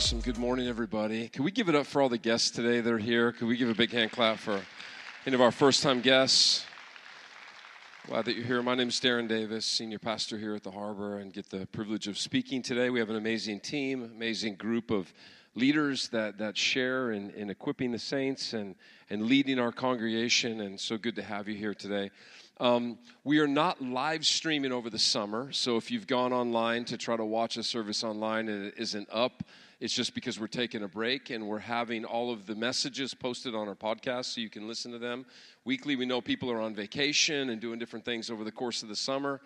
Awesome. 0.00 0.20
Good 0.20 0.38
morning, 0.38 0.66
everybody. 0.66 1.28
Can 1.28 1.44
we 1.44 1.50
give 1.50 1.68
it 1.68 1.74
up 1.74 1.84
for 1.84 2.00
all 2.00 2.08
the 2.08 2.16
guests 2.16 2.50
today 2.50 2.80
that 2.80 2.90
are 2.90 2.96
here? 2.96 3.32
Can 3.32 3.48
we 3.48 3.58
give 3.58 3.68
a 3.68 3.74
big 3.74 3.90
hand 3.90 4.10
clap 4.10 4.38
for 4.38 4.58
any 5.26 5.34
of 5.34 5.42
our 5.42 5.50
first 5.52 5.82
time 5.82 6.00
guests? 6.00 6.64
Glad 8.06 8.24
that 8.24 8.34
you're 8.34 8.46
here. 8.46 8.62
My 8.62 8.74
name 8.74 8.88
is 8.88 8.94
Darren 8.94 9.28
Davis, 9.28 9.66
senior 9.66 9.98
pastor 9.98 10.38
here 10.38 10.54
at 10.54 10.62
the 10.62 10.70
Harbor, 10.70 11.18
and 11.18 11.34
get 11.34 11.50
the 11.50 11.66
privilege 11.66 12.08
of 12.08 12.16
speaking 12.16 12.62
today. 12.62 12.88
We 12.88 12.98
have 12.98 13.10
an 13.10 13.16
amazing 13.16 13.60
team, 13.60 14.02
amazing 14.02 14.54
group 14.54 14.90
of 14.90 15.12
leaders 15.54 16.08
that, 16.08 16.38
that 16.38 16.56
share 16.56 17.12
in, 17.12 17.28
in 17.32 17.50
equipping 17.50 17.92
the 17.92 17.98
saints 17.98 18.54
and, 18.54 18.76
and 19.10 19.24
leading 19.24 19.58
our 19.58 19.70
congregation, 19.70 20.62
and 20.62 20.80
so 20.80 20.96
good 20.96 21.16
to 21.16 21.22
have 21.22 21.46
you 21.46 21.56
here 21.56 21.74
today. 21.74 22.10
Um, 22.58 22.98
we 23.22 23.38
are 23.38 23.46
not 23.46 23.82
live 23.82 24.24
streaming 24.24 24.72
over 24.72 24.88
the 24.88 24.98
summer, 24.98 25.52
so 25.52 25.76
if 25.76 25.90
you've 25.90 26.06
gone 26.06 26.32
online 26.32 26.86
to 26.86 26.96
try 26.96 27.18
to 27.18 27.24
watch 27.24 27.58
a 27.58 27.62
service 27.62 28.02
online 28.02 28.48
and 28.48 28.64
it 28.64 28.74
isn't 28.78 29.06
up, 29.12 29.42
it's 29.80 29.94
just 29.94 30.14
because 30.14 30.38
we're 30.38 30.46
taking 30.46 30.82
a 30.82 30.88
break 30.88 31.30
and 31.30 31.48
we're 31.48 31.58
having 31.58 32.04
all 32.04 32.30
of 32.30 32.46
the 32.46 32.54
messages 32.54 33.14
posted 33.14 33.54
on 33.54 33.66
our 33.66 33.74
podcast 33.74 34.26
so 34.26 34.40
you 34.42 34.50
can 34.50 34.68
listen 34.68 34.92
to 34.92 34.98
them 34.98 35.24
weekly. 35.64 35.96
We 35.96 36.04
know 36.04 36.20
people 36.20 36.50
are 36.50 36.60
on 36.60 36.74
vacation 36.74 37.48
and 37.48 37.60
doing 37.60 37.78
different 37.78 38.04
things 38.04 38.30
over 38.30 38.44
the 38.44 38.52
course 38.52 38.82
of 38.82 38.90
the 38.90 38.96
summer. 38.96 39.40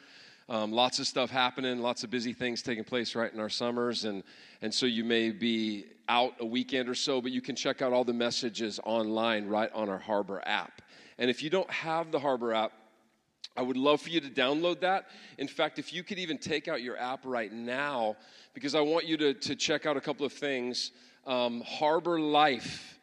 Um, 0.49 0.73
lots 0.73 0.99
of 0.99 1.07
stuff 1.07 1.31
happening, 1.31 1.79
lots 1.81 2.03
of 2.05 2.11
busy 2.11 2.33
things 2.33 2.63
taking 2.63 2.85
place 2.85 3.15
right 3.15 3.33
in 3.33 3.41
our 3.41 3.49
summers, 3.49 4.05
and 4.05 4.23
and 4.61 4.75
so 4.75 4.85
you 4.85 5.03
may 5.03 5.31
be 5.31 5.87
out 6.07 6.35
a 6.41 6.45
weekend 6.45 6.89
or 6.89 6.95
so, 6.95 7.23
but 7.23 7.33
you 7.33 7.41
can 7.41 7.57
check 7.57 7.81
out 7.81 7.95
all 7.95 8.05
the 8.05 8.13
messages 8.13 8.79
online 8.85 9.47
right 9.47 9.73
on 9.73 9.89
our 9.89 9.99
Harbor 9.99 10.43
app. 10.45 10.83
And 11.17 11.31
if 11.31 11.43
you 11.43 11.49
don't 11.49 11.71
have 11.71 12.13
the 12.13 12.19
Harbor 12.19 12.53
app, 12.53 12.73
I 13.57 13.63
would 13.63 13.77
love 13.77 14.01
for 14.01 14.11
you 14.11 14.21
to 14.21 14.29
download 14.29 14.81
that. 14.81 15.07
In 15.39 15.47
fact, 15.47 15.79
if 15.79 15.93
you 15.93 16.03
could 16.03 16.19
even 16.19 16.39
take 16.39 16.67
out 16.67 16.83
your 16.83 16.99
app 16.99 17.21
right 17.25 17.53
now, 17.53 18.17
because 18.55 18.77
I 18.77 18.81
want 18.81 19.07
you 19.07 19.17
to, 19.17 19.35
to 19.35 19.57
check 19.57 19.85
out 19.85 19.97
a 19.97 20.01
couple 20.01 20.25
of 20.25 20.33
things. 20.33 20.93
Um, 21.27 21.61
Harbor 21.63 22.21
Life. 22.21 22.99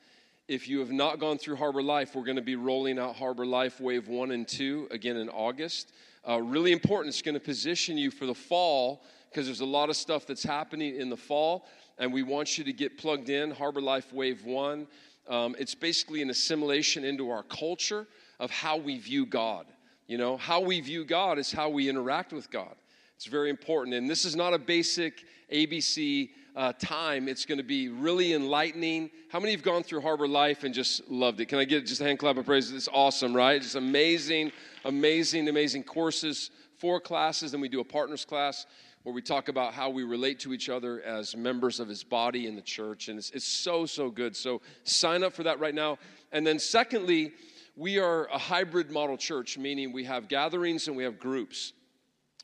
If 0.47 0.67
you 0.67 0.79
have 0.79 0.91
not 0.91 1.19
gone 1.19 1.37
through 1.37 1.57
Harbor 1.57 1.83
Life, 1.83 2.15
we're 2.15 2.23
going 2.23 2.37
to 2.37 2.41
be 2.41 2.55
rolling 2.55 2.97
out 2.97 3.15
Harbor 3.15 3.45
Life 3.45 3.79
Wave 3.79 4.07
1 4.07 4.31
and 4.31 4.47
2 4.47 4.87
again 4.91 5.17
in 5.17 5.29
August. 5.29 5.91
Uh, 6.27 6.41
really 6.41 6.71
important. 6.71 7.09
It's 7.09 7.21
going 7.21 7.35
to 7.35 7.39
position 7.39 7.97
you 7.97 8.11
for 8.11 8.25
the 8.25 8.35
fall 8.35 9.03
because 9.29 9.45
there's 9.45 9.61
a 9.61 9.65
lot 9.65 9.89
of 9.89 9.95
stuff 9.95 10.25
that's 10.25 10.43
happening 10.43 10.95
in 10.95 11.09
the 11.09 11.17
fall, 11.17 11.65
and 11.99 12.11
we 12.11 12.23
want 12.23 12.57
you 12.57 12.63
to 12.63 12.73
get 12.73 12.97
plugged 12.97 13.29
in. 13.29 13.51
Harbor 13.51 13.81
Life 13.81 14.11
Wave 14.11 14.43
1. 14.45 14.87
Um, 15.29 15.55
it's 15.59 15.75
basically 15.75 16.21
an 16.21 16.29
assimilation 16.29 17.03
into 17.03 17.29
our 17.29 17.43
culture 17.43 18.07
of 18.39 18.51
how 18.51 18.77
we 18.77 18.97
view 18.97 19.25
God. 19.25 19.67
You 20.07 20.17
know, 20.17 20.35
how 20.35 20.59
we 20.59 20.81
view 20.81 21.05
God 21.05 21.39
is 21.39 21.51
how 21.51 21.69
we 21.69 21.87
interact 21.87 22.33
with 22.33 22.51
God. 22.51 22.75
It's 23.21 23.29
very 23.29 23.51
important. 23.51 23.95
And 23.95 24.09
this 24.09 24.25
is 24.25 24.35
not 24.35 24.51
a 24.51 24.57
basic 24.57 25.27
ABC 25.53 26.31
uh, 26.55 26.73
time. 26.73 27.27
It's 27.27 27.45
going 27.45 27.59
to 27.59 27.63
be 27.63 27.87
really 27.87 28.33
enlightening. 28.33 29.11
How 29.29 29.39
many 29.39 29.51
have 29.51 29.61
gone 29.61 29.83
through 29.83 30.01
Harbor 30.01 30.27
Life 30.27 30.63
and 30.63 30.73
just 30.73 31.07
loved 31.07 31.39
it? 31.39 31.45
Can 31.45 31.59
I 31.59 31.65
get 31.65 31.85
just 31.85 32.01
a 32.01 32.03
hand 32.03 32.17
clap 32.17 32.37
of 32.37 32.47
praise? 32.47 32.71
It's 32.71 32.89
awesome, 32.91 33.31
right? 33.35 33.61
Just 33.61 33.75
amazing, 33.75 34.51
amazing, 34.85 35.47
amazing 35.49 35.83
courses, 35.83 36.49
four 36.79 36.99
classes. 36.99 37.51
Then 37.51 37.61
we 37.61 37.69
do 37.69 37.79
a 37.79 37.83
partners 37.83 38.25
class 38.25 38.65
where 39.03 39.13
we 39.13 39.21
talk 39.21 39.49
about 39.49 39.75
how 39.75 39.91
we 39.91 40.01
relate 40.01 40.39
to 40.39 40.51
each 40.51 40.67
other 40.67 41.03
as 41.03 41.35
members 41.37 41.79
of 41.79 41.87
his 41.87 42.03
body 42.03 42.47
in 42.47 42.55
the 42.55 42.61
church. 42.63 43.07
And 43.07 43.19
it's, 43.19 43.29
it's 43.29 43.45
so, 43.45 43.85
so 43.85 44.09
good. 44.09 44.35
So 44.35 44.63
sign 44.83 45.23
up 45.23 45.33
for 45.33 45.43
that 45.43 45.59
right 45.59 45.75
now. 45.75 45.99
And 46.31 46.47
then, 46.47 46.57
secondly, 46.57 47.33
we 47.75 47.99
are 47.99 48.25
a 48.33 48.39
hybrid 48.39 48.89
model 48.89 49.15
church, 49.15 49.59
meaning 49.59 49.91
we 49.91 50.05
have 50.05 50.27
gatherings 50.27 50.87
and 50.87 50.97
we 50.97 51.03
have 51.03 51.19
groups. 51.19 51.73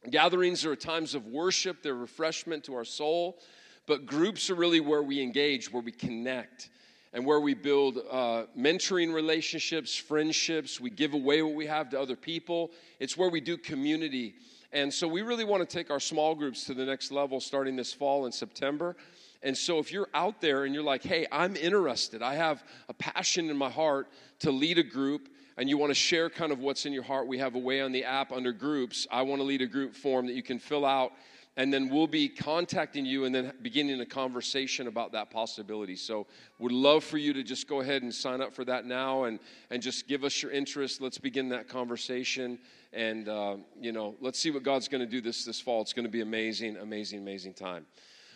Gatherings 0.10 0.66
are 0.66 0.76
times 0.76 1.16
of 1.16 1.26
worship, 1.28 1.82
they're 1.82 1.96
refreshment 1.96 2.64
to 2.66 2.76
our 2.76 2.86
soul, 2.86 3.40
but 3.88 4.06
groups 4.06 4.50
are 4.50 4.56
really 4.56 4.80
where 4.80 5.04
we 5.04 5.22
engage, 5.22 5.72
where 5.72 5.82
we 5.82 5.92
connect, 5.92 6.70
and 7.14 7.26
where 7.26 7.40
we 7.40 7.54
build 7.54 8.00
uh, 8.12 8.44
mentoring 8.58 9.14
relationships, 9.14 9.96
friendships. 9.96 10.80
We 10.80 10.90
give 10.90 11.14
away 11.14 11.42
what 11.42 11.56
we 11.56 11.66
have 11.66 11.90
to 11.90 12.00
other 12.00 12.16
people. 12.16 12.72
It's 13.00 13.18
where 13.18 13.30
we 13.30 13.42
do 13.42 13.58
community. 13.58 14.36
And 14.72 14.94
so 14.94 15.08
we 15.08 15.22
really 15.22 15.46
want 15.46 15.68
to 15.68 15.78
take 15.78 15.90
our 15.90 16.00
small 16.00 16.36
groups 16.36 16.66
to 16.66 16.74
the 16.74 16.86
next 16.86 17.12
level 17.12 17.40
starting 17.40 17.76
this 17.76 17.94
fall 17.94 18.26
in 18.26 18.32
September. 18.32 18.96
And 19.42 19.58
so 19.58 19.80
if 19.80 19.92
you're 19.92 20.10
out 20.14 20.42
there 20.42 20.66
and 20.66 20.74
you're 20.74 20.84
like, 20.84 21.04
hey, 21.04 21.26
I'm 21.32 21.56
interested, 21.56 22.22
I 22.22 22.36
have 22.36 22.64
a 22.90 22.94
passion 22.94 23.50
in 23.50 23.58
my 23.58 23.70
heart 23.70 24.10
to 24.40 24.52
lead 24.52 24.78
a 24.78 24.84
group, 24.84 25.30
and 25.58 25.68
you 25.68 25.78
want 25.78 25.90
to 25.90 25.96
share 25.96 26.30
kind 26.30 26.52
of 26.52 26.60
what's 26.60 26.86
in 26.86 26.94
your 26.94 27.04
heart, 27.04 27.28
we 27.28 27.40
have 27.40 27.56
a 27.56 27.60
way 27.60 27.82
on 27.82 27.92
the 27.92 28.04
app 28.04 28.32
under 28.32 28.52
groups. 28.52 29.08
I 29.12 29.24
want 29.24 29.40
to 29.40 29.44
lead 29.44 29.62
a 29.62 29.68
group 29.68 29.96
form 29.96 30.28
that 30.28 30.34
you 30.34 30.44
can 30.44 30.60
fill 30.60 30.86
out, 30.86 31.14
and 31.56 31.74
then 31.74 31.90
we'll 31.90 32.06
be 32.06 32.30
contacting 32.30 33.06
you 33.06 33.26
and 33.26 33.34
then 33.34 33.52
beginning 33.64 34.00
a 34.00 34.06
conversation 34.06 34.86
about 34.86 35.12
that 35.14 35.32
possibility. 35.32 35.96
So, 35.96 36.28
would 36.60 36.72
love 36.72 37.04
for 37.04 37.18
you 37.18 37.34
to 37.34 37.42
just 37.42 37.68
go 37.68 37.82
ahead 37.82 38.04
and 38.04 38.14
sign 38.14 38.40
up 38.40 38.54
for 38.54 38.64
that 38.66 38.86
now 38.86 39.24
and, 39.24 39.40
and 39.72 39.82
just 39.82 40.08
give 40.08 40.24
us 40.24 40.44
your 40.44 40.52
interest. 40.52 41.02
Let's 41.02 41.18
begin 41.18 41.50
that 41.50 41.68
conversation. 41.68 42.60
And, 42.94 43.28
uh, 43.28 43.58
you 43.82 43.92
know, 43.92 44.16
let's 44.22 44.40
see 44.40 44.52
what 44.52 44.62
God's 44.62 44.88
going 44.88 45.02
to 45.02 45.10
do 45.10 45.22
this, 45.22 45.44
this 45.44 45.60
fall. 45.60 45.82
It's 45.82 45.94
going 45.94 46.06
to 46.06 46.12
be 46.12 46.22
amazing, 46.22 46.78
amazing, 46.78 47.20
amazing 47.20 47.54
time. 47.56 47.88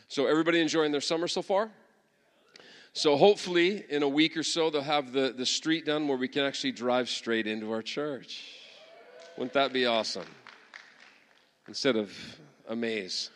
So, 0.08 0.26
everybody 0.26 0.60
enjoying 0.60 0.92
their 0.92 1.02
summer 1.02 1.28
so 1.28 1.44
far? 1.44 1.70
So 2.94 3.16
hopefully, 3.16 3.86
in 3.90 4.04
a 4.04 4.10
week 4.10 4.36
or 4.36 4.44
so, 4.44 4.70
they'll 4.70 4.82
have 4.82 5.14
the, 5.14 5.34
the 5.36 5.46
street 5.46 5.86
done 5.86 6.10
where 6.10 6.18
we 6.18 6.28
can 6.28 6.44
actually 6.44 6.74
drive 6.74 7.08
straight 7.08 7.48
into 7.48 7.72
our 7.72 7.82
church. 7.82 8.44
Wouldn't 9.38 9.54
that 9.54 9.72
be 9.72 9.86
awesome? 9.86 10.26
Instead 11.70 11.96
of 11.96 12.12
a 12.68 12.76
maze. 12.76 13.30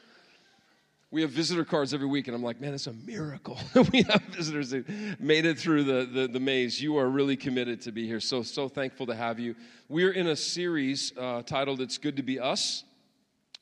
We 1.10 1.22
have 1.22 1.32
visitor 1.32 1.64
cards 1.64 1.94
every 1.94 2.08
week, 2.08 2.28
and 2.28 2.36
I'm 2.36 2.44
like, 2.44 2.60
man, 2.60 2.74
it's 2.74 2.88
a 2.88 2.94
miracle 2.94 3.58
that 3.74 3.90
we 3.94 4.02
have 4.04 4.24
visitors 4.24 4.72
that 4.72 4.90
made 5.22 5.46
it 5.46 5.58
through 5.58 5.86
the, 5.86 6.06
the, 6.06 6.28
the, 6.28 6.40
maze. 6.42 6.82
You 6.82 6.98
are 6.98 7.10
really 7.10 7.38
committed 7.38 7.80
to 7.82 7.94
be 7.94 8.06
here. 8.06 8.20
So, 8.20 8.44
so 8.44 8.68
thankful 8.68 9.06
to 9.06 9.16
have 9.16 9.40
you. 9.40 9.56
We're 9.88 10.12
in 10.12 10.28
a 10.28 10.36
series 10.36 11.14
uh, 11.18 11.44
titled 11.44 11.80
It's 11.80 11.98
Good 11.98 12.18
to 12.18 12.24
Be 12.24 12.42
Us, 12.42 12.84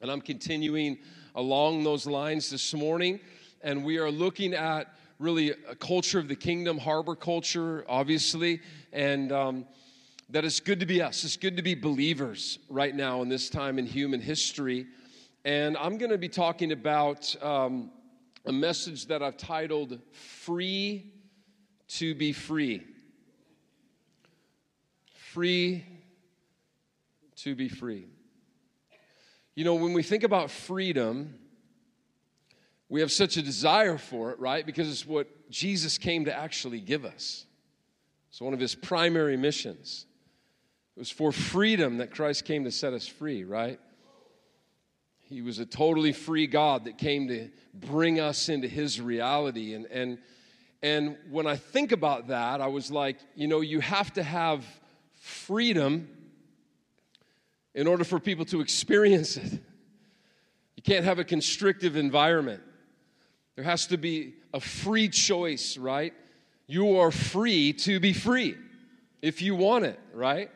and 0.01 0.09
I'm 0.09 0.21
continuing 0.21 0.97
along 1.35 1.83
those 1.83 2.07
lines 2.07 2.49
this 2.49 2.73
morning, 2.73 3.19
and 3.61 3.83
we 3.85 3.99
are 3.99 4.09
looking 4.09 4.55
at 4.55 4.87
really 5.19 5.51
a 5.51 5.75
culture 5.75 6.19
of 6.19 6.27
the 6.27 6.35
kingdom, 6.35 6.77
harbor 6.77 7.15
culture, 7.15 7.85
obviously, 7.87 8.61
and 8.91 9.31
um, 9.31 9.65
that 10.29 10.45
it's 10.45 10.59
good 10.59 10.79
to 10.79 10.85
be 10.85 11.01
us. 11.01 11.23
It's 11.23 11.37
good 11.37 11.57
to 11.57 11.63
be 11.63 11.75
believers 11.75 12.59
right 12.69 12.95
now 12.95 13.21
in 13.21 13.29
this 13.29 13.49
time 13.49 13.79
in 13.79 13.85
human 13.85 14.21
history. 14.21 14.87
And 15.45 15.77
I'm 15.77 15.97
going 15.97 16.11
to 16.11 16.17
be 16.17 16.29
talking 16.29 16.71
about 16.71 17.35
um, 17.43 17.91
a 18.45 18.51
message 18.51 19.07
that 19.07 19.21
I've 19.21 19.37
titled 19.37 19.99
Free 20.11 21.11
to 21.89 22.15
Be 22.15 22.33
Free. 22.33 22.83
Free 25.33 25.83
to 27.37 27.55
be 27.55 27.67
free. 27.67 28.07
You 29.55 29.65
know, 29.65 29.75
when 29.75 29.91
we 29.93 30.01
think 30.01 30.23
about 30.23 30.49
freedom, 30.49 31.35
we 32.93 33.01
have 33.01 33.11
such 33.11 33.37
a 33.37 33.41
desire 33.41 33.97
for 33.97 34.29
it, 34.29 34.39
right? 34.39 34.63
Because 34.63 34.87
it's 34.87 35.03
what 35.03 35.49
Jesus 35.49 35.97
came 35.97 36.25
to 36.25 36.37
actually 36.37 36.79
give 36.79 37.05
us. 37.05 37.47
It's 38.29 38.39
one 38.39 38.53
of 38.53 38.59
his 38.59 38.75
primary 38.75 39.35
missions. 39.35 40.05
It 40.95 40.99
was 40.99 41.09
for 41.09 41.31
freedom 41.31 41.97
that 41.97 42.11
Christ 42.11 42.45
came 42.45 42.65
to 42.65 42.71
set 42.71 42.93
us 42.93 43.07
free, 43.07 43.45
right? 43.45 43.79
He 45.21 45.41
was 45.41 45.57
a 45.57 45.65
totally 45.65 46.13
free 46.13 46.45
God 46.45 46.85
that 46.85 46.99
came 46.99 47.29
to 47.29 47.49
bring 47.73 48.19
us 48.19 48.47
into 48.47 48.67
his 48.67 49.01
reality. 49.01 49.73
And, 49.73 49.87
and, 49.87 50.19
and 50.83 51.17
when 51.31 51.47
I 51.47 51.55
think 51.55 51.93
about 51.93 52.27
that, 52.27 52.61
I 52.61 52.67
was 52.67 52.91
like, 52.91 53.17
you 53.33 53.47
know, 53.47 53.61
you 53.61 53.79
have 53.79 54.13
to 54.13 54.21
have 54.21 54.63
freedom 55.13 56.09
in 57.73 57.87
order 57.87 58.03
for 58.03 58.19
people 58.19 58.45
to 58.45 58.61
experience 58.61 59.35
it. 59.35 59.51
You 60.75 60.83
can't 60.83 61.05
have 61.05 61.17
a 61.17 61.23
constrictive 61.23 61.95
environment. 61.95 62.61
There 63.55 63.65
has 63.65 63.87
to 63.87 63.97
be 63.97 64.33
a 64.53 64.59
free 64.59 65.09
choice, 65.09 65.77
right? 65.77 66.13
You 66.67 66.99
are 66.99 67.11
free 67.11 67.73
to 67.73 67.99
be 67.99 68.13
free 68.13 68.55
if 69.21 69.41
you 69.41 69.55
want 69.55 69.85
it, 69.85 69.99
right? 70.13 70.49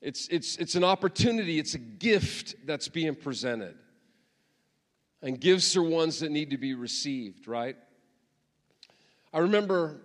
It's, 0.00 0.28
it's, 0.28 0.56
it's 0.56 0.74
an 0.74 0.84
opportunity, 0.84 1.58
it's 1.58 1.74
a 1.74 1.78
gift 1.78 2.54
that's 2.66 2.88
being 2.88 3.14
presented. 3.14 3.76
And 5.22 5.40
gifts 5.40 5.76
are 5.76 5.82
ones 5.82 6.20
that 6.20 6.30
need 6.30 6.50
to 6.50 6.58
be 6.58 6.74
received, 6.74 7.46
right? 7.46 7.76
I 9.32 9.38
remember 9.38 10.00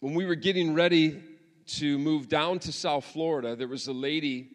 when 0.00 0.14
we 0.14 0.24
were 0.24 0.34
getting 0.34 0.72
ready 0.72 1.22
to 1.66 1.98
move 1.98 2.28
down 2.28 2.58
to 2.60 2.72
South 2.72 3.04
Florida, 3.04 3.54
there 3.54 3.68
was 3.68 3.86
a 3.86 3.92
lady 3.92 4.48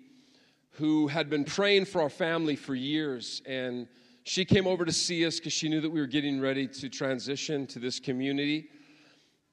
who 0.72 1.08
had 1.08 1.30
been 1.30 1.46
praying 1.46 1.86
for 1.86 2.02
our 2.02 2.10
family 2.10 2.56
for 2.56 2.76
years 2.76 3.42
and 3.46 3.88
she 4.26 4.44
came 4.44 4.66
over 4.66 4.86
to 4.86 4.92
see 4.92 5.24
us 5.24 5.38
because 5.38 5.54
she 5.54 5.70
knew 5.70 5.80
that 5.80 5.90
we 5.90 6.00
were 6.00 6.08
getting 6.08 6.42
ready 6.42 6.68
to 6.68 6.90
transition 6.90 7.68
to 7.68 7.78
this 7.78 8.00
community. 8.00 8.70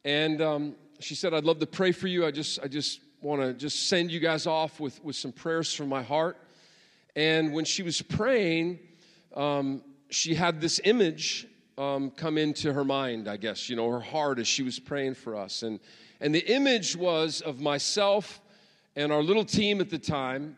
And 0.02 0.40
um, 0.40 0.76
she 0.98 1.14
said, 1.14 1.34
I'd 1.34 1.44
love 1.44 1.58
to 1.58 1.66
pray 1.66 1.92
for 1.92 2.08
you. 2.08 2.24
I 2.24 2.30
just, 2.30 2.58
I 2.58 2.68
just 2.68 3.00
want 3.20 3.42
to 3.42 3.52
just 3.52 3.90
send 3.90 4.10
you 4.10 4.18
guys 4.18 4.46
off 4.46 4.80
with, 4.80 5.04
with 5.04 5.14
some 5.14 5.30
prayers 5.30 5.74
from 5.74 5.90
my 5.90 6.02
heart. 6.02 6.38
And 7.14 7.52
when 7.52 7.66
she 7.66 7.82
was 7.82 8.00
praying, 8.00 8.78
um, 9.36 9.82
she 10.08 10.34
had 10.34 10.58
this 10.58 10.80
image 10.84 11.46
um, 11.76 12.10
come 12.10 12.38
into 12.38 12.72
her 12.72 12.84
mind, 12.84 13.28
I 13.28 13.36
guess, 13.36 13.68
you 13.68 13.76
know, 13.76 13.90
her 13.90 14.00
heart 14.00 14.38
as 14.38 14.48
she 14.48 14.62
was 14.62 14.78
praying 14.78 15.16
for 15.16 15.36
us. 15.36 15.62
And, 15.62 15.80
and 16.18 16.34
the 16.34 16.50
image 16.50 16.96
was 16.96 17.42
of 17.42 17.60
myself 17.60 18.40
and 18.96 19.12
our 19.12 19.22
little 19.22 19.44
team 19.44 19.82
at 19.82 19.90
the 19.90 19.98
time. 19.98 20.56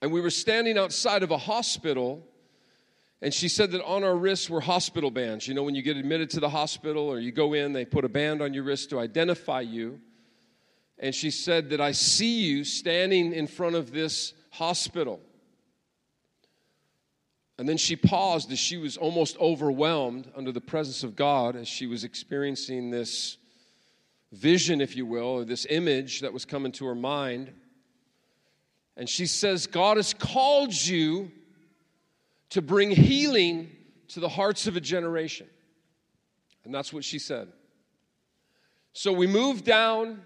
And 0.00 0.10
we 0.10 0.22
were 0.22 0.30
standing 0.30 0.78
outside 0.78 1.22
of 1.22 1.30
a 1.30 1.38
hospital. 1.38 2.26
And 3.22 3.34
she 3.34 3.48
said 3.48 3.72
that 3.72 3.84
on 3.84 4.02
our 4.02 4.16
wrists 4.16 4.48
were 4.48 4.62
hospital 4.62 5.10
bands. 5.10 5.46
You 5.46 5.54
know, 5.54 5.62
when 5.62 5.74
you 5.74 5.82
get 5.82 5.96
admitted 5.96 6.30
to 6.30 6.40
the 6.40 6.48
hospital 6.48 7.06
or 7.08 7.18
you 7.18 7.32
go 7.32 7.52
in, 7.52 7.72
they 7.72 7.84
put 7.84 8.04
a 8.04 8.08
band 8.08 8.40
on 8.40 8.54
your 8.54 8.64
wrist 8.64 8.90
to 8.90 8.98
identify 8.98 9.60
you. 9.60 10.00
And 10.98 11.14
she 11.14 11.30
said 11.30 11.70
that 11.70 11.80
I 11.80 11.92
see 11.92 12.40
you 12.40 12.64
standing 12.64 13.32
in 13.32 13.46
front 13.46 13.76
of 13.76 13.92
this 13.92 14.32
hospital. 14.50 15.20
And 17.58 17.68
then 17.68 17.76
she 17.76 17.94
paused 17.94 18.50
as 18.52 18.58
she 18.58 18.78
was 18.78 18.96
almost 18.96 19.36
overwhelmed 19.38 20.30
under 20.34 20.50
the 20.50 20.62
presence 20.62 21.02
of 21.02 21.14
God 21.14 21.56
as 21.56 21.68
she 21.68 21.86
was 21.86 22.04
experiencing 22.04 22.90
this 22.90 23.36
vision, 24.32 24.80
if 24.80 24.96
you 24.96 25.04
will, 25.04 25.26
or 25.26 25.44
this 25.44 25.66
image 25.68 26.20
that 26.20 26.32
was 26.32 26.46
coming 26.46 26.72
to 26.72 26.86
her 26.86 26.94
mind. 26.94 27.52
And 28.96 29.06
she 29.06 29.26
says, 29.26 29.66
God 29.66 29.98
has 29.98 30.14
called 30.14 30.72
you 30.72 31.30
to 32.50 32.62
bring 32.62 32.90
healing 32.90 33.70
to 34.08 34.20
the 34.20 34.28
hearts 34.28 34.66
of 34.66 34.76
a 34.76 34.80
generation. 34.80 35.46
And 36.64 36.74
that's 36.74 36.92
what 36.92 37.04
she 37.04 37.18
said. 37.18 37.48
So 38.92 39.12
we 39.12 39.26
moved 39.26 39.64
down 39.64 40.22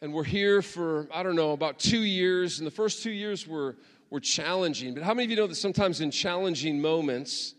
and 0.00 0.12
we're 0.12 0.24
here 0.24 0.62
for, 0.62 1.08
I 1.12 1.22
don't 1.22 1.36
know, 1.36 1.52
about 1.52 1.78
two 1.78 2.00
years. 2.00 2.58
And 2.58 2.66
the 2.66 2.72
first 2.72 3.02
two 3.02 3.10
years 3.10 3.46
were, 3.46 3.76
were 4.10 4.20
challenging. 4.20 4.94
But 4.94 5.02
how 5.02 5.12
many 5.12 5.24
of 5.24 5.30
you 5.30 5.36
know 5.36 5.46
that 5.46 5.56
sometimes 5.56 6.00
in 6.00 6.10
challenging 6.10 6.80
moments, 6.80 7.54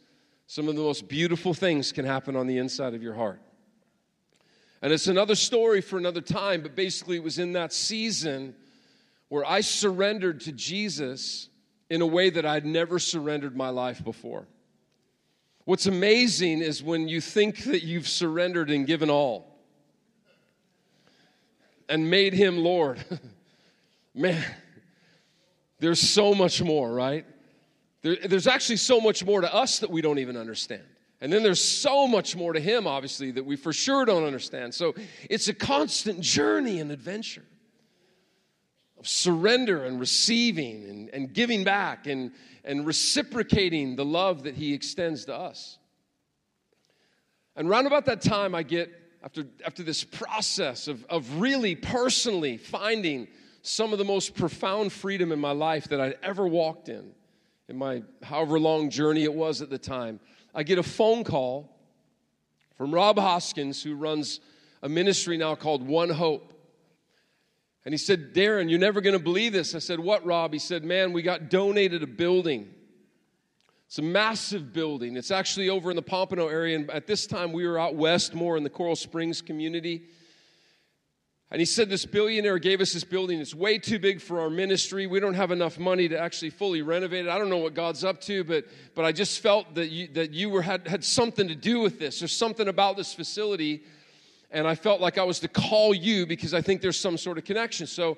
some 0.47 0.67
of 0.67 0.75
the 0.75 0.81
most 0.81 1.07
beautiful 1.07 1.53
things 1.53 1.91
can 1.91 2.05
happen 2.05 2.35
on 2.35 2.47
the 2.47 2.57
inside 2.57 2.93
of 2.93 3.03
your 3.03 3.13
heart? 3.13 3.41
And 4.81 4.93
it's 4.93 5.07
another 5.07 5.35
story 5.35 5.81
for 5.81 5.97
another 5.97 6.21
time, 6.21 6.61
but 6.61 6.75
basically, 6.75 7.17
it 7.17 7.23
was 7.23 7.37
in 7.37 7.51
that 7.53 7.73
season 7.73 8.55
where 9.27 9.45
I 9.45 9.61
surrendered 9.61 10.39
to 10.41 10.53
Jesus 10.53 11.49
in 11.89 12.01
a 12.01 12.05
way 12.05 12.29
that 12.29 12.45
I'd 12.45 12.65
never 12.65 12.99
surrendered 12.99 13.55
my 13.55 13.69
life 13.69 14.03
before. 14.03 14.47
What's 15.65 15.85
amazing 15.85 16.61
is 16.61 16.81
when 16.81 17.07
you 17.07 17.21
think 17.21 17.63
that 17.65 17.83
you've 17.83 18.07
surrendered 18.07 18.69
and 18.69 18.87
given 18.87 19.09
all 19.09 19.59
and 21.87 22.09
made 22.09 22.33
Him 22.33 22.57
Lord. 22.57 23.03
Man, 24.15 24.43
there's 25.79 25.99
so 25.99 26.33
much 26.33 26.61
more, 26.61 26.91
right? 26.91 27.25
There, 28.01 28.15
there's 28.15 28.47
actually 28.47 28.77
so 28.77 29.01
much 29.01 29.25
more 29.25 29.41
to 29.41 29.53
us 29.53 29.79
that 29.79 29.89
we 29.89 30.01
don't 30.01 30.19
even 30.19 30.37
understand. 30.37 30.83
And 31.21 31.33
then 31.33 31.43
there's 31.43 31.63
so 31.63 32.07
much 32.07 32.35
more 32.35 32.53
to 32.53 32.59
him, 32.61 32.87
obviously, 32.87 33.31
that 33.31 33.45
we 33.45 33.57
for 33.57 33.73
sure 33.73 34.05
don't 34.05 34.23
understand. 34.23 34.73
So 34.73 34.95
it's 35.29 35.49
a 35.49 35.53
constant 35.53 36.21
journey 36.21 36.79
and 36.79 36.91
adventure 36.91 37.43
of 38.99 39.07
surrender 39.07 39.85
and 39.85 39.99
receiving 39.99 40.83
and, 40.89 41.09
and 41.09 41.33
giving 41.33 41.63
back 41.63 42.05
and, 42.07 42.31
and 42.63 42.85
reciprocating 42.85 43.95
the 43.95 44.05
love 44.05 44.43
that 44.43 44.55
he 44.55 44.73
extends 44.73 45.25
to 45.25 45.35
us. 45.35 45.77
And 47.55 47.69
round 47.69 47.87
about 47.87 48.05
that 48.05 48.21
time, 48.21 48.53
I 48.53 48.63
get, 48.63 48.91
after, 49.23 49.45
after 49.65 49.83
this 49.83 50.03
process 50.03 50.87
of, 50.87 51.05
of 51.05 51.39
really 51.39 51.75
personally 51.75 52.57
finding 52.57 53.27
some 53.61 53.91
of 53.91 53.99
the 53.99 54.05
most 54.05 54.35
profound 54.35 54.91
freedom 54.91 55.31
in 55.31 55.39
my 55.39 55.51
life 55.51 55.89
that 55.89 55.99
I'd 55.99 56.17
ever 56.23 56.47
walked 56.47 56.89
in, 56.89 57.11
in 57.67 57.77
my 57.77 58.03
however 58.23 58.59
long 58.59 58.89
journey 58.89 59.23
it 59.23 59.33
was 59.33 59.61
at 59.61 59.69
the 59.69 59.77
time. 59.77 60.19
I 60.55 60.63
get 60.63 60.77
a 60.77 60.83
phone 60.83 61.23
call 61.23 61.77
from 62.75 62.93
Rob 62.93 63.19
Hoskins, 63.19 63.83
who 63.83 63.95
runs 63.95 64.39
a 64.81 64.89
ministry 64.89 65.37
now 65.37 65.55
called 65.55 65.85
One 65.85 66.09
Hope. 66.09 66.53
And 67.85 67.93
he 67.93 67.97
said, 67.97 68.33
Darren, 68.33 68.69
you're 68.69 68.79
never 68.79 69.01
going 69.01 69.17
to 69.17 69.23
believe 69.23 69.53
this. 69.53 69.73
I 69.73 69.79
said, 69.79 69.99
What, 69.99 70.25
Rob? 70.25 70.53
He 70.53 70.59
said, 70.59 70.83
Man, 70.83 71.13
we 71.13 71.21
got 71.21 71.49
donated 71.49 72.03
a 72.03 72.07
building. 72.07 72.73
It's 73.87 73.97
a 73.97 74.03
massive 74.03 74.71
building. 74.71 75.17
It's 75.17 75.31
actually 75.31 75.69
over 75.69 75.89
in 75.89 75.95
the 75.95 76.03
Pompano 76.03 76.47
area. 76.47 76.75
And 76.75 76.91
at 76.91 77.07
this 77.07 77.25
time, 77.25 77.51
we 77.51 77.65
were 77.65 77.79
out 77.79 77.95
west, 77.95 78.35
more 78.35 78.55
in 78.55 78.63
the 78.63 78.69
Coral 78.69 78.95
Springs 78.95 79.41
community. 79.41 80.03
And 81.51 81.59
he 81.59 81.65
said, 81.65 81.89
This 81.89 82.05
billionaire 82.05 82.59
gave 82.59 82.81
us 82.81 82.93
this 82.93 83.03
building. 83.03 83.39
It's 83.39 83.55
way 83.55 83.79
too 83.79 83.97
big 83.97 84.21
for 84.21 84.41
our 84.41 84.49
ministry. 84.49 85.07
We 85.07 85.19
don't 85.19 85.33
have 85.33 85.51
enough 85.51 85.79
money 85.79 86.07
to 86.09 86.19
actually 86.19 86.51
fully 86.51 86.81
renovate 86.81 87.25
it. 87.25 87.29
I 87.29 87.39
don't 87.39 87.49
know 87.49 87.57
what 87.57 87.73
God's 87.73 88.03
up 88.03 88.21
to, 88.21 88.43
but, 88.43 88.65
but 88.93 89.05
I 89.05 89.11
just 89.11 89.39
felt 89.39 89.73
that 89.75 89.89
you, 89.89 90.07
that 90.09 90.31
you 90.31 90.49
were, 90.51 90.61
had, 90.61 90.87
had 90.87 91.03
something 91.03 91.47
to 91.47 91.55
do 91.55 91.79
with 91.79 91.97
this. 91.97 92.19
There's 92.19 92.35
something 92.35 92.67
about 92.67 92.97
this 92.97 93.13
facility. 93.13 93.83
And 94.51 94.67
I 94.67 94.75
felt 94.75 94.99
like 94.99 95.17
I 95.17 95.23
was 95.23 95.39
to 95.41 95.47
call 95.47 95.93
you 95.93 96.25
because 96.25 96.53
I 96.53 96.61
think 96.61 96.81
there's 96.81 96.99
some 96.99 97.17
sort 97.17 97.37
of 97.37 97.43
connection. 97.43 97.85
So, 97.85 98.17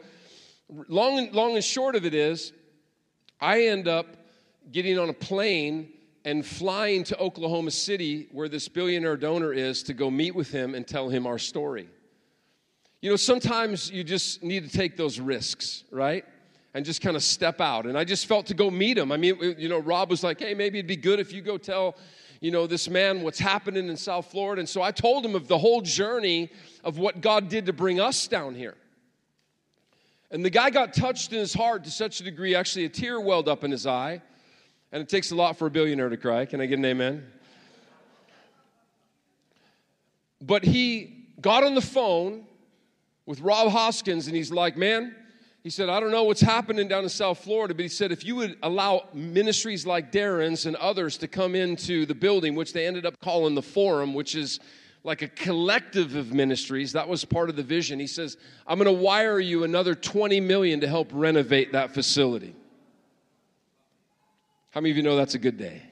long 0.88 1.18
and, 1.18 1.34
long 1.34 1.56
and 1.56 1.64
short 1.64 1.96
of 1.96 2.06
it 2.06 2.14
is, 2.14 2.54
I 3.40 3.64
end 3.64 3.88
up 3.88 4.08
getting 4.72 4.98
on 4.98 5.10
a 5.10 5.14
plane 5.14 5.92
and 6.24 6.46
flying 6.46 7.04
to 7.06 7.18
Oklahoma 7.18 7.72
City, 7.72 8.28
where 8.32 8.48
this 8.48 8.68
billionaire 8.68 9.18
donor 9.18 9.54
is, 9.54 9.84
to 9.84 9.94
go 9.94 10.12
meet 10.12 10.36
with 10.36 10.52
him 10.52 10.76
and 10.76 10.88
tell 10.88 11.10
him 11.10 11.26
our 11.26 11.40
story. 11.40 11.90
You 13.02 13.10
know, 13.10 13.16
sometimes 13.16 13.90
you 13.90 14.04
just 14.04 14.44
need 14.44 14.70
to 14.70 14.78
take 14.78 14.96
those 14.96 15.20
risks, 15.20 15.84
right? 15.90 16.24
And 16.76 16.86
just 16.86 17.02
kind 17.02 17.16
of 17.16 17.24
step 17.24 17.60
out. 17.60 17.88
And 17.88 17.98
I 17.98 18.04
just 18.04 18.28
felt 18.28 18.46
to 18.46 18.54
go 18.54 18.70
meet 18.70 18.98
him. 18.98 19.12
I 19.12 19.18
mean, 19.18 19.38
you 19.58 19.68
know, 19.68 19.80
Rob 19.80 20.12
was 20.12 20.24
like, 20.24 20.40
hey, 20.40 20.54
maybe 20.54 20.78
it'd 20.78 20.88
be 20.88 20.96
good 20.96 21.20
if 21.20 21.34
you 21.34 21.42
go 21.42 21.58
tell, 21.58 21.98
you 22.42 22.50
know, 22.50 22.68
this 22.68 22.90
man 22.90 23.22
what's 23.22 23.40
happening 23.40 23.88
in 23.88 23.96
South 23.96 24.30
Florida. 24.30 24.60
And 24.60 24.68
so 24.68 24.82
I 24.82 24.92
told 24.92 25.24
him 25.24 25.36
of 25.36 25.48
the 25.48 25.60
whole 25.60 25.82
journey 25.82 26.50
of 26.84 26.98
what 26.98 27.22
God 27.22 27.48
did 27.48 27.68
to 27.68 27.74
bring 27.74 28.00
us 28.00 28.28
down 28.28 28.56
here. 28.56 28.76
And 30.32 30.44
the 30.44 30.50
guy 30.50 30.72
got 30.72 30.94
touched 30.94 31.32
in 31.32 31.40
his 31.40 31.54
heart 31.54 31.84
to 31.84 31.92
such 31.92 32.20
a 32.20 32.24
degree, 32.24 32.56
actually, 32.56 32.86
a 32.86 32.90
tear 32.90 33.22
welled 33.22 33.48
up 33.48 33.64
in 33.64 33.72
his 33.72 33.86
eye. 33.86 34.22
And 34.92 35.02
it 35.02 35.08
takes 35.08 35.32
a 35.32 35.36
lot 35.36 35.58
for 35.58 35.68
a 35.68 35.70
billionaire 35.70 36.10
to 36.10 36.18
cry. 36.18 36.46
Can 36.46 36.60
I 36.62 36.66
get 36.66 36.80
an 36.80 36.86
amen? 36.86 37.26
But 40.42 40.64
he 40.64 41.28
got 41.40 41.64
on 41.64 41.76
the 41.76 41.82
phone 41.82 42.46
with 43.26 43.40
Rob 43.42 43.72
Hoskins, 43.72 44.28
and 44.28 44.36
he's 44.36 44.52
like, 44.52 44.76
Man, 44.76 45.16
he 45.64 45.70
said, 45.70 45.90
I 45.90 46.00
don't 46.00 46.12
know 46.12 46.24
what's 46.24 46.42
happening 46.42 46.88
down 46.88 47.04
in 47.04 47.10
South 47.10 47.44
Florida, 47.44 47.76
but 47.76 47.84
he 47.84 47.90
said, 47.90 48.12
if 48.12 48.26
you 48.26 48.36
would 48.38 48.58
allow 48.64 49.08
ministries 49.14 49.86
like 49.86 50.12
Darren's 50.12 50.66
and 50.66 50.76
others 50.78 51.18
to 51.18 51.28
come 51.28 51.54
into 51.54 52.06
the 52.08 52.16
building, 52.16 52.56
which 52.56 52.74
they 52.74 52.88
ended 52.88 53.06
up 53.06 53.20
calling 53.22 53.54
the 53.54 53.62
Forum, 53.62 54.16
which 54.16 54.36
is 54.36 54.60
like 55.04 55.22
a 55.22 55.28
collective 55.28 56.16
of 56.16 56.34
ministries, 56.34 56.94
that 56.94 57.08
was 57.08 57.24
part 57.26 57.50
of 57.50 57.56
the 57.56 57.64
vision. 57.64 58.00
He 58.00 58.08
says, 58.08 58.38
I'm 58.66 58.80
going 58.80 58.86
to 58.86 59.04
wire 59.04 59.40
you 59.40 59.64
another 59.64 59.94
20 59.94 60.40
million 60.40 60.82
to 60.82 60.88
help 60.88 61.10
renovate 61.14 61.74
that 61.74 61.94
facility. 61.94 62.56
How 64.72 64.82
many 64.82 64.92
of 64.92 64.98
you 64.98 65.04
know 65.04 65.16
that's 65.16 65.36
a 65.36 65.40
good 65.40 65.58
day? 65.58 65.84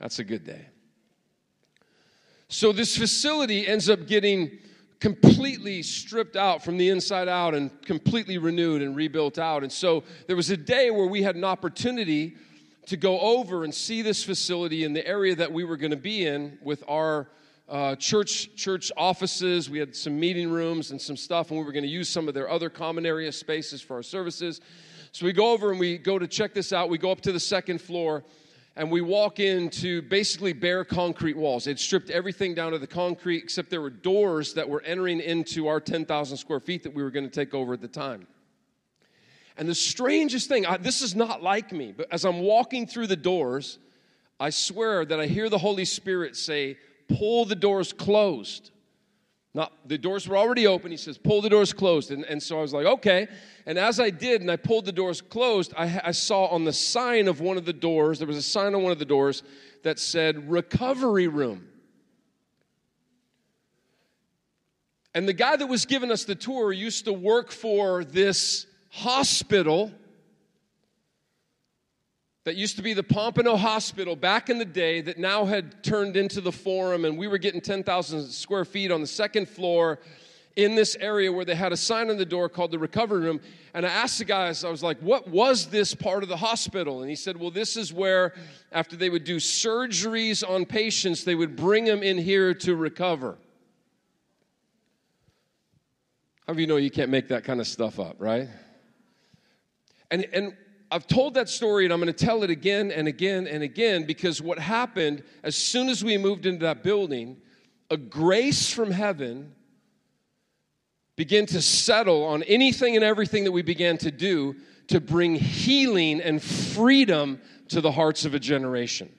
That's 0.00 0.18
a 0.18 0.24
good 0.24 0.44
day. 0.44 0.66
So 2.48 2.72
this 2.72 2.96
facility 2.96 3.66
ends 3.66 3.88
up 3.88 4.06
getting 4.06 4.58
completely 5.00 5.82
stripped 5.82 6.36
out 6.36 6.64
from 6.64 6.76
the 6.78 6.88
inside 6.88 7.28
out 7.28 7.54
and 7.54 7.70
completely 7.82 8.38
renewed 8.38 8.82
and 8.82 8.96
rebuilt 8.96 9.38
out. 9.38 9.62
And 9.62 9.70
so 9.70 10.04
there 10.26 10.36
was 10.36 10.50
a 10.50 10.56
day 10.56 10.90
where 10.90 11.06
we 11.06 11.22
had 11.22 11.36
an 11.36 11.44
opportunity 11.44 12.36
to 12.86 12.96
go 12.96 13.18
over 13.20 13.64
and 13.64 13.74
see 13.74 14.00
this 14.02 14.24
facility 14.24 14.84
in 14.84 14.92
the 14.92 15.06
area 15.06 15.34
that 15.34 15.52
we 15.52 15.64
were 15.64 15.76
going 15.76 15.90
to 15.90 15.96
be 15.96 16.24
in 16.26 16.58
with 16.62 16.82
our 16.88 17.28
uh, 17.68 17.96
church 17.96 18.54
church 18.54 18.92
offices. 18.96 19.68
We 19.68 19.78
had 19.78 19.94
some 19.94 20.18
meeting 20.18 20.50
rooms 20.50 20.92
and 20.92 21.00
some 21.00 21.16
stuff, 21.16 21.50
and 21.50 21.58
we 21.58 21.66
were 21.66 21.72
going 21.72 21.84
to 21.84 21.90
use 21.90 22.08
some 22.08 22.28
of 22.28 22.34
their 22.34 22.48
other 22.48 22.70
common 22.70 23.04
area 23.04 23.32
spaces 23.32 23.82
for 23.82 23.96
our 23.96 24.04
services. 24.04 24.60
So 25.10 25.26
we 25.26 25.32
go 25.32 25.50
over 25.52 25.70
and 25.70 25.80
we 25.80 25.98
go 25.98 26.18
to 26.18 26.28
check 26.28 26.54
this 26.54 26.72
out. 26.72 26.88
We 26.88 26.98
go 26.98 27.10
up 27.10 27.20
to 27.22 27.32
the 27.32 27.40
second 27.40 27.80
floor 27.80 28.22
and 28.76 28.90
we 28.90 29.00
walk 29.00 29.40
into 29.40 30.02
basically 30.02 30.52
bare 30.52 30.84
concrete 30.84 31.36
walls. 31.36 31.64
They'd 31.64 31.80
stripped 31.80 32.10
everything 32.10 32.54
down 32.54 32.72
to 32.72 32.78
the 32.78 32.86
concrete, 32.86 33.42
except 33.42 33.70
there 33.70 33.80
were 33.80 33.90
doors 33.90 34.52
that 34.54 34.68
were 34.68 34.82
entering 34.82 35.20
into 35.20 35.66
our 35.66 35.80
10,000 35.80 36.36
square 36.36 36.60
feet 36.60 36.82
that 36.82 36.92
we 36.92 37.02
were 37.02 37.10
going 37.10 37.28
to 37.28 37.34
take 37.34 37.54
over 37.54 37.72
at 37.72 37.80
the 37.80 37.88
time. 37.88 38.26
And 39.56 39.66
the 39.66 39.74
strangest 39.74 40.48
thing, 40.48 40.66
I, 40.66 40.76
this 40.76 41.00
is 41.00 41.16
not 41.16 41.42
like 41.42 41.72
me, 41.72 41.94
but 41.96 42.12
as 42.12 42.26
I'm 42.26 42.40
walking 42.40 42.86
through 42.86 43.06
the 43.06 43.16
doors, 43.16 43.78
I 44.38 44.50
swear 44.50 45.06
that 45.06 45.18
I 45.18 45.24
hear 45.24 45.48
the 45.48 45.58
Holy 45.58 45.86
Spirit 45.86 46.36
say, 46.36 46.76
Pull 47.08 47.46
the 47.46 47.54
doors 47.54 47.92
closed. 47.92 48.72
Not, 49.56 49.72
the 49.86 49.96
doors 49.96 50.28
were 50.28 50.36
already 50.36 50.66
open. 50.66 50.90
He 50.90 50.98
says, 50.98 51.16
Pull 51.16 51.40
the 51.40 51.48
doors 51.48 51.72
closed. 51.72 52.10
And, 52.10 52.26
and 52.26 52.42
so 52.42 52.58
I 52.58 52.60
was 52.60 52.74
like, 52.74 52.84
Okay. 52.84 53.26
And 53.64 53.78
as 53.78 53.98
I 53.98 54.10
did, 54.10 54.42
and 54.42 54.50
I 54.50 54.56
pulled 54.56 54.84
the 54.84 54.92
doors 54.92 55.22
closed, 55.22 55.72
I, 55.74 55.98
I 56.04 56.10
saw 56.10 56.44
on 56.48 56.64
the 56.64 56.74
sign 56.74 57.26
of 57.26 57.40
one 57.40 57.56
of 57.56 57.64
the 57.64 57.72
doors, 57.72 58.18
there 58.18 58.28
was 58.28 58.36
a 58.36 58.42
sign 58.42 58.74
on 58.74 58.82
one 58.82 58.92
of 58.92 58.98
the 58.98 59.06
doors 59.06 59.42
that 59.82 59.98
said, 59.98 60.50
Recovery 60.50 61.26
Room. 61.26 61.66
And 65.14 65.26
the 65.26 65.32
guy 65.32 65.56
that 65.56 65.66
was 65.66 65.86
giving 65.86 66.10
us 66.10 66.24
the 66.24 66.34
tour 66.34 66.70
used 66.70 67.06
to 67.06 67.14
work 67.14 67.50
for 67.50 68.04
this 68.04 68.66
hospital 68.90 69.90
that 72.46 72.54
used 72.54 72.76
to 72.76 72.82
be 72.82 72.94
the 72.94 73.02
Pompano 73.02 73.56
Hospital 73.56 74.14
back 74.14 74.48
in 74.48 74.58
the 74.58 74.64
day 74.64 75.00
that 75.00 75.18
now 75.18 75.44
had 75.46 75.82
turned 75.82 76.16
into 76.16 76.40
the 76.40 76.52
Forum, 76.52 77.04
and 77.04 77.18
we 77.18 77.26
were 77.26 77.38
getting 77.38 77.60
10,000 77.60 78.28
square 78.28 78.64
feet 78.64 78.92
on 78.92 79.00
the 79.00 79.06
second 79.08 79.48
floor 79.48 79.98
in 80.54 80.76
this 80.76 80.96
area 81.00 81.32
where 81.32 81.44
they 81.44 81.56
had 81.56 81.72
a 81.72 81.76
sign 81.76 82.08
on 82.08 82.18
the 82.18 82.24
door 82.24 82.48
called 82.48 82.70
the 82.70 82.78
recovery 82.78 83.18
room. 83.18 83.40
And 83.74 83.84
I 83.84 83.88
asked 83.88 84.18
the 84.18 84.24
guys, 84.24 84.62
I 84.62 84.70
was 84.70 84.80
like, 84.80 84.96
what 85.00 85.26
was 85.26 85.66
this 85.66 85.92
part 85.92 86.22
of 86.22 86.28
the 86.28 86.36
hospital? 86.36 87.00
And 87.00 87.10
he 87.10 87.16
said, 87.16 87.36
well, 87.36 87.50
this 87.50 87.76
is 87.76 87.92
where, 87.92 88.32
after 88.70 88.94
they 88.94 89.10
would 89.10 89.24
do 89.24 89.38
surgeries 89.38 90.48
on 90.48 90.66
patients, 90.66 91.24
they 91.24 91.34
would 91.34 91.56
bring 91.56 91.84
them 91.84 92.04
in 92.04 92.16
here 92.16 92.54
to 92.54 92.76
recover. 92.76 93.38
How 96.46 96.52
do 96.52 96.60
you 96.60 96.68
know 96.68 96.76
you 96.76 96.92
can't 96.92 97.10
make 97.10 97.26
that 97.26 97.42
kind 97.42 97.58
of 97.58 97.66
stuff 97.66 97.98
up, 97.98 98.14
right? 98.20 98.48
And, 100.12 100.24
and 100.32 100.56
I've 100.90 101.06
told 101.06 101.34
that 101.34 101.48
story 101.48 101.84
and 101.84 101.92
I'm 101.92 102.00
going 102.00 102.12
to 102.12 102.24
tell 102.24 102.42
it 102.42 102.50
again 102.50 102.90
and 102.90 103.08
again 103.08 103.46
and 103.46 103.62
again 103.62 104.04
because 104.04 104.40
what 104.40 104.58
happened 104.58 105.22
as 105.42 105.56
soon 105.56 105.88
as 105.88 106.04
we 106.04 106.16
moved 106.16 106.46
into 106.46 106.64
that 106.64 106.82
building, 106.82 107.36
a 107.90 107.96
grace 107.96 108.70
from 108.70 108.90
heaven 108.90 109.52
began 111.16 111.46
to 111.46 111.60
settle 111.60 112.24
on 112.24 112.42
anything 112.44 112.94
and 112.94 113.04
everything 113.04 113.44
that 113.44 113.52
we 113.52 113.62
began 113.62 113.96
to 113.98 114.10
do 114.10 114.54
to 114.88 115.00
bring 115.00 115.34
healing 115.34 116.20
and 116.20 116.42
freedom 116.42 117.40
to 117.68 117.80
the 117.80 117.90
hearts 117.90 118.24
of 118.24 118.34
a 118.34 118.38
generation. 118.38 119.10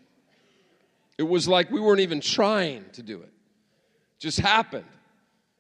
It 1.18 1.24
was 1.24 1.48
like 1.48 1.70
we 1.72 1.82
weren't 1.82 2.00
even 2.00 2.22
trying 2.22 2.86
to 2.94 3.04
do 3.04 3.22
it, 3.22 3.26
it 3.26 4.20
just 4.20 4.40
happened 4.40 4.86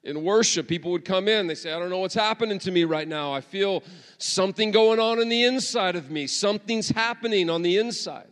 in 0.08 0.24
worship, 0.24 0.70
people 0.70 0.92
would 0.92 1.04
come 1.04 1.28
in. 1.28 1.48
They 1.48 1.56
say, 1.56 1.74
I 1.74 1.78
don't 1.78 1.90
know 1.90 2.00
what's 2.00 2.16
happening 2.16 2.60
to 2.60 2.72
me 2.72 2.86
right 2.86 3.08
now. 3.08 3.34
I 3.34 3.42
feel 3.42 3.84
something 4.18 4.72
going 4.72 5.02
on 5.02 5.20
in 5.20 5.28
the 5.28 5.44
inside 5.44 5.98
of 5.98 6.10
me. 6.10 6.28
Something's 6.28 6.88
happening 6.88 7.50
on 7.50 7.62
the 7.62 7.78
inside. 7.78 8.30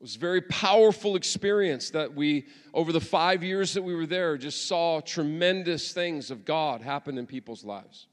It 0.00 0.02
was 0.02 0.16
a 0.16 0.18
very 0.18 0.40
powerful 0.40 1.14
experience 1.14 1.90
that 1.90 2.12
we, 2.12 2.46
over 2.74 2.90
the 2.90 3.00
five 3.00 3.44
years 3.44 3.72
that 3.74 3.82
we 3.82 3.94
were 3.94 4.04
there, 4.04 4.36
just 4.36 4.66
saw 4.66 5.00
tremendous 5.00 5.92
things 5.92 6.32
of 6.32 6.44
God 6.44 6.82
happen 6.82 7.18
in 7.18 7.26
people's 7.26 7.64
lives. 7.64 8.08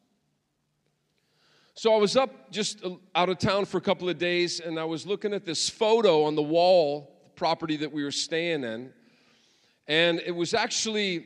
So 1.74 1.96
I 1.96 1.98
was 1.98 2.16
up 2.16 2.52
just 2.52 2.86
out 3.16 3.30
of 3.30 3.40
town 3.40 3.66
for 3.66 3.80
a 3.80 3.82
couple 3.82 4.08
of 4.08 4.20
days 4.20 4.60
and 4.60 4.80
I 4.80 4.86
was 4.86 5.08
looking 5.08 5.34
at 5.34 5.46
this 5.46 5.68
photo 5.68 6.26
on 6.26 6.36
the 6.36 6.44
wall, 6.44 7.12
the 7.24 7.32
property 7.32 7.78
that 7.78 7.92
we 7.92 8.04
were 8.04 8.12
staying 8.12 8.64
in. 8.64 8.94
And 9.88 10.22
it 10.26 10.32
was 10.32 10.54
actually 10.54 11.26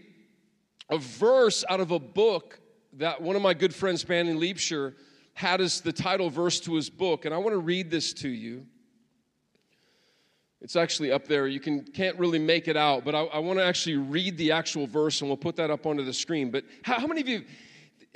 a 0.89 0.97
verse 0.97 1.63
out 1.69 1.79
of 1.79 1.91
a 1.91 1.99
book 1.99 2.59
that 2.93 3.21
one 3.21 3.35
of 3.35 3.41
my 3.41 3.53
good 3.53 3.73
friends, 3.73 4.03
Banning 4.03 4.37
Liebscher, 4.37 4.95
had 5.33 5.61
as 5.61 5.81
the 5.81 5.93
title 5.93 6.29
verse 6.29 6.59
to 6.61 6.75
his 6.75 6.89
book. 6.89 7.25
And 7.25 7.33
I 7.33 7.37
want 7.37 7.53
to 7.53 7.59
read 7.59 7.91
this 7.91 8.13
to 8.13 8.29
you. 8.29 8.65
It's 10.61 10.75
actually 10.75 11.11
up 11.11 11.27
there. 11.27 11.47
You 11.47 11.59
can, 11.59 11.83
can't 11.83 12.17
really 12.19 12.39
make 12.39 12.67
it 12.67 12.75
out, 12.75 13.05
but 13.05 13.15
I, 13.15 13.21
I 13.21 13.39
want 13.39 13.59
to 13.59 13.63
actually 13.63 13.95
read 13.95 14.37
the 14.37 14.51
actual 14.51 14.87
verse 14.87 15.21
and 15.21 15.29
we'll 15.29 15.37
put 15.37 15.55
that 15.55 15.71
up 15.71 15.85
onto 15.85 16.03
the 16.03 16.13
screen. 16.13 16.51
But 16.51 16.65
how, 16.83 16.99
how 16.99 17.07
many 17.07 17.21
of 17.21 17.29
you 17.29 17.45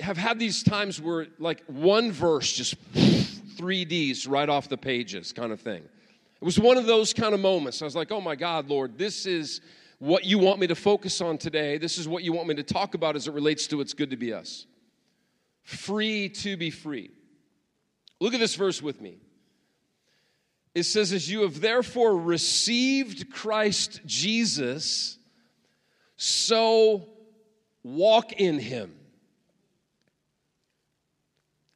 have 0.00 0.18
had 0.18 0.38
these 0.38 0.62
times 0.62 1.00
where, 1.00 1.28
like, 1.38 1.64
one 1.66 2.12
verse 2.12 2.52
just 2.52 2.76
3Ds 2.92 4.28
right 4.28 4.48
off 4.48 4.68
the 4.68 4.76
pages 4.76 5.32
kind 5.32 5.52
of 5.52 5.60
thing? 5.60 5.82
It 5.82 6.44
was 6.44 6.58
one 6.58 6.76
of 6.76 6.84
those 6.84 7.14
kind 7.14 7.32
of 7.32 7.40
moments. 7.40 7.80
I 7.80 7.86
was 7.86 7.96
like, 7.96 8.12
oh 8.12 8.20
my 8.20 8.36
God, 8.36 8.68
Lord, 8.68 8.98
this 8.98 9.24
is 9.24 9.62
what 10.04 10.26
you 10.26 10.38
want 10.38 10.60
me 10.60 10.66
to 10.66 10.74
focus 10.74 11.22
on 11.22 11.38
today. 11.38 11.78
This 11.78 11.96
is 11.96 12.06
what 12.06 12.22
you 12.22 12.34
want 12.34 12.46
me 12.46 12.54
to 12.56 12.62
talk 12.62 12.92
about 12.92 13.16
as 13.16 13.26
it 13.26 13.32
relates 13.32 13.66
to 13.68 13.80
It's 13.80 13.94
Good 13.94 14.10
to 14.10 14.18
Be 14.18 14.34
Us. 14.34 14.66
Free 15.62 16.28
to 16.28 16.58
be 16.58 16.68
free. 16.68 17.10
Look 18.20 18.34
at 18.34 18.40
this 18.40 18.54
verse 18.54 18.82
with 18.82 19.00
me. 19.00 19.16
It 20.74 20.82
says, 20.82 21.10
As 21.10 21.30
you 21.30 21.40
have 21.40 21.58
therefore 21.58 22.18
received 22.18 23.32
Christ 23.32 24.02
Jesus, 24.04 25.16
so 26.18 27.08
walk 27.82 28.32
in 28.32 28.58
him. 28.58 28.94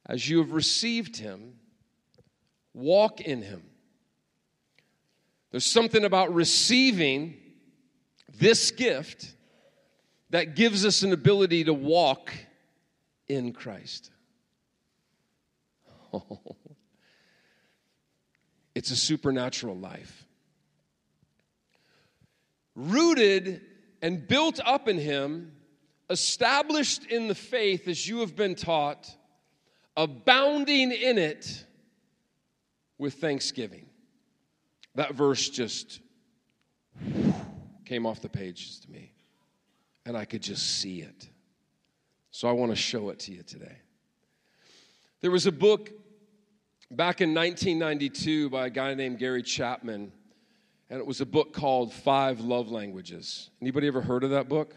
As 0.05 0.29
you 0.29 0.37
have 0.37 0.51
received 0.51 1.17
him, 1.17 1.55
walk 2.75 3.21
in 3.21 3.41
him. 3.41 3.63
There's 5.49 5.65
something 5.65 6.05
about 6.05 6.31
receiving 6.31 7.35
this 8.39 8.71
gift 8.71 9.33
that 10.29 10.55
gives 10.55 10.85
us 10.85 11.03
an 11.03 11.13
ability 11.13 11.65
to 11.65 11.73
walk 11.73 12.33
in 13.27 13.53
Christ. 13.53 14.11
Oh, 16.13 16.39
it's 18.75 18.91
a 18.91 18.95
supernatural 18.95 19.77
life. 19.77 20.25
Rooted 22.75 23.61
and 24.01 24.27
built 24.27 24.59
up 24.65 24.87
in 24.87 24.97
Him, 24.97 25.51
established 26.09 27.05
in 27.05 27.27
the 27.27 27.35
faith 27.35 27.87
as 27.87 28.07
you 28.07 28.21
have 28.21 28.35
been 28.35 28.55
taught, 28.55 29.09
abounding 29.97 30.91
in 30.91 31.17
it 31.17 31.65
with 32.97 33.15
thanksgiving. 33.15 33.87
That 34.95 35.13
verse 35.13 35.49
just 35.49 35.99
came 37.89 38.05
off 38.05 38.21
the 38.21 38.29
pages 38.29 38.77
to 38.77 38.91
me, 38.91 39.11
and 40.05 40.15
I 40.15 40.23
could 40.23 40.43
just 40.43 40.79
see 40.79 41.01
it. 41.01 41.27
So 42.29 42.47
I 42.47 42.51
want 42.51 42.71
to 42.71 42.75
show 42.75 43.09
it 43.09 43.17
to 43.21 43.31
you 43.31 43.41
today. 43.41 43.77
There 45.21 45.31
was 45.31 45.47
a 45.47 45.51
book 45.51 45.89
back 46.91 47.19
in 47.19 47.33
1992 47.33 48.51
by 48.51 48.67
a 48.67 48.69
guy 48.69 48.93
named 48.93 49.17
Gary 49.17 49.41
Chapman, 49.41 50.11
and 50.91 50.99
it 50.99 51.05
was 51.05 51.19
a 51.19 51.25
book 51.25 51.51
called 51.51 51.91
Five 51.91 52.41
Love 52.41 52.69
Languages. 52.69 53.49
Anybody 53.59 53.87
ever 53.87 54.01
heard 54.01 54.23
of 54.23 54.29
that 54.29 54.47
book? 54.47 54.75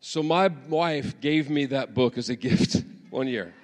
So 0.00 0.22
my 0.22 0.48
wife 0.68 1.18
gave 1.22 1.48
me 1.48 1.64
that 1.66 1.94
book 1.94 2.18
as 2.18 2.28
a 2.28 2.36
gift 2.36 2.84
one 3.10 3.26
year. 3.26 3.54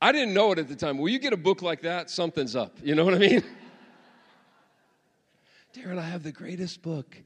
I 0.00 0.12
didn't 0.12 0.34
know 0.34 0.52
it 0.52 0.60
at 0.60 0.68
the 0.68 0.76
time. 0.76 0.98
When 0.98 1.12
you 1.12 1.18
get 1.18 1.32
a 1.32 1.36
book 1.36 1.62
like 1.62 1.82
that, 1.82 2.10
something's 2.10 2.54
up. 2.54 2.78
You 2.80 2.94
know 2.94 3.04
what 3.04 3.14
I 3.14 3.18
mean? 3.18 3.42
Darren, 5.74 5.98
I 5.98 6.02
have 6.02 6.22
the 6.22 6.32
greatest 6.32 6.82
book 6.82 7.16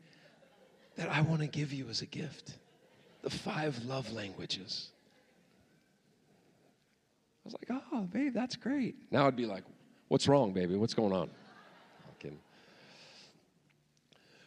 that 0.96 1.08
I 1.08 1.22
want 1.22 1.40
to 1.40 1.46
give 1.46 1.72
you 1.72 1.88
as 1.88 2.02
a 2.02 2.06
gift 2.06 2.54
the 3.22 3.30
five 3.30 3.82
love 3.84 4.12
languages. 4.12 4.90
I 7.44 7.48
was 7.48 7.54
like, 7.54 7.82
oh, 7.92 8.02
babe, 8.02 8.34
that's 8.34 8.56
great. 8.56 8.96
Now 9.10 9.26
I'd 9.26 9.36
be 9.36 9.46
like, 9.46 9.64
what's 10.08 10.28
wrong, 10.28 10.52
baby? 10.52 10.76
What's 10.76 10.94
going 10.94 11.12
on? 11.12 11.30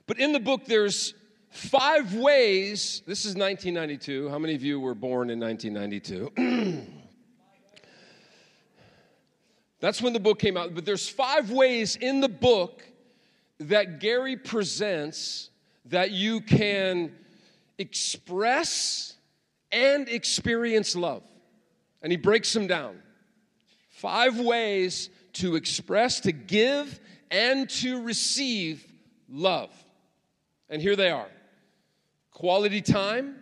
But 0.08 0.20
in 0.20 0.32
the 0.32 0.40
book, 0.40 0.66
there's 0.66 1.14
five 1.50 2.16
ways. 2.16 3.04
This 3.06 3.26
is 3.26 3.36
1992. 3.36 4.30
How 4.30 4.40
many 4.40 4.56
of 4.56 4.64
you 4.64 4.80
were 4.80 4.96
born 4.96 5.30
in 5.30 5.38
1992? 5.40 6.88
That's 9.82 10.02
when 10.02 10.14
the 10.14 10.20
book 10.20 10.40
came 10.40 10.56
out. 10.56 10.74
But 10.74 10.86
there's 10.86 11.08
five 11.08 11.52
ways 11.52 11.98
in 11.98 12.22
the 12.22 12.30
book 12.30 12.84
that 13.60 14.00
Gary 14.00 14.38
presents 14.38 15.50
that 15.86 16.12
you 16.12 16.42
can 16.42 17.14
express 17.78 19.16
and 19.72 20.08
experience 20.10 20.96
love. 20.96 21.24
And 22.02 22.12
he 22.12 22.18
breaks 22.18 22.54
them 22.54 22.68
down. 22.68 23.02
Five 23.90 24.40
ways 24.40 25.10
to 25.34 25.56
express, 25.56 26.20
to 26.22 26.32
give, 26.32 27.00
and 27.32 27.70
to 27.70 28.02
receive 28.02 28.86
love. 29.30 29.70
And 30.70 30.82
here 30.82 30.96
they 30.96 31.10
are 31.10 31.28
quality 32.32 32.82
time. 32.82 33.36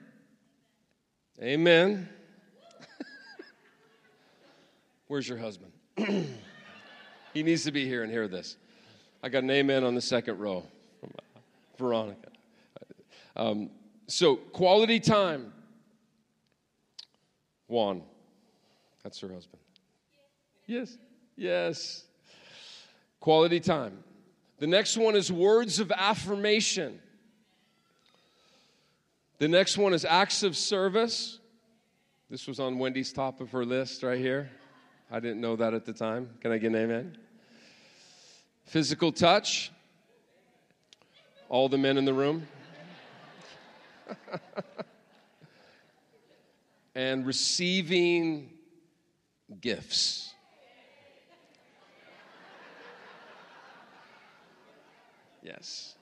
Amen. 1.41 2.07
Where's 5.07 5.27
your 5.27 5.37
husband? 5.37 5.73
he 7.33 7.43
needs 7.43 7.65
to 7.65 7.73
be 7.73 7.85
here 7.85 8.03
and 8.03 8.11
hear 8.11 8.29
this. 8.29 8.55
I 9.25 9.29
got 9.29 9.41
an 9.41 9.49
amen 9.49 9.83
on 9.83 9.95
the 9.95 10.01
second 10.01 10.37
row 10.37 10.63
Veronica. 11.79 12.29
Um, 13.35 13.71
so, 14.05 14.35
quality 14.35 14.99
time. 14.99 15.51
Juan, 17.67 18.03
that's 19.03 19.19
her 19.21 19.27
husband. 19.27 19.59
Yes, 20.67 20.95
yes. 21.35 22.03
Quality 23.19 23.59
time. 23.59 24.03
The 24.59 24.67
next 24.67 24.95
one 24.95 25.15
is 25.15 25.31
words 25.31 25.79
of 25.79 25.91
affirmation. 25.91 26.99
The 29.39 29.47
next 29.47 29.75
one 29.75 29.95
is 29.95 30.05
acts 30.05 30.43
of 30.43 30.55
service. 30.55 31.39
This 32.29 32.47
was 32.47 32.59
on 32.59 32.77
Wendy's 32.77 33.11
top 33.11 33.41
of 33.41 33.49
her 33.51 33.65
list 33.65 34.03
right 34.03 34.19
here. 34.19 34.51
I 35.09 35.19
didn't 35.19 35.41
know 35.41 35.55
that 35.55 35.73
at 35.73 35.83
the 35.83 35.93
time. 35.93 36.29
Can 36.41 36.51
I 36.51 36.59
get 36.59 36.67
an 36.67 36.75
amen? 36.75 37.17
Physical 38.65 39.11
touch. 39.11 39.71
All 41.49 41.69
the 41.69 41.77
men 41.77 41.97
in 41.97 42.05
the 42.05 42.13
room. 42.13 42.47
and 46.95 47.25
receiving 47.25 48.49
gifts. 49.61 50.33
Yes. 55.41 55.95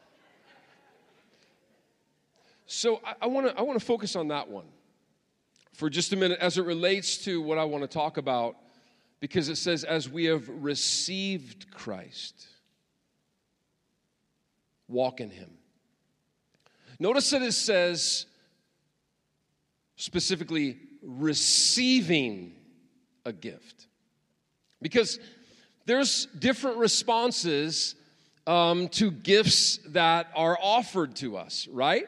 So 2.66 3.02
I 3.22 3.28
want 3.28 3.48
to 3.48 3.58
I 3.58 3.62
want 3.62 3.78
to 3.80 3.86
focus 3.86 4.16
on 4.16 4.30
that 4.30 4.50
one 4.50 4.66
for 5.74 5.90
just 5.90 6.14
a 6.14 6.16
minute 6.16 6.40
as 6.40 6.58
it 6.58 6.64
relates 6.64 7.18
to 7.26 7.42
what 7.42 7.58
I 7.58 7.66
want 7.66 7.84
to 7.84 7.88
talk 7.88 8.18
about 8.18 8.56
because 9.20 9.50
it 9.50 9.58
says 9.58 9.84
as 9.84 10.10
we 10.10 10.26
have 10.26 10.48
received 10.50 11.72
Christ 11.72 12.48
walk 14.88 15.20
in 15.20 15.30
him. 15.30 15.50
Notice 17.00 17.30
that 17.32 17.42
it 17.42 17.54
says 17.54 18.26
specifically 19.96 20.78
receiving 21.02 22.56
a 23.26 23.34
gift. 23.34 23.88
Because 24.82 25.20
there's 25.86 26.26
different 26.38 26.78
responses 26.78 27.96
um, 28.46 28.90
to 28.90 29.12
gifts 29.12 29.80
that 29.88 30.28
are 30.36 30.58
offered 30.62 31.16
to 31.18 31.38
us, 31.38 31.68
right? 31.72 32.06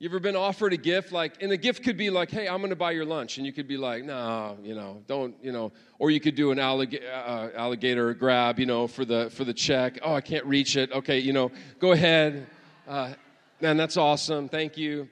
You 0.00 0.08
ever 0.08 0.20
been 0.20 0.36
offered 0.36 0.72
a 0.72 0.76
gift 0.76 1.10
like, 1.10 1.42
and 1.42 1.50
a 1.50 1.56
gift 1.56 1.82
could 1.82 1.96
be 1.96 2.08
like, 2.08 2.30
hey, 2.30 2.46
I'm 2.46 2.58
going 2.58 2.70
to 2.70 2.76
buy 2.76 2.92
your 2.92 3.04
lunch, 3.04 3.36
and 3.36 3.44
you 3.44 3.52
could 3.52 3.66
be 3.66 3.76
like, 3.76 4.04
no, 4.04 4.56
you 4.62 4.76
know, 4.76 5.02
don't, 5.08 5.34
you 5.42 5.50
know, 5.50 5.72
or 5.98 6.12
you 6.12 6.20
could 6.20 6.36
do 6.36 6.52
an 6.52 6.60
alligator, 6.60 7.10
uh, 7.12 7.48
alligator 7.56 8.14
grab, 8.14 8.60
you 8.60 8.66
know, 8.66 8.86
for 8.86 9.04
the 9.04 9.28
for 9.30 9.42
the 9.42 9.52
check. 9.52 9.98
Oh, 10.04 10.14
I 10.14 10.20
can't 10.20 10.44
reach 10.44 10.76
it. 10.76 10.92
Okay, 10.92 11.18
you 11.18 11.32
know, 11.32 11.50
go 11.80 11.90
ahead. 11.90 12.46
Uh, 12.86 13.14
man, 13.60 13.76
that's 13.76 13.96
awesome. 13.96 14.48
Thank 14.48 14.76
you. 14.76 15.08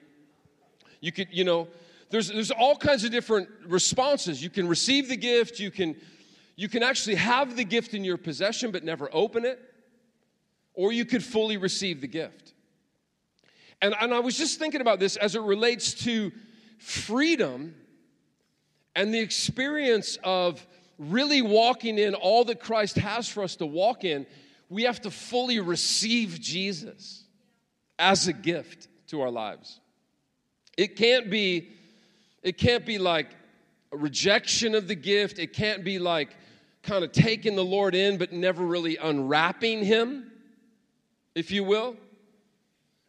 You 1.01 1.11
could, 1.11 1.27
you 1.31 1.43
know, 1.43 1.67
there's 2.09 2.29
there's 2.29 2.51
all 2.51 2.77
kinds 2.77 3.03
of 3.03 3.11
different 3.11 3.49
responses. 3.65 4.41
You 4.41 4.49
can 4.49 4.69
receive 4.69 5.09
the 5.09 5.17
gift. 5.17 5.59
You 5.59 5.69
can 5.69 5.97
you 6.55 6.69
can 6.69 6.81
actually 6.81 7.15
have 7.15 7.57
the 7.57 7.65
gift 7.65 7.93
in 7.93 8.05
your 8.05 8.15
possession 8.15 8.71
but 8.71 8.85
never 8.85 9.09
open 9.11 9.43
it, 9.43 9.59
or 10.73 10.93
you 10.93 11.03
could 11.03 11.25
fully 11.25 11.57
receive 11.57 11.99
the 11.99 12.07
gift. 12.07 12.53
And, 13.81 13.95
and 13.99 14.13
I 14.13 14.19
was 14.19 14.37
just 14.37 14.59
thinking 14.59 14.81
about 14.81 14.99
this 14.99 15.15
as 15.17 15.35
it 15.35 15.41
relates 15.41 15.93
to 16.05 16.31
freedom 16.79 17.75
and 18.95 19.13
the 19.13 19.19
experience 19.19 20.17
of 20.23 20.65
really 20.97 21.41
walking 21.41 21.99
in 21.99 22.15
all 22.15 22.43
that 22.45 22.59
Christ 22.59 22.95
has 22.97 23.27
for 23.29 23.43
us 23.43 23.55
to 23.57 23.65
walk 23.65 24.03
in. 24.03 24.25
We 24.69 24.83
have 24.83 25.01
to 25.01 25.11
fully 25.11 25.59
receive 25.59 26.39
Jesus 26.41 27.23
as 27.99 28.27
a 28.27 28.33
gift 28.33 28.87
to 29.07 29.21
our 29.21 29.31
lives. 29.31 29.79
It 30.77 30.95
can't 30.95 31.29
be 31.29 31.69
it 32.43 32.57
can't 32.57 32.85
be 32.85 32.97
like 32.97 33.35
a 33.91 33.97
rejection 33.97 34.75
of 34.75 34.87
the 34.87 34.95
gift. 34.95 35.39
It 35.39 35.53
can't 35.53 35.83
be 35.83 35.99
like 35.99 36.29
kind 36.83 37.03
of 37.03 37.11
taking 37.11 37.55
the 37.55 37.65
Lord 37.65 37.95
in 37.95 38.17
but 38.17 38.31
never 38.31 38.63
really 38.63 38.97
unwrapping 38.97 39.83
him, 39.83 40.31
if 41.35 41.51
you 41.51 41.63
will. 41.63 41.97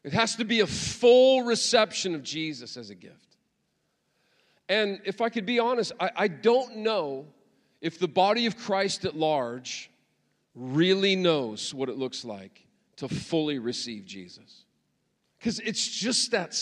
It 0.09 0.15
has 0.15 0.37
to 0.37 0.45
be 0.47 0.61
a 0.61 0.67
full 0.67 1.43
reception 1.43 2.15
of 2.15 2.23
Jesus 2.23 2.79
as 2.79 2.89
a 2.89 2.95
gift. 2.95 3.37
And 4.67 5.03
if 5.05 5.21
I 5.21 5.29
could 5.29 5.45
be 5.45 5.59
honest, 5.59 5.93
I, 6.01 6.11
I 6.17 6.29
don't 6.29 6.79
know 6.79 7.27
if 7.83 7.99
the 7.99 8.09
body 8.09 8.47
of 8.47 8.57
Christ 8.57 9.05
at 9.05 9.15
large 9.15 9.91
really 10.55 11.15
knows 11.15 11.75
what 11.75 11.91
it 11.91 11.99
looks 11.99 12.25
like 12.25 12.67
to 12.97 13.07
fully 13.07 13.59
receive 13.59 14.07
Jesus. 14.07 14.65
Because 15.39 15.61
it's 15.61 15.87
just 15.87 16.31
that 16.31 16.55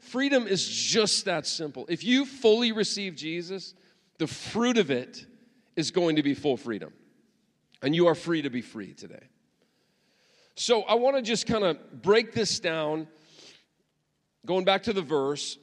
freedom 0.00 0.48
is 0.48 0.68
just 0.68 1.26
that 1.26 1.46
simple. 1.46 1.86
If 1.88 2.02
you 2.02 2.24
fully 2.24 2.72
receive 2.72 3.14
Jesus, 3.14 3.74
the 4.18 4.26
fruit 4.26 4.76
of 4.76 4.90
it 4.90 5.24
is 5.76 5.92
going 5.92 6.16
to 6.16 6.24
be 6.24 6.34
full 6.34 6.56
freedom. 6.56 6.92
And 7.80 7.94
you 7.94 8.08
are 8.08 8.16
free 8.16 8.42
to 8.42 8.50
be 8.50 8.60
free 8.60 8.92
today. 8.92 9.22
So 10.58 10.82
I 10.82 10.94
want 10.94 11.14
to 11.14 11.22
just 11.22 11.46
kind 11.46 11.62
of 11.62 12.02
break 12.02 12.32
this 12.32 12.58
down, 12.58 13.06
going 14.44 14.64
back 14.64 14.82
to 14.82 14.92
the 14.92 15.00
verse, 15.00 15.56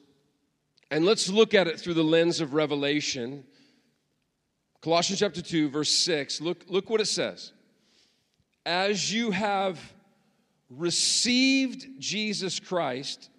and 0.90 1.04
let's 1.04 1.28
look 1.28 1.54
at 1.54 1.68
it 1.68 1.82
through 1.82 1.96
the 1.96 2.04
lens 2.04 2.40
of 2.40 2.54
Revelation. 2.54 3.44
Colossians 4.80 5.20
chapter 5.20 5.42
2, 5.42 5.68
verse 5.68 5.90
6. 5.90 6.40
Look, 6.40 6.64
look 6.70 6.90
what 6.90 7.02
it 7.02 7.08
says. 7.08 7.52
As 8.66 9.14
you 9.14 9.32
have 9.32 9.78
received 10.70 12.00
Jesus 12.00 12.62
Christ, 12.62 13.30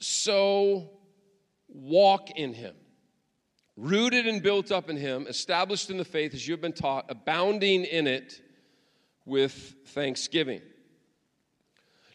so 0.00 0.90
walk 1.68 2.32
in 2.32 2.54
him. 2.54 2.74
Rooted 3.76 4.26
and 4.26 4.42
built 4.42 4.72
up 4.72 4.90
in 4.90 4.96
him, 4.96 5.28
established 5.28 5.90
in 5.90 5.96
the 5.96 6.04
faith 6.04 6.34
as 6.34 6.44
you 6.48 6.54
have 6.54 6.60
been 6.60 6.72
taught, 6.72 7.06
abounding 7.08 7.84
in 7.84 8.08
it 8.08 8.42
with 9.24 9.76
thanksgiving. 9.86 10.60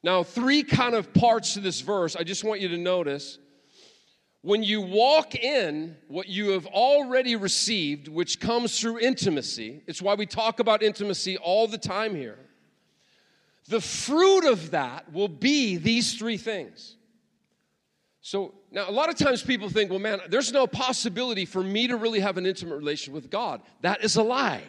Now, 0.04 0.24
three 0.24 0.64
kind 0.64 0.96
of 0.96 1.14
parts 1.14 1.54
to 1.56 1.60
this 1.60 1.82
verse 1.82 2.16
I 2.16 2.24
just 2.24 2.44
want 2.44 2.62
you 2.62 2.70
to 2.70 2.78
notice. 2.78 3.40
When 4.42 4.64
you 4.64 4.82
walk 4.82 5.36
in 5.36 5.98
what 6.08 6.30
you 6.30 6.52
have 6.52 6.68
already 6.68 7.36
received, 7.36 8.08
which 8.08 8.40
comes 8.40 8.80
through 8.80 9.00
intimacy, 9.00 9.82
it's 9.88 10.02
why 10.02 10.14
we 10.14 10.26
talk 10.26 10.60
about 10.60 10.84
intimacy 10.84 11.38
all 11.38 11.68
the 11.68 11.78
time 11.78 12.16
here. 12.16 12.38
The 13.68 13.82
fruit 13.82 14.46
of 14.46 14.72
that 14.72 15.12
will 15.12 15.28
be 15.28 15.76
these 15.76 16.14
three 16.18 16.38
things. 16.38 16.96
So 18.22 18.54
now, 18.72 18.90
a 18.90 18.92
lot 18.92 19.10
of 19.10 19.18
times 19.18 19.42
people 19.42 19.70
think, 19.70 19.90
well, 19.90 20.00
man, 20.00 20.20
there's 20.30 20.54
no 20.54 20.68
possibility 20.68 21.46
for 21.46 21.64
me 21.64 21.88
to 21.88 21.98
really 21.98 22.20
have 22.20 22.38
an 22.38 22.46
intimate 22.46 22.76
relation 22.78 23.14
with 23.14 23.30
God. 23.30 23.62
That 23.82 24.04
is 24.04 24.16
a 24.16 24.24
lie 24.24 24.64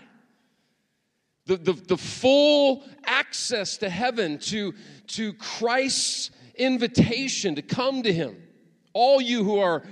the, 1.49 1.57
the, 1.57 1.73
the 1.73 1.97
full 1.97 2.85
access 3.05 3.79
to 3.79 3.89
heaven, 3.89 4.39
to, 4.39 4.75
to 5.09 5.33
Christ's 5.33 6.31
invitation 6.55 7.55
to 7.55 7.63
come 7.63 8.03
to 8.03 8.13
Him. 8.13 8.37
All 8.93 9.21
you 9.21 9.45
who 9.45 9.59
are 9.59 9.83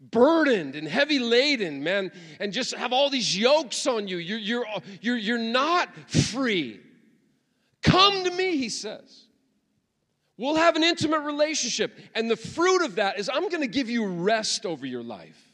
burdened 0.00 0.76
and 0.76 0.86
heavy 0.86 1.18
laden, 1.18 1.82
man, 1.82 2.12
and 2.38 2.52
just 2.52 2.74
have 2.74 2.92
all 2.92 3.10
these 3.10 3.36
yokes 3.36 3.88
on 3.88 4.06
you, 4.06 4.18
you're, 4.18 4.38
you're, 4.38 4.66
you're, 5.00 5.16
you're 5.16 5.38
not 5.38 5.88
free. 6.08 6.80
Come 7.82 8.22
to 8.24 8.30
me, 8.30 8.56
He 8.56 8.68
says. 8.68 9.24
We'll 10.36 10.54
have 10.54 10.76
an 10.76 10.84
intimate 10.84 11.22
relationship. 11.22 11.98
And 12.14 12.30
the 12.30 12.36
fruit 12.36 12.84
of 12.84 12.94
that 12.94 13.18
is 13.18 13.28
I'm 13.28 13.48
going 13.48 13.62
to 13.62 13.66
give 13.66 13.90
you 13.90 14.06
rest 14.06 14.64
over 14.64 14.86
your 14.86 15.02
life. 15.02 15.47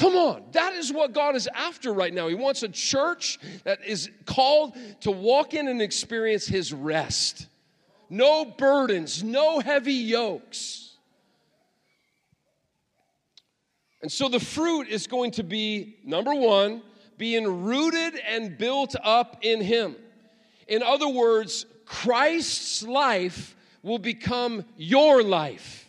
Come 0.00 0.16
on, 0.16 0.44
that 0.52 0.72
is 0.72 0.90
what 0.90 1.12
God 1.12 1.36
is 1.36 1.46
after 1.54 1.92
right 1.92 2.14
now. 2.14 2.26
He 2.26 2.34
wants 2.34 2.62
a 2.62 2.70
church 2.70 3.38
that 3.64 3.84
is 3.84 4.08
called 4.24 4.74
to 5.02 5.10
walk 5.10 5.52
in 5.52 5.68
and 5.68 5.82
experience 5.82 6.46
His 6.46 6.72
rest. 6.72 7.48
No 8.08 8.46
burdens, 8.46 9.22
no 9.22 9.60
heavy 9.60 9.92
yokes. 9.92 10.96
And 14.00 14.10
so 14.10 14.30
the 14.30 14.40
fruit 14.40 14.88
is 14.88 15.06
going 15.06 15.32
to 15.32 15.42
be 15.42 15.98
number 16.02 16.34
one, 16.34 16.80
being 17.18 17.66
rooted 17.66 18.18
and 18.26 18.56
built 18.56 18.96
up 19.04 19.36
in 19.42 19.60
Him. 19.60 19.96
In 20.66 20.82
other 20.82 21.08
words, 21.08 21.66
Christ's 21.84 22.82
life 22.82 23.54
will 23.82 23.98
become 23.98 24.64
your 24.78 25.22
life. 25.22 25.79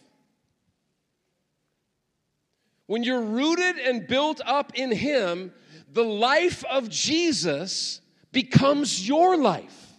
When 2.91 3.03
you're 3.03 3.21
rooted 3.21 3.77
and 3.77 4.05
built 4.05 4.41
up 4.45 4.73
in 4.75 4.91
Him, 4.91 5.53
the 5.93 6.03
life 6.03 6.65
of 6.69 6.89
Jesus 6.89 8.01
becomes 8.33 9.07
your 9.07 9.37
life 9.37 9.93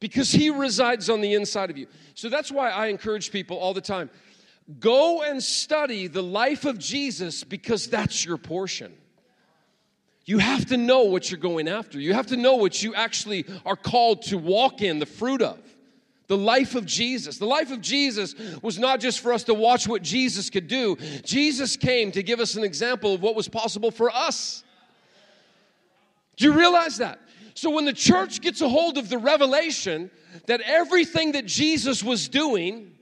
because 0.00 0.32
He 0.32 0.50
resides 0.50 1.08
on 1.08 1.20
the 1.20 1.34
inside 1.34 1.70
of 1.70 1.78
you. 1.78 1.86
So 2.14 2.28
that's 2.28 2.50
why 2.50 2.70
I 2.70 2.88
encourage 2.88 3.30
people 3.30 3.56
all 3.56 3.72
the 3.72 3.80
time 3.80 4.10
go 4.80 5.22
and 5.22 5.40
study 5.40 6.08
the 6.08 6.24
life 6.24 6.64
of 6.64 6.76
Jesus 6.76 7.44
because 7.44 7.86
that's 7.86 8.24
your 8.24 8.36
portion. 8.36 8.92
You 10.24 10.38
have 10.38 10.66
to 10.66 10.76
know 10.76 11.04
what 11.04 11.30
you're 11.30 11.38
going 11.38 11.68
after. 11.68 12.00
You 12.00 12.14
have 12.14 12.26
to 12.28 12.36
know 12.36 12.56
what 12.56 12.82
you 12.82 12.96
actually 12.96 13.44
are 13.64 13.76
called 13.76 14.22
to 14.22 14.38
walk 14.38 14.82
in 14.82 14.98
the 14.98 15.06
fruit 15.06 15.40
of 15.40 15.60
the 16.28 16.36
life 16.36 16.74
of 16.74 16.86
Jesus. 16.86 17.38
The 17.38 17.46
life 17.46 17.70
of 17.70 17.80
Jesus 17.80 18.34
was 18.62 18.78
not 18.78 19.00
just 19.00 19.20
for 19.20 19.32
us 19.32 19.44
to 19.44 19.54
watch 19.54 19.86
what 19.86 20.02
Jesus 20.02 20.50
could 20.50 20.68
do, 20.68 20.96
Jesus 21.24 21.76
came 21.76 22.12
to 22.12 22.22
give 22.22 22.40
us 22.40 22.54
an 22.54 22.64
example 22.64 23.14
of 23.14 23.22
what 23.22 23.34
was 23.34 23.48
possible 23.48 23.90
for 23.90 24.10
us. 24.10 24.64
Do 26.36 26.46
you 26.46 26.52
realize 26.52 26.98
that? 26.98 27.20
So 27.54 27.70
when 27.70 27.84
the 27.84 27.92
church 27.92 28.40
gets 28.40 28.60
a 28.60 28.68
hold 28.68 28.96
of 28.96 29.08
the 29.08 29.18
revelation 29.18 30.10
that 30.46 30.60
everything 30.62 31.32
that 31.32 31.46
Jesus 31.46 32.02
was 32.02 32.28
doing, 32.28 32.92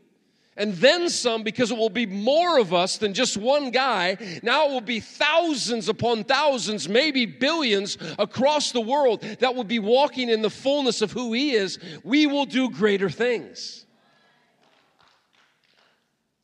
and 0.61 0.75
then 0.75 1.09
some 1.09 1.43
because 1.43 1.71
it 1.71 1.79
will 1.79 1.89
be 1.89 2.05
more 2.05 2.59
of 2.59 2.75
us 2.75 2.99
than 2.99 3.15
just 3.15 3.39
one 3.39 3.71
guy. 3.71 4.19
Now 4.43 4.69
it 4.69 4.73
will 4.73 4.83
be 4.83 5.01
thousands 5.01 5.89
upon 5.89 6.25
thousands, 6.25 6.87
maybe 6.87 7.25
billions 7.25 7.97
across 8.19 8.71
the 8.71 8.81
world 8.83 9.23
that 9.23 9.55
will 9.55 9.65
be 9.65 9.79
walking 9.79 10.29
in 10.29 10.43
the 10.43 10.51
fullness 10.51 11.01
of 11.01 11.13
who 11.13 11.33
He 11.33 11.53
is. 11.53 11.79
We 12.05 12.27
will 12.27 12.45
do 12.45 12.69
greater 12.69 13.09
things. 13.09 13.87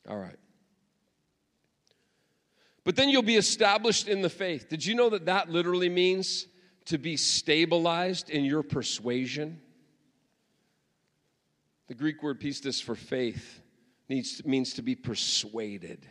All 0.09 0.17
right. 0.17 0.39
But 2.83 2.95
then 2.95 3.09
you'll 3.09 3.21
be 3.21 3.35
established 3.35 4.07
in 4.07 4.23
the 4.23 4.29
faith. 4.31 4.67
Did 4.67 4.83
you 4.83 4.95
know 4.95 5.11
that 5.11 5.25
that 5.25 5.51
literally 5.51 5.89
means 5.89 6.47
to 6.85 6.97
be 6.97 7.17
stabilized 7.17 8.31
in 8.31 8.45
your 8.45 8.63
persuasion? 8.63 9.61
The 11.87 11.93
Greek 11.93 12.23
word 12.23 12.41
pistis 12.41 12.81
for 12.81 12.95
faith 12.95 13.61
needs, 14.09 14.45
means 14.45 14.73
to 14.75 14.81
be 14.81 14.95
persuaded. 14.95 16.05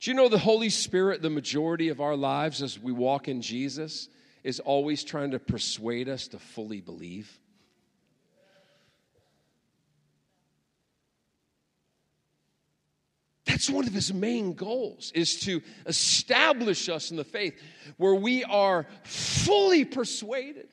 Do 0.00 0.10
you 0.10 0.14
know 0.16 0.28
the 0.28 0.38
Holy 0.38 0.68
Spirit, 0.68 1.22
the 1.22 1.30
majority 1.30 1.88
of 1.88 2.00
our 2.00 2.16
lives 2.16 2.62
as 2.62 2.78
we 2.78 2.92
walk 2.92 3.26
in 3.28 3.40
Jesus, 3.40 4.08
is 4.42 4.60
always 4.60 5.02
trying 5.02 5.30
to 5.30 5.38
persuade 5.38 6.08
us 6.08 6.28
to 6.28 6.38
fully 6.38 6.80
believe? 6.80 7.38
That's 13.46 13.70
one 13.70 13.86
of 13.86 13.94
his 13.94 14.12
main 14.12 14.54
goals 14.54 15.12
is 15.14 15.40
to 15.40 15.62
establish 15.86 16.88
us 16.88 17.10
in 17.10 17.16
the 17.16 17.24
faith 17.24 17.58
where 17.96 18.14
we 18.14 18.44
are 18.44 18.84
fully 19.04 19.84
persuaded, 19.84 20.68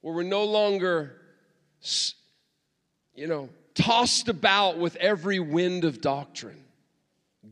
where 0.00 0.14
we're 0.14 0.22
no 0.22 0.44
longer, 0.44 1.20
you 3.14 3.26
know, 3.26 3.48
tossed 3.74 4.28
about 4.28 4.78
with 4.78 4.96
every 4.96 5.38
wind 5.38 5.84
of 5.84 6.00
doctrine, 6.00 6.62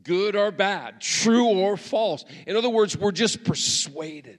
good 0.03 0.37
or 0.37 0.51
bad, 0.51 1.01
true 1.01 1.47
or 1.47 1.77
false. 1.77 2.25
In 2.47 2.57
other 2.57 2.69
words, 2.69 2.97
we're 2.97 3.13
just 3.13 3.45
persuaded. 3.45 4.39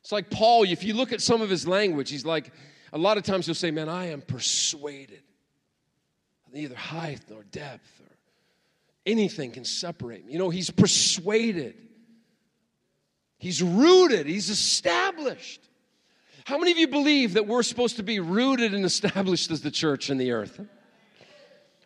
It's 0.00 0.12
like 0.12 0.30
Paul, 0.30 0.64
if 0.64 0.84
you 0.84 0.94
look 0.94 1.12
at 1.12 1.20
some 1.20 1.42
of 1.42 1.50
his 1.50 1.66
language, 1.66 2.10
he's 2.10 2.24
like, 2.24 2.52
a 2.92 2.98
lot 2.98 3.18
of 3.18 3.24
times 3.24 3.46
he'll 3.46 3.54
say, 3.54 3.70
Man, 3.70 3.88
I 3.88 4.06
am 4.10 4.20
persuaded. 4.22 5.22
Neither 6.52 6.76
height 6.76 7.20
nor 7.28 7.42
depth 7.42 8.00
or 8.00 8.16
anything 9.04 9.50
can 9.50 9.64
separate 9.64 10.24
me. 10.24 10.32
You 10.32 10.38
know, 10.38 10.48
he's 10.48 10.70
persuaded, 10.70 11.74
he's 13.38 13.62
rooted, 13.62 14.26
he's 14.26 14.48
established. 14.48 15.60
How 16.44 16.58
many 16.58 16.70
of 16.70 16.78
you 16.78 16.86
believe 16.86 17.34
that 17.34 17.48
we're 17.48 17.64
supposed 17.64 17.96
to 17.96 18.04
be 18.04 18.20
rooted 18.20 18.72
and 18.72 18.84
established 18.84 19.50
as 19.50 19.62
the 19.62 19.70
church 19.70 20.10
in 20.10 20.16
the 20.16 20.30
earth? 20.30 20.60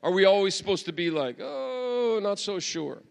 Are 0.02 0.10
we 0.10 0.24
always 0.24 0.54
supposed 0.54 0.86
to 0.86 0.92
be 0.92 1.10
like, 1.10 1.36
oh, 1.40 2.20
not 2.22 2.38
so 2.38 2.58
sure? 2.58 3.02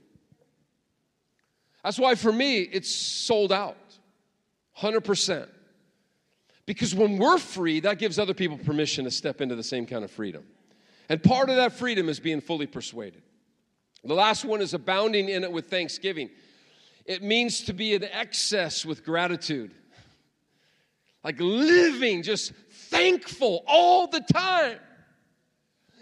That's 1.84 2.00
why 2.00 2.16
for 2.16 2.32
me, 2.32 2.60
it's 2.60 2.94
sold 2.94 3.52
out 3.52 3.78
100%. 4.78 5.48
Because 6.66 6.94
when 6.94 7.18
we're 7.18 7.38
free, 7.38 7.80
that 7.82 7.98
gives 7.98 8.20
other 8.20 8.34
people 8.34 8.58
permission 8.58 9.06
to 9.06 9.12
step 9.12 9.42
into 9.42 9.56
the 9.56 9.64
same 9.64 9.86
kind 9.86 10.04
of 10.04 10.12
freedom. 10.12 10.44
And 11.10 11.22
part 11.24 11.50
of 11.50 11.56
that 11.56 11.74
freedom 11.74 12.10
is 12.10 12.20
being 12.20 12.42
fully 12.42 12.68
persuaded. 12.68 13.24
The 14.04 14.14
last 14.14 14.46
one 14.46 14.62
is 14.62 14.74
abounding 14.74 15.30
in 15.30 15.44
it 15.44 15.52
with 15.52 15.70
thanksgiving. 15.70 16.30
It 17.06 17.24
means 17.24 17.62
to 17.64 17.74
be 17.74 17.96
in 17.96 18.04
excess 18.04 18.86
with 18.86 19.04
gratitude. 19.04 19.72
Like 21.24 21.40
living 21.40 22.24
just 22.24 22.54
thankful 22.72 23.64
all 23.68 24.08
the 24.08 24.22
time. 24.22 24.78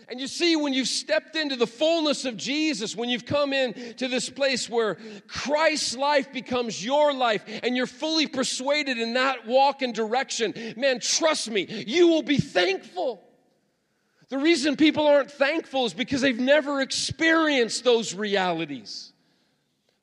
And 0.10 0.22
you 0.22 0.28
see, 0.28 0.56
when 0.56 0.74
you've 0.74 0.88
stepped 0.88 1.36
into 1.36 1.58
the 1.58 1.68
fullness 1.68 2.24
of 2.24 2.38
Jesus, 2.38 2.96
when 2.96 3.10
you've 3.10 3.26
come 3.26 3.52
in 3.52 3.74
to 3.96 4.08
this 4.08 4.30
place 4.30 4.70
where 4.70 4.98
Christ's 5.28 5.98
life 5.98 6.32
becomes 6.32 6.84
your 6.84 7.14
life 7.14 7.44
and 7.62 7.76
you're 7.76 7.88
fully 7.88 8.26
persuaded 8.26 8.98
in 8.98 9.16
that 9.16 9.46
walk 9.46 9.82
and 9.82 9.94
direction, 9.94 10.54
man, 10.78 11.02
trust 11.02 11.50
me, 11.50 11.84
you 11.86 12.08
will 12.08 12.22
be 12.22 12.38
thankful. 12.38 13.22
The 14.30 14.38
reason 14.38 14.78
people 14.78 15.08
aren't 15.08 15.32
thankful 15.32 15.86
is 15.86 15.94
because 15.94 16.22
they've 16.22 16.40
never 16.40 16.80
experienced 16.82 17.84
those 17.84 18.14
realities. 18.14 19.12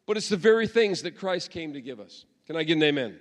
But 0.07 0.19
it's 0.19 0.29
the 0.29 0.37
very 0.37 0.67
things 0.67 1.03
that 1.03 1.13
Christ 1.17 1.51
came 1.51 1.73
to 1.73 1.81
give 1.81 1.99
us. 1.99 2.27
Can 2.47 2.57
I 2.57 2.63
get 2.63 2.77
an 2.77 2.83
amen? 2.83 3.19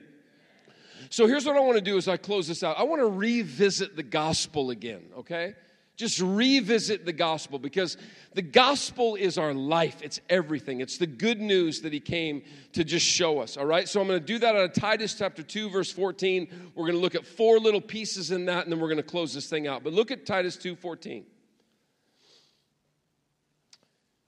So 1.10 1.28
here's 1.28 1.46
what 1.46 1.56
I 1.56 1.62
want 1.62 1.78
to 1.78 1.82
do 1.82 1.98
as 1.98 2.10
I 2.10 2.18
close 2.18 2.48
this 2.48 2.62
out. 2.62 2.78
I 2.78 2.84
want 2.84 3.02
to 3.02 3.08
revisit 3.08 3.96
the 3.96 4.04
gospel 4.04 4.70
again, 4.70 5.04
okay? 5.20 5.56
Just 5.96 6.20
revisit 6.20 7.06
the 7.06 7.14
gospel 7.14 7.60
because 7.60 7.98
the 8.34 8.42
gospel 8.42 9.16
is 9.16 9.38
our 9.38 9.54
life. 9.54 10.02
It's 10.02 10.20
everything. 10.28 10.82
It's 10.82 10.98
the 10.98 11.06
good 11.06 11.40
news 11.40 11.82
that 11.82 11.94
he 11.94 12.00
came 12.00 12.42
to 12.72 12.84
just 12.84 13.06
show 13.06 13.40
us. 13.40 13.58
All 13.58 13.66
right. 13.66 13.88
So 13.88 14.02
I'm 14.02 14.08
going 14.08 14.20
to 14.20 14.26
do 14.26 14.40
that 14.40 14.56
out 14.56 14.64
of 14.64 14.74
Titus 14.74 15.14
chapter 15.14 15.44
2, 15.44 15.70
verse 15.70 15.92
14. 15.92 16.48
We're 16.74 16.86
going 16.86 16.96
to 16.96 17.02
look 17.02 17.14
at 17.14 17.28
four 17.28 17.60
little 17.60 17.82
pieces 17.82 18.32
in 18.32 18.46
that, 18.46 18.64
and 18.64 18.72
then 18.72 18.80
we're 18.80 18.88
going 18.88 18.98
to 18.98 19.04
close 19.04 19.36
this 19.36 19.48
thing 19.48 19.68
out. 19.68 19.84
But 19.84 19.94
look 19.94 20.10
at 20.10 20.26
Titus 20.26 20.58
2 20.58 20.76
14. 20.76 21.26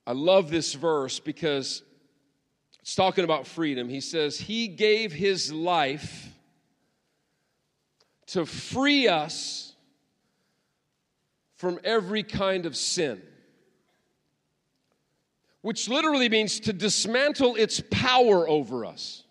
I 0.08 0.12
love 0.12 0.52
this 0.52 0.74
verse 0.76 1.20
because 1.20 1.82
it's 2.82 2.94
talking 2.94 3.24
about 3.24 3.48
freedom. 3.48 3.90
He 3.90 4.02
says, 4.02 4.38
He 4.40 4.68
gave 4.68 5.12
His 5.12 5.52
life 5.52 6.30
to 8.28 8.46
free 8.46 9.08
us 9.08 9.75
from 11.56 11.80
every 11.84 12.24
kind 12.24 12.66
of 12.66 12.76
sin, 12.76 13.22
which 15.62 15.88
literally 15.88 16.30
means 16.30 16.60
to 16.62 16.74
dismantle 16.74 17.56
its 17.56 17.82
power 17.90 18.48
over 18.48 18.86
us. 18.86 19.24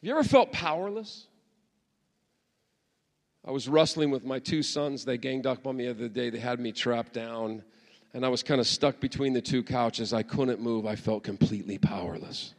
Have 0.00 0.08
you 0.08 0.12
ever 0.12 0.24
felt 0.24 0.52
powerless? 0.52 1.26
I 3.44 3.50
was 3.50 3.68
wrestling 3.68 4.10
with 4.10 4.24
my 4.24 4.38
two 4.38 4.62
sons. 4.62 5.04
They 5.04 5.18
ganged 5.18 5.46
up 5.46 5.66
on 5.66 5.76
me 5.76 5.84
the 5.84 5.90
other 5.90 6.08
day. 6.08 6.30
They 6.30 6.38
had 6.38 6.60
me 6.60 6.70
trapped 6.70 7.12
down, 7.12 7.62
and 8.14 8.24
I 8.24 8.28
was 8.28 8.42
kind 8.42 8.60
of 8.60 8.66
stuck 8.66 9.00
between 9.00 9.32
the 9.32 9.40
two 9.40 9.62
couches. 9.62 10.12
I 10.12 10.22
couldn't 10.22 10.60
move. 10.60 10.86
I 10.86 10.94
felt 10.94 11.24
completely 11.24 11.78
powerless. 11.78 12.54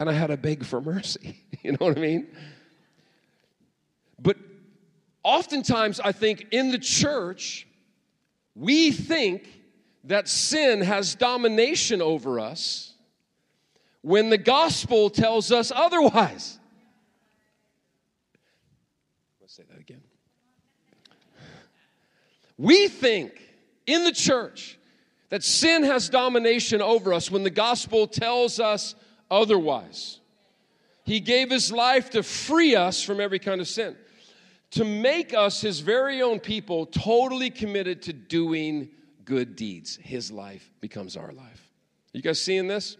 And 0.00 0.10
I 0.10 0.12
had 0.12 0.28
to 0.28 0.36
beg 0.36 0.64
for 0.64 0.80
mercy. 0.80 1.42
You 1.62 1.72
know 1.72 1.78
what 1.80 1.98
I 1.98 2.00
mean? 2.00 2.28
But 4.20 4.36
oftentimes, 5.26 5.98
I 5.98 6.12
think 6.12 6.46
in 6.52 6.70
the 6.70 6.78
church, 6.78 7.66
we 8.54 8.92
think 8.92 9.48
that 10.04 10.28
sin 10.28 10.80
has 10.80 11.16
domination 11.16 12.00
over 12.00 12.38
us 12.38 12.94
when 14.02 14.30
the 14.30 14.38
gospel 14.38 15.10
tells 15.10 15.50
us 15.50 15.72
otherwise. 15.74 16.60
Let's 19.40 19.56
say 19.56 19.64
that 19.68 19.80
again. 19.80 20.00
We 22.56 22.86
think 22.86 23.32
in 23.84 24.04
the 24.04 24.12
church 24.12 24.78
that 25.30 25.42
sin 25.42 25.82
has 25.82 26.08
domination 26.08 26.80
over 26.80 27.12
us 27.12 27.32
when 27.32 27.42
the 27.42 27.50
gospel 27.50 28.06
tells 28.06 28.60
us 28.60 28.94
otherwise. 29.28 30.20
He 31.02 31.18
gave 31.18 31.50
his 31.50 31.72
life 31.72 32.10
to 32.10 32.22
free 32.22 32.76
us 32.76 33.02
from 33.02 33.20
every 33.20 33.40
kind 33.40 33.60
of 33.60 33.66
sin 33.66 33.96
to 34.72 34.84
make 34.84 35.32
us 35.34 35.60
his 35.60 35.80
very 35.80 36.22
own 36.22 36.40
people, 36.40 36.86
totally 36.86 37.50
committed 37.50 38.02
to 38.02 38.12
doing 38.12 38.90
good 39.24 39.56
deeds. 39.56 39.96
His 40.02 40.30
life 40.30 40.70
becomes 40.80 41.16
our 41.16 41.32
life. 41.32 41.70
You 42.12 42.22
guys 42.22 42.40
seeing 42.40 42.66
this? 42.66 42.96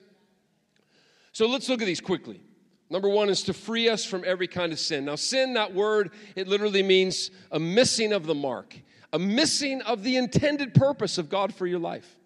So 1.32 1.46
let's 1.48 1.68
look 1.68 1.80
at 1.80 1.86
these 1.86 2.00
quickly. 2.00 2.40
Number 2.88 3.08
one 3.08 3.28
is 3.28 3.42
to 3.44 3.52
free 3.52 3.88
us 3.88 4.04
from 4.04 4.22
every 4.24 4.46
kind 4.46 4.72
of 4.72 4.78
sin. 4.78 5.04
Now, 5.04 5.16
sin, 5.16 5.54
that 5.54 5.74
word, 5.74 6.12
it 6.36 6.46
literally 6.46 6.82
means 6.82 7.30
a 7.50 7.58
missing 7.58 8.12
of 8.12 8.26
the 8.26 8.34
mark, 8.34 8.76
a 9.12 9.18
missing 9.18 9.82
of 9.82 10.02
the 10.02 10.16
intended 10.16 10.72
purpose 10.72 11.18
of 11.18 11.28
God 11.28 11.54
for 11.54 11.66
your 11.66 11.80
life. 11.80 12.16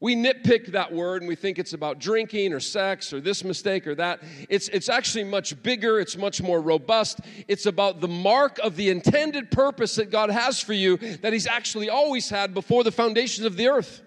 We 0.00 0.16
nitpick 0.16 0.68
that 0.72 0.92
word 0.92 1.20
and 1.20 1.28
we 1.28 1.34
think 1.34 1.58
it's 1.58 1.74
about 1.74 1.98
drinking 1.98 2.54
or 2.54 2.60
sex 2.60 3.12
or 3.12 3.20
this 3.20 3.44
mistake 3.44 3.86
or 3.86 3.94
that. 3.96 4.22
It's, 4.48 4.68
it's 4.68 4.88
actually 4.88 5.24
much 5.24 5.62
bigger, 5.62 6.00
it's 6.00 6.16
much 6.16 6.40
more 6.42 6.60
robust. 6.60 7.20
It's 7.48 7.66
about 7.66 8.00
the 8.00 8.08
mark 8.08 8.58
of 8.60 8.76
the 8.76 8.88
intended 8.88 9.50
purpose 9.50 9.96
that 9.96 10.10
God 10.10 10.30
has 10.30 10.58
for 10.58 10.72
you 10.72 10.96
that 10.96 11.34
He's 11.34 11.46
actually 11.46 11.90
always 11.90 12.30
had 12.30 12.54
before 12.54 12.82
the 12.82 12.92
foundations 12.92 13.44
of 13.44 13.56
the 13.56 13.68
earth. 13.68 14.02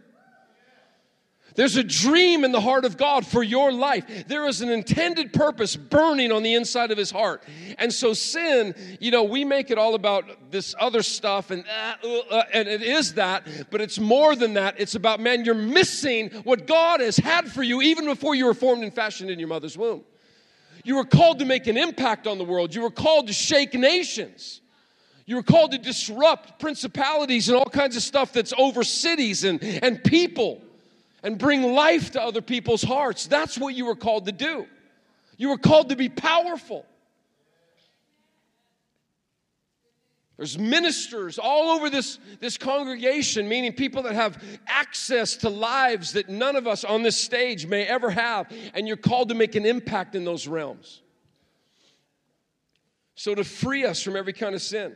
There's 1.56 1.76
a 1.76 1.84
dream 1.84 2.44
in 2.44 2.52
the 2.52 2.62
heart 2.62 2.86
of 2.86 2.98
God 2.98 3.26
for 3.26 3.44
your 3.44 3.72
life. 3.72 4.28
There 4.28 4.48
is 4.48 4.62
an 4.62 4.70
intended 4.70 5.34
purpose 5.34 5.76
burning 5.76 6.32
on 6.32 6.44
the 6.44 6.56
inside 6.56 6.92
of 6.92 6.98
his 6.98 7.12
heart. 7.12 7.44
And 7.78 7.94
so 7.94 8.14
sin, 8.14 8.76
you 9.00 9.12
know, 9.12 9.24
we 9.24 9.46
make 9.46 9.70
it 9.70 9.78
all 9.78 9.96
about 9.96 10.52
this 10.52 10.74
other 10.80 11.04
stuff 11.04 11.52
and 11.52 11.64
uh, 12.04 12.08
uh, 12.08 12.44
and 12.54 12.68
it 12.68 12.82
is 12.82 13.16
that, 13.16 13.46
but 13.70 13.82
it's 13.82 14.00
more 14.00 14.36
than 14.36 14.56
that. 14.56 14.76
It's 14.80 14.96
about 14.96 15.20
man, 15.20 15.46
you're 15.46 15.56
missing 15.56 16.30
what 16.44 16.66
God 16.68 17.02
has 17.02 17.18
had 17.18 17.52
for 17.52 17.64
you 17.64 17.82
even 17.82 18.06
before 18.06 18.36
you 18.36 18.46
were 18.46 18.54
formed 18.54 18.84
and 18.84 18.94
fashioned 18.94 19.30
in 19.30 19.40
your 19.40 19.48
mother's 19.48 19.78
womb. 19.78 20.04
You 20.84 20.96
were 20.96 21.06
called 21.06 21.40
to 21.40 21.46
make 21.46 21.68
an 21.68 21.78
impact 21.78 22.28
on 22.28 22.38
the 22.38 22.44
world. 22.44 22.76
You 22.76 22.82
were 22.82 22.92
called 22.92 23.28
to 23.28 23.34
shake 23.34 23.74
nations. 23.74 24.62
You 25.26 25.38
were 25.38 25.44
called 25.44 25.72
to 25.72 25.78
disrupt 25.78 26.60
principalities 26.60 27.48
and 27.48 27.58
all 27.58 27.66
kinds 27.66 27.96
of 27.96 28.04
stuff 28.04 28.34
that's 28.34 28.54
over 28.58 28.84
cities 28.84 29.46
and, 29.46 29.64
and 29.64 30.04
people 30.04 30.62
and 31.24 31.38
bring 31.38 31.64
life 31.74 32.12
to 32.12 32.22
other 32.22 32.42
people's 32.42 32.84
hearts. 32.84 33.28
That's 33.28 33.58
what 33.58 33.74
you 33.74 33.86
were 33.86 33.96
called 33.96 34.26
to 34.26 34.32
do. 34.32 34.68
You 35.38 35.50
were 35.50 35.58
called 35.58 35.90
to 35.90 35.96
be 35.96 36.10
powerful. 36.10 36.86
There's 40.38 40.58
ministers 40.58 41.38
all 41.38 41.70
over 41.70 41.90
this, 41.90 42.20
this 42.40 42.58
congregation, 42.58 43.48
meaning 43.48 43.72
people 43.72 44.04
that 44.04 44.16
have 44.16 44.44
access 44.68 45.38
to 45.38 45.50
lives 45.50 46.14
that 46.14 46.28
none 46.28 46.56
of 46.56 46.68
us 46.68 46.84
on 46.84 47.04
this 47.04 47.18
stage 47.18 47.68
may 47.68 47.84
ever 47.84 48.10
have, 48.10 48.52
and 48.74 48.88
you're 48.88 48.98
called 48.98 49.30
to 49.30 49.36
make 49.36 49.56
an 49.56 49.66
impact 49.66 50.16
in 50.16 50.26
those 50.26 50.48
realms. 50.48 51.02
So, 53.16 53.36
to 53.36 53.44
free 53.44 53.86
us 53.86 54.02
from 54.02 54.16
every 54.16 54.34
kind 54.34 54.56
of 54.56 54.62
sin. 54.62 54.96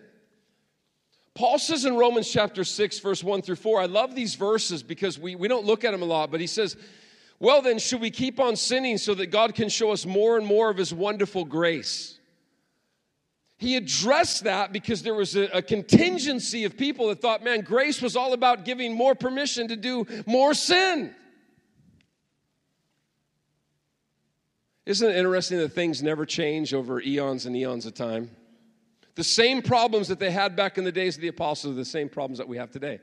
Paul 1.38 1.60
says 1.60 1.86
in 1.86 1.96
Romans 1.96 2.28
chapter 2.28 2.64
6, 2.64 2.98
verse 2.98 3.24
1 3.24 3.44
through 3.44 3.58
4, 3.58 3.82
I 3.82 3.86
love 3.86 4.16
these 4.16 4.34
verses 4.34 4.82
because 4.82 5.20
we, 5.20 5.36
we 5.36 5.48
don't 5.48 5.68
look 5.68 5.86
at 5.86 5.92
them 5.92 6.02
a 6.02 6.06
lot, 6.06 6.32
but 6.32 6.42
he 6.42 6.48
says, 6.48 6.76
Well, 7.40 7.62
then, 7.62 7.78
should 7.78 8.02
we 8.02 8.10
keep 8.10 8.40
on 8.40 8.56
sinning 8.56 8.98
so 8.98 9.14
that 9.14 9.28
God 9.28 9.54
can 9.54 9.70
show 9.70 9.92
us 9.92 10.04
more 10.04 10.38
and 10.38 10.48
more 10.48 10.72
of 10.72 10.78
his 10.78 10.92
wonderful 10.92 11.46
grace? 11.46 12.18
He 13.60 13.76
addressed 13.76 14.46
that 14.46 14.74
because 14.74 15.04
there 15.04 15.14
was 15.14 15.36
a, 15.36 15.44
a, 15.58 15.62
contingency 15.62 16.64
of 16.64 16.76
people 16.76 17.10
that 17.10 17.22
thought, 17.22 17.44
man, 17.44 17.62
grace 17.62 18.02
was 18.02 18.16
all 18.16 18.34
about 18.34 18.66
giving 18.66 18.96
more 18.96 19.14
permission 19.14 19.68
to 19.68 19.76
do 19.76 20.08
more 20.26 20.56
sin. 20.56 21.14
Isn't 24.88 25.08
it 25.08 25.16
interesting 25.16 25.60
that 25.60 25.70
things 25.70 26.02
never 26.02 26.26
change 26.26 26.74
over 26.74 27.00
eons 27.00 27.46
and 27.46 27.56
eons 27.56 27.86
of 27.86 27.94
time? 27.94 28.32
The 29.18 29.24
same 29.24 29.64
problems 29.64 30.10
that 30.10 30.20
they 30.20 30.30
had 30.30 30.56
back 30.56 30.78
in 30.78 30.84
the 30.84 30.92
days 30.92 31.16
of 31.16 31.24
the 31.24 31.28
apostles 31.28 31.74
are 31.74 31.76
the 31.76 31.84
same 31.84 32.08
problems 32.08 32.38
that 32.38 32.48
we 32.48 32.58
have 32.58 32.70
today. 32.70 33.00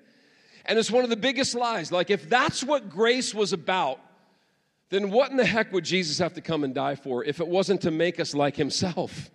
And 0.64 0.78
it's 0.78 0.88
one 0.88 1.02
of 1.02 1.10
the 1.10 1.16
biggest 1.16 1.56
lies. 1.56 1.90
Like, 1.90 2.08
if 2.08 2.30
that's 2.30 2.62
what 2.62 2.88
grace 2.88 3.34
was 3.34 3.52
about, 3.52 3.98
then 4.90 5.10
what 5.10 5.32
in 5.32 5.36
the 5.36 5.44
heck 5.44 5.72
would 5.72 5.84
Jesus 5.84 6.18
have 6.18 6.34
to 6.34 6.40
come 6.40 6.62
and 6.62 6.72
die 6.72 6.94
for 6.94 7.24
if 7.24 7.40
it 7.40 7.48
wasn't 7.48 7.80
to 7.80 7.90
make 7.90 8.20
us 8.20 8.32
like 8.32 8.54
himself? 8.54 9.28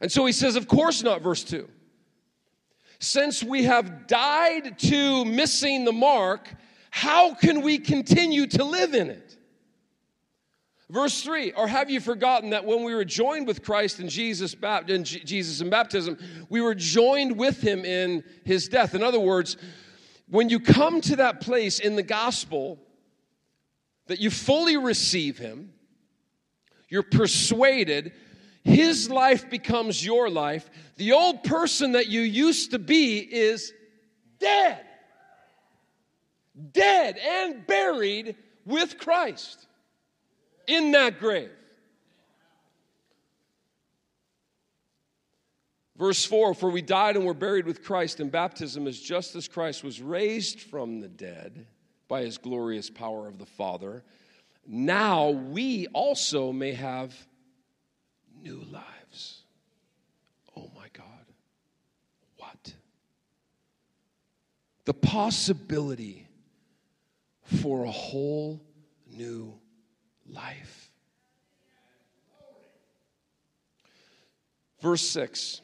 And 0.00 0.10
so 0.10 0.24
he 0.24 0.32
says, 0.32 0.56
Of 0.56 0.66
course 0.66 1.02
not, 1.02 1.20
verse 1.20 1.44
2. 1.44 1.68
Since 2.98 3.44
we 3.44 3.64
have 3.64 4.06
died 4.06 4.78
to 4.78 5.26
missing 5.26 5.84
the 5.84 5.92
mark, 5.92 6.48
how 6.88 7.34
can 7.34 7.60
we 7.60 7.76
continue 7.76 8.46
to 8.46 8.64
live 8.64 8.94
in 8.94 9.10
it? 9.10 9.29
Verse 10.90 11.22
3 11.22 11.52
Or 11.52 11.68
have 11.68 11.88
you 11.88 12.00
forgotten 12.00 12.50
that 12.50 12.64
when 12.64 12.82
we 12.82 12.94
were 12.94 13.04
joined 13.04 13.46
with 13.46 13.62
Christ 13.62 14.00
in 14.00 14.08
Jesus, 14.08 14.54
in 14.88 15.04
Jesus 15.04 15.60
in 15.60 15.70
baptism, 15.70 16.18
we 16.48 16.60
were 16.60 16.74
joined 16.74 17.38
with 17.38 17.60
him 17.60 17.84
in 17.84 18.24
his 18.44 18.68
death? 18.68 18.94
In 18.94 19.02
other 19.02 19.20
words, 19.20 19.56
when 20.28 20.48
you 20.48 20.58
come 20.58 21.00
to 21.02 21.16
that 21.16 21.40
place 21.40 21.78
in 21.78 21.96
the 21.96 22.02
gospel 22.02 22.78
that 24.08 24.20
you 24.20 24.30
fully 24.30 24.76
receive 24.76 25.38
him, 25.38 25.72
you're 26.88 27.04
persuaded, 27.04 28.12
his 28.64 29.08
life 29.08 29.48
becomes 29.48 30.04
your 30.04 30.28
life. 30.28 30.68
The 30.96 31.12
old 31.12 31.44
person 31.44 31.92
that 31.92 32.08
you 32.08 32.20
used 32.20 32.72
to 32.72 32.80
be 32.80 33.18
is 33.18 33.72
dead. 34.40 34.84
Dead 36.72 37.16
and 37.16 37.64
buried 37.64 38.34
with 38.66 38.98
Christ 38.98 39.68
in 40.70 40.92
that 40.92 41.18
grave. 41.18 41.50
Verse 45.96 46.24
4 46.24 46.54
For 46.54 46.70
we 46.70 46.80
died 46.80 47.16
and 47.16 47.26
were 47.26 47.34
buried 47.34 47.66
with 47.66 47.82
Christ 47.82 48.20
in 48.20 48.30
baptism, 48.30 48.86
as 48.86 48.98
just 48.98 49.34
as 49.34 49.48
Christ 49.48 49.82
was 49.84 50.00
raised 50.00 50.60
from 50.60 51.00
the 51.00 51.08
dead 51.08 51.66
by 52.08 52.22
his 52.22 52.38
glorious 52.38 52.88
power 52.88 53.28
of 53.28 53.38
the 53.38 53.46
Father, 53.46 54.02
now 54.66 55.30
we 55.30 55.88
also 55.88 56.52
may 56.52 56.72
have 56.72 57.14
new 58.42 58.62
lives. 58.70 59.42
Oh 60.56 60.70
my 60.74 60.86
God. 60.92 61.06
What? 62.38 62.74
The 64.84 64.94
possibility 64.94 66.28
for 67.42 67.84
a 67.84 67.90
whole 67.90 68.62
new 69.06 69.58
life. 70.32 70.90
Verse 74.80 75.02
6 75.02 75.60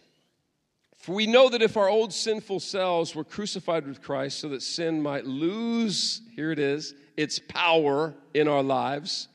For 0.99 1.15
we 1.15 1.27
know 1.27 1.49
that 1.49 1.63
if 1.63 1.77
our 1.77 1.89
old 1.89 2.13
sinful 2.13 2.61
selves 2.61 3.15
were 3.15 3.25
crucified 3.25 3.87
with 3.87 4.03
Christ 4.03 4.39
so 4.39 4.49
that 4.51 4.63
sin 4.63 5.03
might 5.03 5.25
lose, 5.27 6.21
here 6.35 6.53
it 6.53 6.59
is, 6.59 6.95
its 7.17 7.39
power 7.39 8.15
in 8.35 8.49
our 8.49 8.63
lives, 8.63 9.29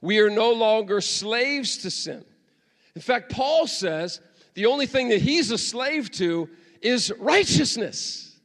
we 0.00 0.18
are 0.20 0.30
no 0.30 0.52
longer 0.52 1.00
slaves 1.00 1.78
to 1.78 1.90
sin. 1.90 2.24
In 2.94 3.02
fact, 3.02 3.32
Paul 3.32 3.66
says 3.66 4.20
the 4.54 4.66
only 4.66 4.86
thing 4.86 5.08
that 5.10 5.20
he's 5.20 5.50
a 5.50 5.58
slave 5.58 6.10
to 6.12 6.48
is 6.82 7.12
righteousness. 7.18 8.38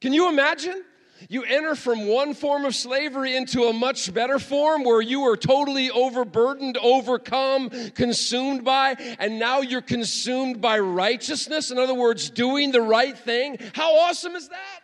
Can 0.00 0.12
you 0.12 0.28
imagine? 0.28 0.84
You 1.28 1.42
enter 1.44 1.74
from 1.74 2.06
one 2.06 2.34
form 2.34 2.64
of 2.64 2.74
slavery 2.74 3.36
into 3.36 3.64
a 3.64 3.72
much 3.72 4.12
better 4.12 4.38
form 4.38 4.84
where 4.84 5.02
you 5.02 5.22
are 5.24 5.36
totally 5.36 5.90
overburdened, 5.90 6.78
overcome, 6.78 7.70
consumed 7.94 8.64
by, 8.64 8.96
and 9.18 9.38
now 9.38 9.60
you're 9.60 9.82
consumed 9.82 10.60
by 10.60 10.78
righteousness. 10.78 11.70
In 11.70 11.78
other 11.78 11.94
words, 11.94 12.30
doing 12.30 12.72
the 12.72 12.80
right 12.80 13.16
thing. 13.16 13.58
How 13.74 13.96
awesome 13.96 14.34
is 14.34 14.48
that? 14.48 14.80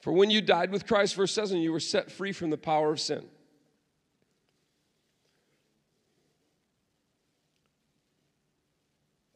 For 0.00 0.12
when 0.12 0.30
you 0.30 0.42
died 0.42 0.70
with 0.70 0.86
Christ, 0.86 1.14
verse 1.14 1.32
7, 1.32 1.56
you 1.58 1.72
were 1.72 1.80
set 1.80 2.10
free 2.10 2.32
from 2.32 2.50
the 2.50 2.58
power 2.58 2.92
of 2.92 3.00
sin. 3.00 3.24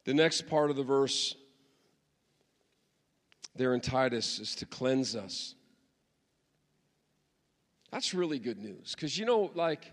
The 0.09 0.15
next 0.15 0.47
part 0.47 0.71
of 0.71 0.75
the 0.75 0.81
verse 0.81 1.35
there 3.55 3.75
in 3.75 3.79
Titus 3.79 4.39
is 4.39 4.55
to 4.55 4.65
cleanse 4.65 5.15
us. 5.15 5.53
That's 7.91 8.15
really 8.15 8.39
good 8.39 8.57
news 8.57 8.95
because 8.95 9.19
you 9.19 9.27
know, 9.27 9.51
like, 9.53 9.91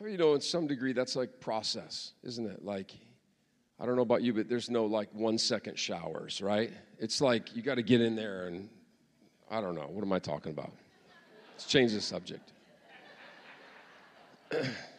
you 0.00 0.16
know, 0.16 0.34
in 0.34 0.40
some 0.40 0.68
degree, 0.68 0.92
that's 0.92 1.16
like 1.16 1.40
process, 1.40 2.12
isn't 2.22 2.46
it? 2.46 2.64
Like, 2.64 2.92
I 3.80 3.86
don't 3.86 3.96
know 3.96 4.02
about 4.02 4.22
you, 4.22 4.34
but 4.34 4.48
there's 4.48 4.70
no 4.70 4.86
like 4.86 5.12
one 5.12 5.36
second 5.36 5.76
showers, 5.80 6.40
right? 6.40 6.70
It's 7.00 7.20
like 7.20 7.56
you 7.56 7.62
got 7.62 7.74
to 7.74 7.82
get 7.82 8.00
in 8.00 8.14
there 8.14 8.46
and 8.46 8.68
I 9.50 9.60
don't 9.60 9.74
know. 9.74 9.88
What 9.90 10.04
am 10.04 10.12
I 10.12 10.20
talking 10.20 10.52
about? 10.52 10.70
Let's 11.54 11.66
change 11.66 11.92
the 11.92 12.00
subject. 12.00 12.52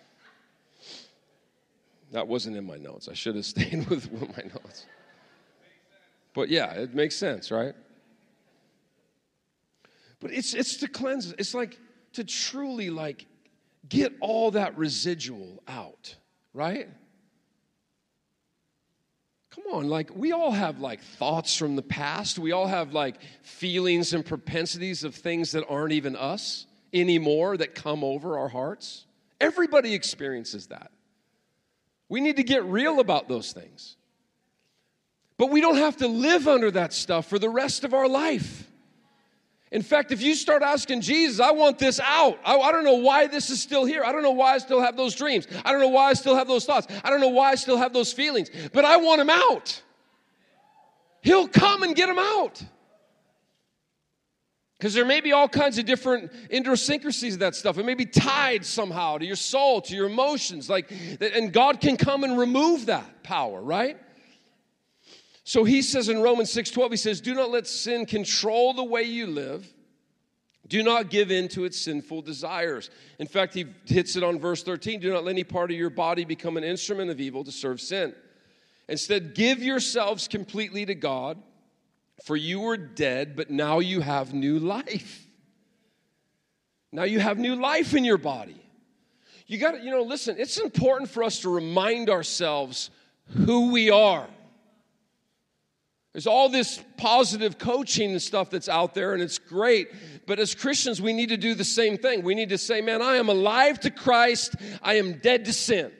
that 2.13 2.27
wasn't 2.27 2.55
in 2.55 2.65
my 2.65 2.77
notes. 2.77 3.09
I 3.09 3.13
should 3.13 3.35
have 3.35 3.45
stayed 3.55 3.87
with 3.89 4.11
my 4.11 4.43
notes. 4.43 4.85
But 6.33 6.49
yeah, 6.49 6.71
it 6.71 6.95
makes 6.95 7.15
sense, 7.15 7.51
right? 7.51 7.73
But 10.19 10.31
it's 10.31 10.53
it's 10.53 10.77
to 10.77 10.87
cleanse. 10.87 11.33
It's 11.33 11.53
like 11.53 11.77
to 12.13 12.23
truly 12.23 12.89
like 12.89 13.25
get 13.89 14.13
all 14.21 14.51
that 14.51 14.77
residual 14.77 15.61
out, 15.67 16.15
right? 16.53 16.87
Come 19.51 19.65
on, 19.71 19.89
like 19.89 20.09
we 20.15 20.31
all 20.31 20.51
have 20.51 20.79
like 20.79 21.01
thoughts 21.01 21.55
from 21.55 21.75
the 21.75 21.83
past. 21.83 22.39
We 22.39 22.51
all 22.51 22.67
have 22.67 22.93
like 22.93 23.17
feelings 23.43 24.13
and 24.13 24.25
propensities 24.25 25.03
of 25.03 25.13
things 25.13 25.51
that 25.51 25.65
aren't 25.67 25.91
even 25.91 26.15
us 26.15 26.65
anymore 26.93 27.57
that 27.57 27.75
come 27.75 28.03
over 28.03 28.39
our 28.39 28.47
hearts. 28.47 29.05
Everybody 29.41 29.93
experiences 29.93 30.67
that. 30.67 30.91
We 32.13 32.21
need 32.21 32.35
to 32.35 32.43
get 32.43 32.63
real 32.65 32.99
about 32.99 33.27
those 33.27 33.53
things. 33.53 33.95
But 35.39 35.49
we 35.49 35.61
don't 35.61 35.77
have 35.77 35.97
to 35.97 36.07
live 36.07 36.47
under 36.47 36.69
that 36.69 36.93
stuff 36.93 37.25
for 37.25 37.39
the 37.39 37.49
rest 37.49 37.83
of 37.83 37.95
our 37.95 38.07
life. 38.07 38.69
In 39.71 39.81
fact, 39.81 40.11
if 40.11 40.21
you 40.21 40.35
start 40.35 40.61
asking 40.61 41.01
Jesus, 41.01 41.39
I 41.39 41.49
want 41.53 41.79
this 41.79 41.99
out. 41.99 42.37
I, 42.45 42.55
I, 42.55 42.71
don't 42.71 42.83
know 42.83 42.97
why 42.97 43.25
this 43.25 43.49
is 43.49 43.59
still 43.59 43.83
here. 43.83 44.03
I 44.05 44.11
don't 44.11 44.21
know 44.21 44.29
why 44.29 44.53
I 44.53 44.59
still 44.59 44.79
have 44.79 44.95
those 44.95 45.15
dreams. 45.15 45.47
I 45.65 45.71
don't 45.71 45.81
know 45.81 45.87
why 45.87 46.11
I 46.11 46.13
still 46.13 46.35
have 46.35 46.47
those 46.47 46.65
thoughts. 46.65 46.85
I 47.03 47.09
don't 47.09 47.19
know 47.19 47.29
why 47.29 47.49
I 47.49 47.55
still 47.55 47.77
have 47.77 47.93
those 47.93 48.13
feelings, 48.13 48.51
but 48.73 48.85
I 48.85 48.97
want 48.97 49.19
him 49.19 49.31
out. 49.31 49.81
He'll 51.21 51.47
come 51.47 51.81
and 51.81 51.95
get 51.95 52.05
them 52.05 52.19
out. 52.19 52.63
Because 54.83 54.95
there 54.95 55.05
may 55.05 55.21
be 55.21 55.31
all 55.31 55.47
kinds 55.47 55.77
of 55.77 55.85
different 55.85 56.29
idiosyncrasies 56.51 57.35
of 57.35 57.39
that 57.39 57.55
stuff. 57.55 57.77
It 57.77 57.85
may 57.85 57.93
be 57.93 58.05
tied 58.05 58.65
somehow 58.65 59.17
to 59.17 59.25
your 59.25 59.37
soul, 59.37 59.79
to 59.79 59.95
your 59.95 60.07
emotions. 60.07 60.69
Like, 60.69 60.91
and 61.21 61.53
God 61.53 61.79
can 61.79 61.95
come 61.95 62.25
and 62.25 62.37
remove 62.37 62.87
that 62.87 63.23
power, 63.23 63.61
right? 63.61 63.95
So 65.45 65.63
he 65.63 65.81
says 65.81 66.09
in 66.09 66.21
Romans 66.21 66.53
6:12, 66.53 66.91
he 66.91 66.97
says, 66.97 67.21
Do 67.21 67.33
not 67.33 67.49
let 67.49 67.65
sin 67.65 68.05
control 68.05 68.73
the 68.73 68.83
way 68.83 69.03
you 69.03 69.25
live. 69.25 69.73
Do 70.67 70.83
not 70.83 71.09
give 71.09 71.31
in 71.31 71.47
to 71.49 71.63
its 71.63 71.79
sinful 71.79 72.23
desires. 72.23 72.89
In 73.19 73.27
fact, 73.27 73.53
he 73.53 73.67
hits 73.85 74.17
it 74.17 74.23
on 74.23 74.37
verse 74.37 74.63
13 74.63 74.99
do 74.99 75.13
not 75.13 75.23
let 75.23 75.31
any 75.31 75.45
part 75.45 75.71
of 75.71 75.77
your 75.77 75.91
body 75.91 76.25
become 76.25 76.57
an 76.57 76.65
instrument 76.65 77.09
of 77.09 77.21
evil 77.21 77.45
to 77.45 77.53
serve 77.53 77.79
sin. 77.79 78.13
Instead, 78.89 79.33
give 79.33 79.63
yourselves 79.63 80.27
completely 80.27 80.85
to 80.85 80.93
God, 80.93 81.41
for 82.23 82.35
you 82.35 82.61
were 82.61 82.77
dead, 82.77 83.35
but 83.35 83.49
now 83.49 83.79
you 83.79 84.01
have 84.01 84.33
new 84.33 84.59
life. 84.59 85.27
Now 86.91 87.03
you 87.03 87.19
have 87.19 87.37
new 87.37 87.55
life 87.55 87.93
in 87.95 88.05
your 88.05 88.19
body. 88.19 88.61
You 89.47 89.57
got 89.57 89.71
to, 89.71 89.81
you 89.81 89.91
know, 89.91 90.03
listen, 90.03 90.35
it's 90.37 90.57
important 90.57 91.09
for 91.09 91.23
us 91.23 91.39
to 91.41 91.49
remind 91.49 92.09
ourselves 92.09 92.91
who 93.25 93.71
we 93.71 93.89
are. 93.89 94.27
There's 96.13 96.27
all 96.27 96.47
this 96.47 96.79
positive 96.97 97.57
coaching 97.57 98.11
and 98.11 98.21
stuff 98.21 98.51
that's 98.51 98.69
out 98.69 98.93
there, 98.93 99.13
and 99.13 99.23
it's 99.23 99.39
great. 99.39 99.87
But 100.27 100.39
as 100.39 100.53
Christians, 100.53 101.01
we 101.01 101.11
need 101.11 101.29
to 101.29 101.37
do 101.37 101.55
the 101.55 101.63
same 101.63 101.97
thing. 101.97 102.21
We 102.21 102.35
need 102.35 102.49
to 102.49 102.57
say, 102.59 102.81
man, 102.81 103.01
I 103.01 103.15
am 103.15 103.29
alive 103.29 103.79
to 103.81 103.89
Christ, 103.89 104.55
I 104.83 104.95
am 104.95 105.13
dead 105.13 105.45
to 105.45 105.53
sin. 105.53 105.91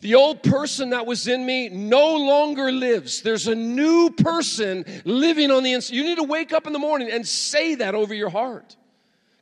The 0.00 0.14
old 0.14 0.42
person 0.42 0.90
that 0.90 1.06
was 1.06 1.28
in 1.28 1.44
me 1.44 1.68
no 1.68 2.16
longer 2.16 2.72
lives. 2.72 3.20
There's 3.20 3.46
a 3.48 3.54
new 3.54 4.10
person 4.10 4.84
living 5.04 5.50
on 5.50 5.62
the 5.62 5.74
inside. 5.74 5.94
You 5.94 6.04
need 6.04 6.16
to 6.16 6.24
wake 6.24 6.52
up 6.52 6.66
in 6.66 6.72
the 6.72 6.78
morning 6.78 7.10
and 7.10 7.26
say 7.26 7.74
that 7.76 7.94
over 7.94 8.14
your 8.14 8.30
heart 8.30 8.76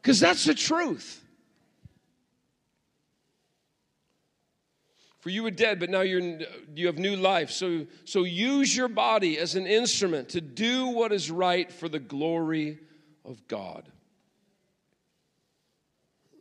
because 0.03 0.19
that's 0.19 0.45
the 0.45 0.55
truth. 0.55 1.25
For 5.21 5.31
you 5.31 5.43
were 5.43 5.51
dead, 5.51 5.79
but 5.79 5.91
now 5.91 6.01
you're, 6.01 6.41
you 6.75 6.87
have 6.87 6.99
new 6.99 7.15
life. 7.15 7.51
So, 7.51 7.87
so 8.05 8.25
use 8.25 8.77
your 8.77 8.89
body 8.89 9.39
as 9.39 9.57
an 9.57 9.67
instrument 9.67 10.31
to 10.31 10.41
do 10.41 10.89
what 10.89 11.13
is 11.13 11.31
right 11.31 11.71
for 11.71 11.89
the 11.89 11.99
glory 11.99 12.79
of 13.25 13.47
God. 13.47 13.85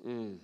Mm. 0.08 0.38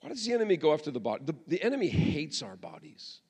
Why 0.00 0.08
does 0.08 0.24
the 0.24 0.32
enemy 0.32 0.56
go 0.56 0.72
after 0.72 0.90
the 0.90 1.00
body? 1.00 1.24
The, 1.26 1.34
the 1.46 1.62
enemy 1.62 1.88
hates 1.88 2.42
our 2.42 2.56
bodies. 2.56 3.20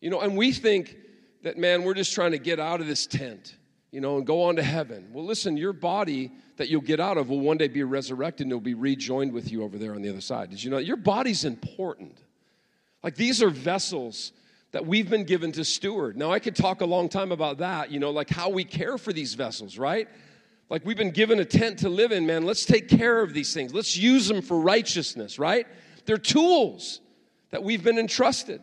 You 0.00 0.10
know, 0.10 0.20
and 0.20 0.36
we 0.36 0.52
think 0.52 0.96
that, 1.42 1.58
man, 1.58 1.84
we're 1.84 1.94
just 1.94 2.12
trying 2.12 2.32
to 2.32 2.38
get 2.38 2.58
out 2.58 2.80
of 2.80 2.86
this 2.86 3.06
tent, 3.06 3.56
you 3.90 4.00
know, 4.00 4.16
and 4.16 4.26
go 4.26 4.42
on 4.44 4.56
to 4.56 4.62
heaven. 4.62 5.10
Well, 5.12 5.24
listen, 5.24 5.56
your 5.56 5.72
body 5.72 6.32
that 6.56 6.68
you'll 6.68 6.80
get 6.80 7.00
out 7.00 7.18
of 7.18 7.28
will 7.28 7.40
one 7.40 7.56
day 7.56 7.68
be 7.68 7.82
resurrected 7.82 8.46
and 8.46 8.52
it'll 8.52 8.60
be 8.60 8.74
rejoined 8.74 9.32
with 9.32 9.50
you 9.50 9.62
over 9.62 9.78
there 9.78 9.94
on 9.94 10.02
the 10.02 10.08
other 10.08 10.20
side. 10.20 10.50
Did 10.50 10.62
you 10.62 10.70
know 10.70 10.78
your 10.78 10.96
body's 10.96 11.44
important? 11.44 12.18
Like 13.02 13.14
these 13.14 13.42
are 13.42 13.50
vessels 13.50 14.32
that 14.72 14.86
we've 14.86 15.10
been 15.10 15.24
given 15.24 15.52
to 15.52 15.64
steward. 15.64 16.16
Now, 16.16 16.32
I 16.32 16.38
could 16.38 16.56
talk 16.56 16.80
a 16.80 16.86
long 16.86 17.08
time 17.08 17.30
about 17.30 17.58
that, 17.58 17.90
you 17.90 18.00
know, 18.00 18.10
like 18.10 18.30
how 18.30 18.48
we 18.48 18.64
care 18.64 18.96
for 18.96 19.12
these 19.12 19.34
vessels, 19.34 19.78
right? 19.78 20.08
Like 20.68 20.84
we've 20.84 20.96
been 20.96 21.10
given 21.10 21.38
a 21.38 21.44
tent 21.44 21.80
to 21.80 21.88
live 21.88 22.12
in, 22.12 22.26
man. 22.26 22.44
Let's 22.44 22.64
take 22.64 22.88
care 22.88 23.20
of 23.20 23.34
these 23.34 23.52
things. 23.52 23.74
Let's 23.74 23.96
use 23.96 24.28
them 24.28 24.42
for 24.42 24.58
righteousness, 24.58 25.38
right? 25.38 25.66
They're 26.06 26.16
tools 26.18 27.00
that 27.50 27.62
we've 27.62 27.84
been 27.84 27.98
entrusted. 27.98 28.62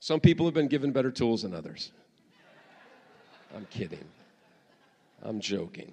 Some 0.00 0.20
people 0.20 0.46
have 0.46 0.54
been 0.54 0.68
given 0.68 0.92
better 0.92 1.10
tools 1.10 1.42
than 1.42 1.54
others. 1.54 1.92
I'm 3.54 3.66
kidding. 3.66 4.04
I'm 5.22 5.40
joking. 5.40 5.92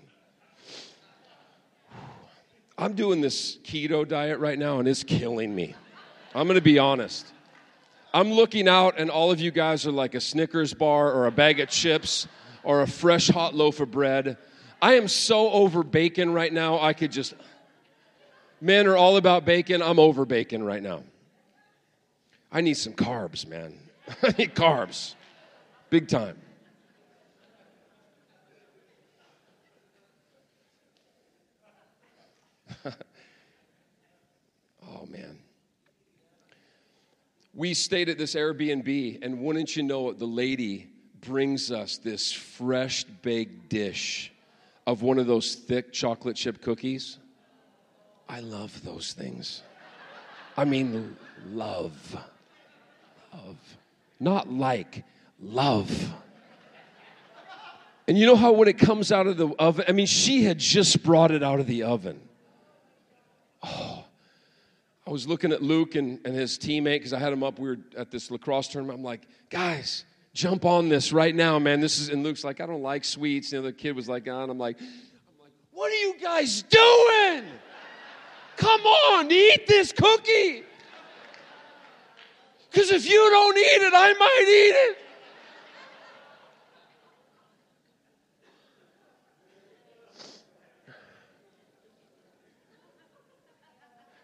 I'm 2.77 2.93
doing 2.93 3.19
this 3.19 3.57
keto 3.57 4.07
diet 4.07 4.39
right 4.39 4.57
now 4.57 4.79
and 4.79 4.87
it's 4.87 5.03
killing 5.03 5.53
me. 5.53 5.75
I'm 6.33 6.47
gonna 6.47 6.61
be 6.61 6.79
honest. 6.79 7.25
I'm 8.13 8.31
looking 8.31 8.67
out 8.67 8.95
and 8.97 9.09
all 9.09 9.31
of 9.31 9.39
you 9.39 9.51
guys 9.51 9.85
are 9.85 9.91
like 9.91 10.15
a 10.15 10.21
Snickers 10.21 10.73
bar 10.73 11.11
or 11.11 11.27
a 11.27 11.31
bag 11.31 11.59
of 11.59 11.69
chips 11.69 12.27
or 12.63 12.81
a 12.81 12.87
fresh 12.87 13.27
hot 13.27 13.53
loaf 13.53 13.79
of 13.79 13.91
bread. 13.91 14.37
I 14.81 14.93
am 14.93 15.07
so 15.07 15.51
over 15.51 15.83
bacon 15.83 16.33
right 16.33 16.51
now, 16.51 16.79
I 16.79 16.93
could 16.93 17.11
just. 17.11 17.35
Men 18.61 18.87
are 18.87 18.97
all 18.97 19.17
about 19.17 19.45
bacon. 19.45 19.81
I'm 19.81 19.99
over 19.99 20.25
bacon 20.25 20.63
right 20.63 20.83
now. 20.83 21.03
I 22.51 22.61
need 22.61 22.75
some 22.75 22.93
carbs, 22.93 23.47
man. 23.47 23.77
I 24.23 24.33
need 24.37 24.55
carbs. 24.55 25.15
Big 25.89 26.07
time. 26.07 26.37
oh, 32.85 32.93
man. 35.07 35.39
We 37.53 37.73
stayed 37.73 38.09
at 38.09 38.17
this 38.17 38.35
Airbnb, 38.35 39.23
and 39.23 39.41
wouldn't 39.41 39.75
you 39.75 39.83
know 39.83 40.09
it, 40.09 40.19
the 40.19 40.25
lady 40.25 40.89
brings 41.21 41.71
us 41.71 41.97
this 41.97 42.31
fresh 42.31 43.03
baked 43.03 43.69
dish 43.69 44.31
of 44.89 45.03
one 45.03 45.19
of 45.19 45.27
those 45.27 45.53
thick 45.53 45.93
chocolate 45.93 46.35
chip 46.35 46.63
cookies. 46.63 47.19
I 48.27 48.39
love 48.39 48.83
those 48.83 49.13
things. 49.13 49.61
I 50.57 50.65
mean, 50.65 51.15
love. 51.51 52.17
Love. 53.31 53.77
Not 54.19 54.51
like, 54.51 55.03
love. 55.39 56.11
And 58.07 58.17
you 58.17 58.25
know 58.25 58.35
how 58.35 58.51
when 58.51 58.67
it 58.67 58.79
comes 58.79 59.11
out 59.11 59.27
of 59.27 59.37
the 59.37 59.49
oven, 59.59 59.85
I 59.87 59.91
mean, 59.91 60.07
she 60.07 60.43
had 60.43 60.57
just 60.57 61.03
brought 61.03 61.29
it 61.29 61.43
out 61.43 61.59
of 61.59 61.67
the 61.67 61.83
oven. 61.83 62.19
Oh, 63.61 64.03
I 65.05 65.11
was 65.11 65.27
looking 65.27 65.51
at 65.51 65.61
Luke 65.61 65.93
and, 65.93 66.19
and 66.25 66.33
his 66.33 66.57
teammate 66.57 66.95
because 66.95 67.13
I 67.13 67.19
had 67.19 67.31
him 67.31 67.43
up. 67.43 67.59
We 67.59 67.69
were 67.69 67.79
at 67.95 68.09
this 68.09 68.31
lacrosse 68.31 68.69
tournament. 68.69 68.97
I'm 68.97 69.05
like, 69.05 69.27
guys, 69.51 70.05
jump 70.39 70.63
on 70.63 70.87
this 70.87 71.11
right 71.11 71.35
now, 71.35 71.59
man. 71.59 71.81
This 71.81 71.99
is, 71.99 72.07
and 72.07 72.23
Luke's 72.23 72.45
like, 72.45 72.61
I 72.61 72.65
don't 72.65 72.81
like 72.81 73.03
sweets. 73.03 73.51
And 73.51 73.61
the 73.61 73.67
other 73.67 73.75
kid 73.77 73.93
was 73.93 74.07
like, 74.07 74.25
on. 74.29 74.49
I'm 74.49 74.57
like, 74.57 74.79
I'm 74.79 74.87
like, 75.41 75.51
what 75.71 75.91
are 75.91 75.95
you 75.95 76.15
guys 76.21 76.61
doing? 76.63 77.43
Come 78.55 78.81
on, 78.81 79.29
eat 79.29 79.67
this 79.67 79.91
cookie. 79.91 80.63
Because 82.71 82.89
if 82.91 83.09
you 83.09 83.29
don't 83.29 83.57
eat 83.57 83.81
it, 83.81 83.93
I 83.93 84.13
might 84.13 84.45
eat 84.47 84.75
it. 84.87 84.97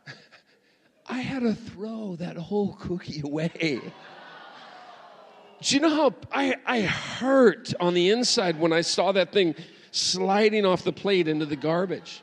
I 1.10 1.20
had 1.20 1.42
to 1.42 1.54
throw 1.54 2.16
that 2.18 2.38
whole 2.38 2.78
cookie 2.80 3.22
away. 3.22 3.82
Do 5.66 5.74
you 5.74 5.82
know 5.82 5.90
how 5.90 6.14
I, 6.32 6.56
I 6.64 6.82
hurt 6.82 7.74
on 7.80 7.96
the 7.96 8.12
inside 8.12 8.60
when 8.60 8.72
I 8.72 8.82
saw 8.82 9.12
that 9.14 9.32
thing 9.32 9.56
sliding 9.90 10.64
off 10.64 10.84
the 10.84 10.94
plate 10.94 11.28
into 11.28 11.48
the 11.48 11.56
garbage? 11.56 12.22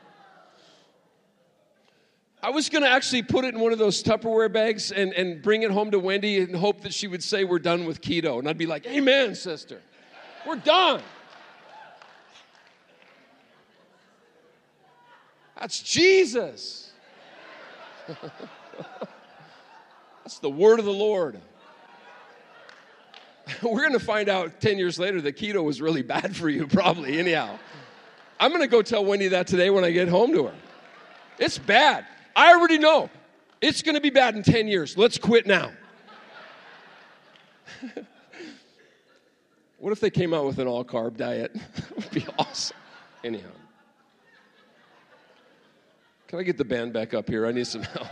I 2.41 2.51
was 2.51 2.69
going 2.69 2.83
to 2.83 2.89
actually 2.89 3.23
put 3.23 3.43
it 3.43 3.53
in 3.53 3.59
one 3.59 3.73
of 3.73 3.79
those 3.79 4.01
Tupperware 4.01 4.51
bags 4.51 4.93
and, 4.93 5.11
and 5.11 5.41
bring 5.41 5.63
it 5.63 5.71
home 5.71 5.91
to 5.91 5.99
Wendy 5.99 6.39
and 6.39 6.55
hope 6.55 6.83
that 6.83 6.93
she 6.93 7.07
would 7.07 7.21
say, 7.21 7.43
We're 7.43 7.59
done 7.59 7.83
with 7.83 7.99
keto. 7.99 8.39
And 8.39 8.47
I'd 8.47 8.57
be 8.57 8.65
like, 8.65 8.85
Amen, 8.85 9.35
sister. 9.35 9.81
We're 10.47 10.55
done. 10.55 11.01
That's 15.59 15.81
Jesus. 15.81 16.93
That's 20.23 20.39
the 20.39 20.49
word 20.49 20.79
of 20.79 20.85
the 20.85 20.93
Lord. 20.93 21.41
We're 23.61 23.81
going 23.81 23.93
to 23.93 23.99
find 23.99 24.29
out 24.29 24.61
10 24.61 24.77
years 24.77 24.99
later 24.99 25.21
that 25.21 25.37
keto 25.37 25.63
was 25.63 25.81
really 25.81 26.01
bad 26.01 26.35
for 26.35 26.49
you, 26.49 26.67
probably, 26.67 27.17
anyhow. 27.19 27.57
I'm 28.39 28.51
going 28.51 28.61
to 28.61 28.67
go 28.67 28.81
tell 28.81 29.05
Wendy 29.05 29.27
that 29.29 29.47
today 29.47 29.69
when 29.69 29.83
I 29.83 29.91
get 29.91 30.07
home 30.07 30.31
to 30.33 30.47
her. 30.47 30.53
It's 31.39 31.57
bad. 31.57 32.05
I 32.35 32.53
already 32.53 32.77
know. 32.77 33.09
It's 33.61 33.81
going 33.81 33.95
to 33.95 34.01
be 34.01 34.09
bad 34.09 34.35
in 34.35 34.43
10 34.43 34.67
years. 34.67 34.97
Let's 34.97 35.17
quit 35.17 35.47
now. 35.47 35.71
what 39.77 39.91
if 39.91 39.99
they 39.99 40.09
came 40.09 40.33
out 40.33 40.45
with 40.45 40.59
an 40.59 40.67
all 40.67 40.83
carb 40.83 41.17
diet? 41.17 41.53
that 41.75 41.95
would 41.95 42.11
be 42.11 42.25
awesome. 42.37 42.77
Anyhow. 43.23 43.47
Can 46.27 46.39
I 46.39 46.43
get 46.43 46.57
the 46.57 46.65
band 46.65 46.93
back 46.93 47.13
up 47.13 47.29
here? 47.29 47.45
I 47.45 47.51
need 47.51 47.67
some 47.67 47.83
help. 47.83 48.09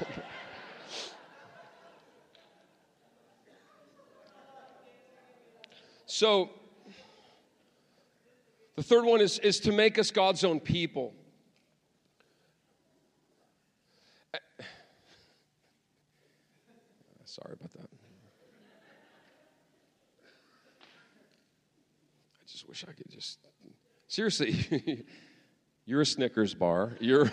So, 6.22 6.52
the 8.76 8.84
third 8.84 9.06
one 9.06 9.22
is, 9.22 9.40
is 9.40 9.60
to 9.62 9.72
make 9.72 9.98
us 9.98 10.12
God's 10.12 10.44
own 10.44 10.60
people. 10.60 11.16
Sorry 17.26 17.56
about 17.60 17.72
that. 17.72 17.90
I 22.36 22.46
just 22.46 22.70
wish 22.70 22.86
I 22.88 22.92
could 22.92 23.10
just. 23.10 23.40
Seriously, 24.08 25.04
you're 25.88 26.02
a 26.02 26.06
Snickers 26.06 26.54
bar. 26.54 26.98
You're. 27.00 27.32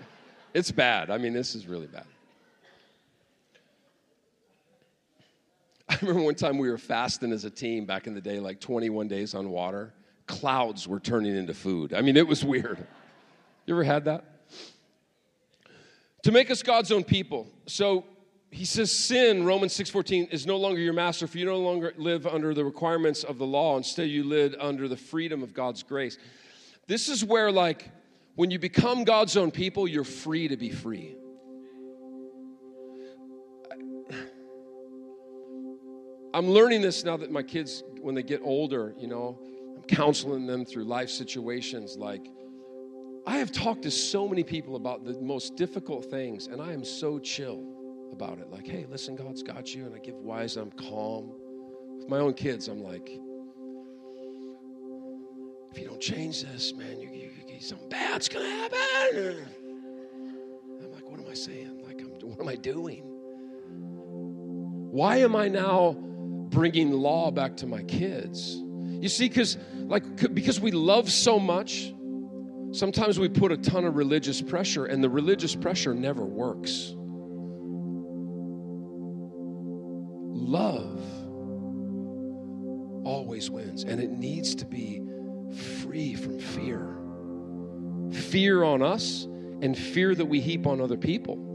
it's 0.54 0.70
bad. 0.70 1.10
I 1.10 1.18
mean, 1.18 1.34
this 1.34 1.54
is 1.54 1.66
really 1.66 1.88
bad. 1.88 2.06
Remember 6.02 6.22
one 6.22 6.34
time 6.34 6.58
we 6.58 6.70
were 6.70 6.78
fasting 6.78 7.32
as 7.32 7.44
a 7.44 7.50
team 7.50 7.84
back 7.84 8.06
in 8.06 8.14
the 8.14 8.20
day, 8.20 8.40
like 8.40 8.60
21 8.60 9.08
days 9.08 9.34
on 9.34 9.50
water. 9.50 9.92
Clouds 10.26 10.86
were 10.86 11.00
turning 11.00 11.36
into 11.36 11.54
food. 11.54 11.92
I 11.92 12.02
mean, 12.02 12.16
it 12.16 12.26
was 12.26 12.44
weird. 12.44 12.78
You 13.66 13.74
ever 13.74 13.84
had 13.84 14.04
that? 14.04 14.24
To 16.24 16.32
make 16.32 16.50
us 16.50 16.62
God's 16.62 16.92
own 16.92 17.04
people. 17.04 17.48
So 17.66 18.04
he 18.50 18.64
says 18.64 18.90
sin 18.90 19.44
romans 19.44 19.72
6.14 19.74 20.32
is 20.32 20.44
no 20.44 20.56
longer 20.56 20.80
your 20.80 20.92
master 20.92 21.28
for 21.28 21.38
you 21.38 21.46
no 21.46 21.58
longer 21.58 21.94
live 21.96 22.26
under 22.26 22.52
the 22.52 22.64
requirements 22.64 23.22
of 23.22 23.38
the 23.38 23.46
law 23.46 23.76
instead 23.76 24.08
you 24.08 24.24
live 24.24 24.56
under 24.58 24.88
the 24.88 24.96
freedom 24.96 25.44
of 25.44 25.54
god's 25.54 25.84
grace 25.84 26.18
this 26.88 27.08
is 27.08 27.24
where 27.24 27.52
like 27.52 27.88
When 28.40 28.50
you 28.50 28.58
become 28.58 29.04
God's 29.04 29.36
own 29.36 29.50
people, 29.50 29.86
you're 29.86 30.02
free 30.02 30.48
to 30.48 30.56
be 30.56 30.70
free. 30.70 31.14
I'm 36.40 36.48
learning 36.48 36.80
this 36.80 37.04
now 37.04 37.18
that 37.18 37.30
my 37.30 37.42
kids, 37.42 37.84
when 38.00 38.14
they 38.14 38.22
get 38.22 38.40
older, 38.42 38.94
you 38.96 39.06
know, 39.06 39.38
I'm 39.76 39.82
counseling 39.82 40.46
them 40.46 40.64
through 40.64 40.84
life 40.84 41.10
situations. 41.10 41.98
Like, 41.98 42.30
I 43.26 43.36
have 43.36 43.52
talked 43.52 43.82
to 43.82 43.90
so 43.90 44.26
many 44.26 44.42
people 44.42 44.76
about 44.76 45.04
the 45.04 45.20
most 45.20 45.56
difficult 45.56 46.06
things, 46.10 46.46
and 46.46 46.62
I 46.62 46.72
am 46.72 46.82
so 46.82 47.18
chill 47.18 47.62
about 48.10 48.38
it. 48.38 48.48
Like, 48.50 48.66
hey, 48.66 48.86
listen, 48.88 49.16
God's 49.16 49.42
got 49.42 49.74
you, 49.74 49.84
and 49.84 49.94
I 49.94 49.98
give 49.98 50.14
wise, 50.14 50.56
I'm 50.56 50.70
calm. 50.70 51.30
With 51.98 52.08
my 52.08 52.20
own 52.20 52.32
kids, 52.32 52.68
I'm 52.68 52.82
like, 52.82 53.10
if 55.72 55.78
you 55.78 55.86
don't 55.86 56.00
change 56.00 56.42
this, 56.42 56.72
man, 56.72 56.98
you, 57.00 57.10
you, 57.10 57.32
you 57.46 57.60
something 57.60 57.90
bad's 57.90 58.30
gonna 58.30 58.48
happen. 58.48 59.46
I'm 60.82 60.90
like, 60.90 61.04
what 61.04 61.20
am 61.20 61.26
I 61.30 61.34
saying? 61.34 61.82
Like, 61.86 62.00
I'm, 62.00 62.12
what 62.26 62.40
am 62.40 62.48
I 62.48 62.56
doing? 62.56 63.02
Why 64.90 65.18
am 65.18 65.36
I 65.36 65.48
now 65.48 66.06
bringing 66.50 66.92
law 66.92 67.30
back 67.30 67.56
to 67.58 67.66
my 67.66 67.82
kids? 67.84 68.56
You 68.56 69.08
see, 69.08 69.28
because 69.28 69.56
like 69.74 70.34
because 70.34 70.60
we 70.60 70.72
love 70.72 71.10
so 71.10 71.38
much, 71.38 71.94
sometimes 72.72 73.18
we 73.18 73.28
put 73.28 73.52
a 73.52 73.56
ton 73.56 73.84
of 73.84 73.96
religious 73.96 74.42
pressure, 74.42 74.84
and 74.84 75.02
the 75.02 75.08
religious 75.08 75.54
pressure 75.54 75.94
never 75.94 76.24
works. 76.24 76.92
Love 80.32 81.00
always 83.06 83.50
wins, 83.50 83.84
and 83.84 84.00
it 84.00 84.10
needs 84.10 84.54
to 84.56 84.66
be 84.66 85.00
free 85.82 86.14
from 86.14 86.38
fear. 86.38 86.96
Fear 88.12 88.64
on 88.64 88.82
us 88.82 89.24
and 89.62 89.76
fear 89.76 90.14
that 90.14 90.26
we 90.26 90.40
heap 90.40 90.66
on 90.66 90.80
other 90.80 90.96
people. 90.96 91.46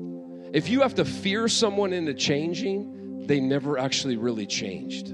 If 0.53 0.69
you 0.69 0.81
have 0.81 0.95
to 0.95 1.05
fear 1.05 1.47
someone 1.47 1.91
into 1.91 2.13
changing, 2.13 2.94
they 3.27 3.39
never 3.39 3.77
actually 3.77 4.17
really 4.17 4.45
changed. 4.45 5.07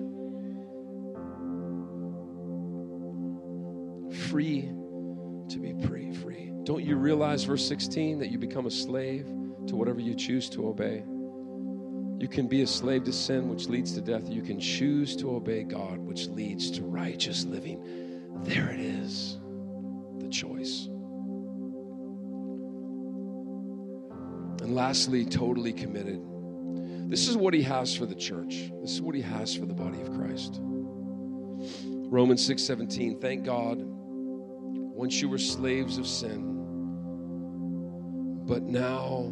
Free 4.29 4.71
to 5.49 5.59
be 5.59 5.73
free, 5.85 6.13
free. 6.13 6.51
Don't 6.63 6.83
you 6.83 6.95
realize, 6.95 7.43
verse 7.43 7.67
16, 7.67 8.19
that 8.19 8.29
you 8.29 8.37
become 8.37 8.65
a 8.65 8.71
slave 8.71 9.25
to 9.67 9.75
whatever 9.75 9.99
you 9.99 10.13
choose 10.13 10.49
to 10.51 10.67
obey? 10.67 11.03
You 12.19 12.27
can 12.27 12.47
be 12.47 12.61
a 12.61 12.67
slave 12.67 13.03
to 13.05 13.13
sin, 13.13 13.49
which 13.49 13.67
leads 13.67 13.93
to 13.93 14.01
death. 14.01 14.29
You 14.29 14.43
can 14.43 14.59
choose 14.59 15.15
to 15.17 15.35
obey 15.35 15.63
God, 15.63 15.97
which 15.97 16.27
leads 16.27 16.69
to 16.71 16.83
righteous 16.83 17.45
living. 17.45 17.81
There 18.43 18.69
it 18.69 18.79
is, 18.79 19.39
the 20.19 20.29
choice. 20.29 20.85
And 24.61 24.75
lastly, 24.75 25.25
totally 25.25 25.73
committed. 25.73 26.21
This 27.11 27.27
is 27.27 27.35
what 27.35 27.53
he 27.53 27.61
has 27.63 27.93
for 27.93 28.05
the 28.05 28.15
church. 28.15 28.71
This 28.81 28.91
is 28.91 29.01
what 29.01 29.15
he 29.15 29.21
has 29.21 29.53
for 29.53 29.65
the 29.65 29.73
body 29.73 29.99
of 29.99 30.13
Christ. 30.13 30.61
Romans 30.63 32.41
6:17. 32.41 33.19
Thank 33.19 33.43
God 33.43 33.83
once 33.83 35.21
you 35.21 35.27
were 35.27 35.37
slaves 35.37 35.97
of 35.97 36.07
sin, 36.07 36.55
but 38.47 38.63
now 38.63 39.29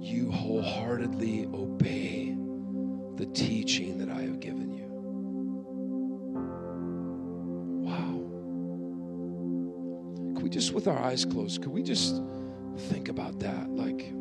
you 0.00 0.28
wholeheartedly 0.32 1.46
obey 1.54 2.36
the 3.14 3.26
teaching 3.26 3.98
that 3.98 4.08
I 4.08 4.22
have 4.22 4.40
given 4.40 4.72
you. 4.72 4.88
Wow. 7.84 8.24
Can 10.34 10.42
we 10.42 10.50
just, 10.50 10.72
with 10.72 10.88
our 10.88 10.98
eyes 10.98 11.24
closed, 11.24 11.62
could 11.62 11.70
we 11.70 11.84
just 11.84 12.20
think 12.76 13.08
about 13.08 13.38
that? 13.38 13.70
Like, 13.70 14.12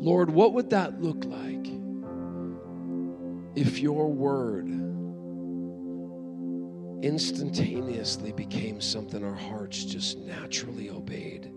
Lord, 0.00 0.30
what 0.30 0.52
would 0.54 0.70
that 0.70 1.02
look 1.02 1.24
like 1.24 1.66
if 3.56 3.80
your 3.80 4.12
word 4.12 4.68
instantaneously 7.04 8.30
became 8.32 8.80
something 8.80 9.24
our 9.24 9.34
hearts 9.34 9.84
just 9.84 10.18
naturally 10.18 10.88
obeyed? 10.90 11.50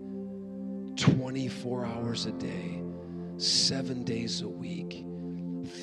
24 0.96 1.84
hours 1.86 2.26
a 2.26 2.32
day, 2.32 2.82
seven 3.36 4.02
days 4.02 4.42
a 4.42 4.48
week, 4.48 5.04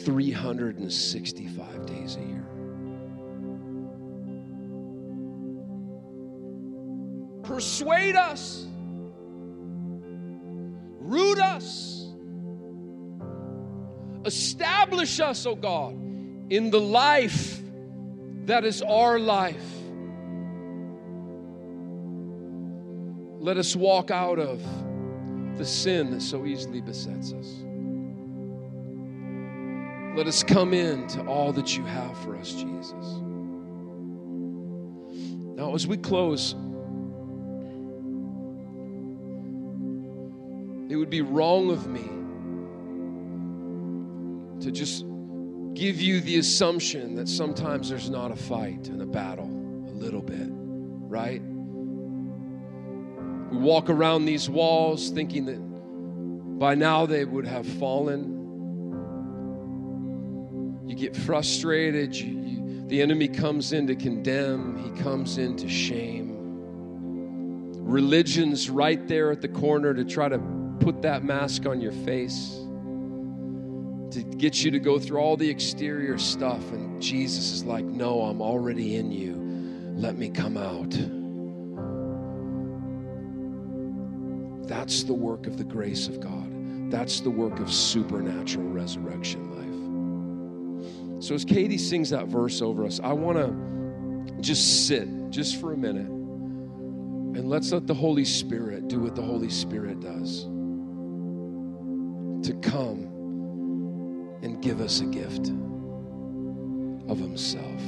365 0.03 1.86
days 1.86 2.18
a 2.18 2.22
year. 2.22 2.45
Persuade 7.43 8.16
us, 8.16 8.68
root 10.99 11.39
us, 11.39 11.99
establish 14.26 15.20
us, 15.20 15.45
O 15.45 15.51
oh 15.51 15.55
God, 15.55 15.93
in 16.51 16.72
the 16.72 16.80
life 16.80 17.61
that 18.45 18.65
is 18.65 18.82
our 18.82 19.20
life. 19.20 19.55
Let 23.39 23.57
us 23.57 23.76
walk 23.76 24.11
out 24.11 24.39
of 24.39 24.61
the 25.57 25.65
sin 25.65 26.11
that 26.11 26.22
so 26.22 26.45
easily 26.45 26.82
besets 26.82 27.32
us. 27.32 27.63
Let 30.15 30.28
us 30.28 30.43
come 30.43 30.74
in 30.74 31.07
to 31.09 31.26
all 31.26 31.53
that 31.53 31.78
you 31.78 31.86
have 31.86 32.17
for 32.24 32.36
us, 32.36 32.53
Jesus. 32.53 33.05
Now, 35.55 35.76
as 35.76 35.86
we 35.86 35.97
close, 35.97 36.53
it 40.89 40.95
would 40.95 41.09
be 41.09 41.22
wrong 41.22 41.72
of 41.72 41.88
me 41.88 42.09
to 44.62 44.72
just 44.72 45.05
give 45.74 46.01
you 46.01 46.22
the 46.22 46.38
assumption 46.38 47.16
that 47.16 47.28
sometimes 47.28 47.89
there's 47.89 48.10
not 48.10 48.32
a 48.32 48.36
fight 48.36 48.88
and 48.88 49.01
a 49.01 49.05
battle, 49.05 49.45
a 49.45 49.93
little 49.93 50.22
bit, 50.22 50.47
right? 50.49 51.41
We 53.51 53.57
walk 53.57 53.89
around 53.89 54.26
these 54.26 54.49
walls 54.49 55.10
thinking 55.10 55.45
that 55.45 55.60
by 56.60 56.76
now 56.76 57.05
they 57.05 57.24
would 57.26 57.47
have 57.47 57.66
fallen. 57.66 58.36
You 60.86 60.95
get 60.95 61.16
frustrated. 61.16 62.16
You, 62.16 62.39
you, 62.39 62.88
the 62.88 63.01
enemy 63.01 63.28
comes 63.28 63.72
in 63.72 63.88
to 63.88 63.95
condemn, 63.95 64.78
he 64.78 65.01
comes 65.01 65.38
in 65.38 65.55
to 65.57 65.70
shame. 65.70 66.36
Religion's 67.89 68.70
right 68.70 69.07
there 69.07 69.32
at 69.32 69.41
the 69.41 69.47
corner 69.47 69.93
to 69.93 70.03
try 70.03 70.28
to 70.30 70.39
put 70.80 71.01
that 71.03 71.24
mask 71.24 71.66
on 71.66 71.82
your 71.82 71.91
face, 71.91 72.60
to 74.12 74.24
get 74.24 74.64
you 74.64 74.72
to 74.72 74.80
go 74.80 74.99
through 74.99 75.20
all 75.20 75.38
the 75.38 75.49
exterior 75.49 76.18
stuff. 76.18 76.72
And 76.72 77.01
Jesus 77.01 77.51
is 77.51 77.64
like, 77.64 77.86
No, 77.86 78.22
I'm 78.22 78.41
already 78.41 78.95
in 78.95 79.12
you. 79.12 79.36
Let 79.95 80.18
me 80.18 80.30
come 80.30 80.57
out. 80.57 80.91
That's 84.68 85.03
the 85.03 85.14
work 85.14 85.47
of 85.47 85.57
the 85.57 85.64
grace 85.64 86.07
of 86.07 86.20
God. 86.20 86.91
That's 86.91 87.22
the 87.22 87.30
work 87.30 87.60
of 87.60 87.72
supernatural 87.72 88.70
resurrection 88.70 89.49
life. 89.51 91.24
So, 91.24 91.36
as 91.36 91.43
Katie 91.43 91.78
sings 91.78 92.12
that 92.12 92.28
verse 92.28 92.62
over 92.62 92.86
us, 92.86 92.99
I 93.03 93.14
want 93.14 93.38
to 93.38 94.41
just 94.41 94.88
sit 94.88 95.07
just 95.32 95.60
for 95.60 95.74
a 95.74 95.78
minute 95.78 96.07
and 96.07 97.49
let's 97.49 97.72
let 97.72 97.88
the 97.88 97.93
Holy 97.93 98.26
Spirit 98.26 98.88
do 98.88 98.99
what 98.99 99.16
the 99.16 99.22
Holy 99.22 99.49
Spirit 99.49 99.99
does 99.99 100.43
to 102.43 102.53
come 102.62 103.09
and 104.42 104.62
give 104.62 104.82
us 104.82 105.02
a 105.02 105.06
gift 105.06 105.50
of 107.10 107.18
Himself. 107.18 107.82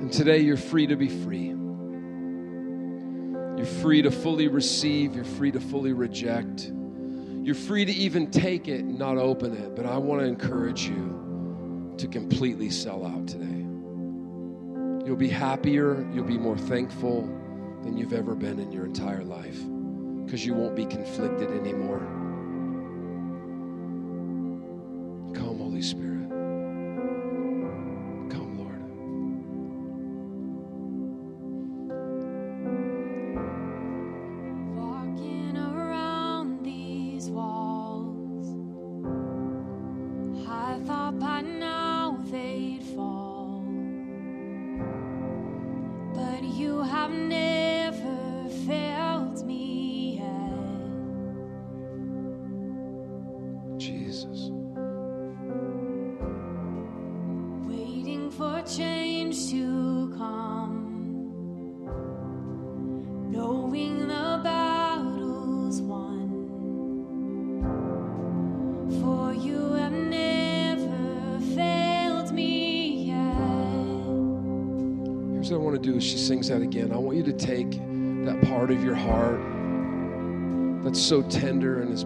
And 0.00 0.12
today 0.12 0.38
you're 0.38 0.56
free 0.56 0.86
to 0.86 0.96
be 0.96 1.08
free. 1.08 1.54
You're 3.56 3.66
free 3.82 4.02
to 4.02 4.10
fully 4.10 4.48
receive, 4.48 5.14
you're 5.14 5.24
free 5.24 5.52
to 5.52 5.60
fully 5.60 5.92
reject. 5.92 6.72
You're 7.42 7.54
free 7.54 7.84
to 7.84 7.92
even 7.92 8.30
take 8.30 8.68
it 8.68 8.80
and 8.80 8.98
not 8.98 9.16
open 9.16 9.54
it, 9.54 9.74
but 9.74 9.86
I 9.86 9.96
want 9.98 10.20
to 10.20 10.26
encourage 10.26 10.82
you 10.82 11.94
to 11.98 12.06
completely 12.06 12.70
sell 12.70 13.06
out 13.06 13.26
today. 13.26 13.46
You'll 15.06 15.16
be 15.16 15.28
happier, 15.28 16.06
you'll 16.12 16.24
be 16.24 16.38
more 16.38 16.56
thankful 16.58 17.22
than 17.82 17.96
you've 17.96 18.12
ever 18.12 18.34
been 18.34 18.58
in 18.58 18.70
your 18.70 18.84
entire 18.84 19.24
life 19.24 19.58
because 20.24 20.44
you 20.44 20.54
won't 20.54 20.76
be 20.76 20.86
conflicted 20.86 21.50
anymore. 21.50 22.19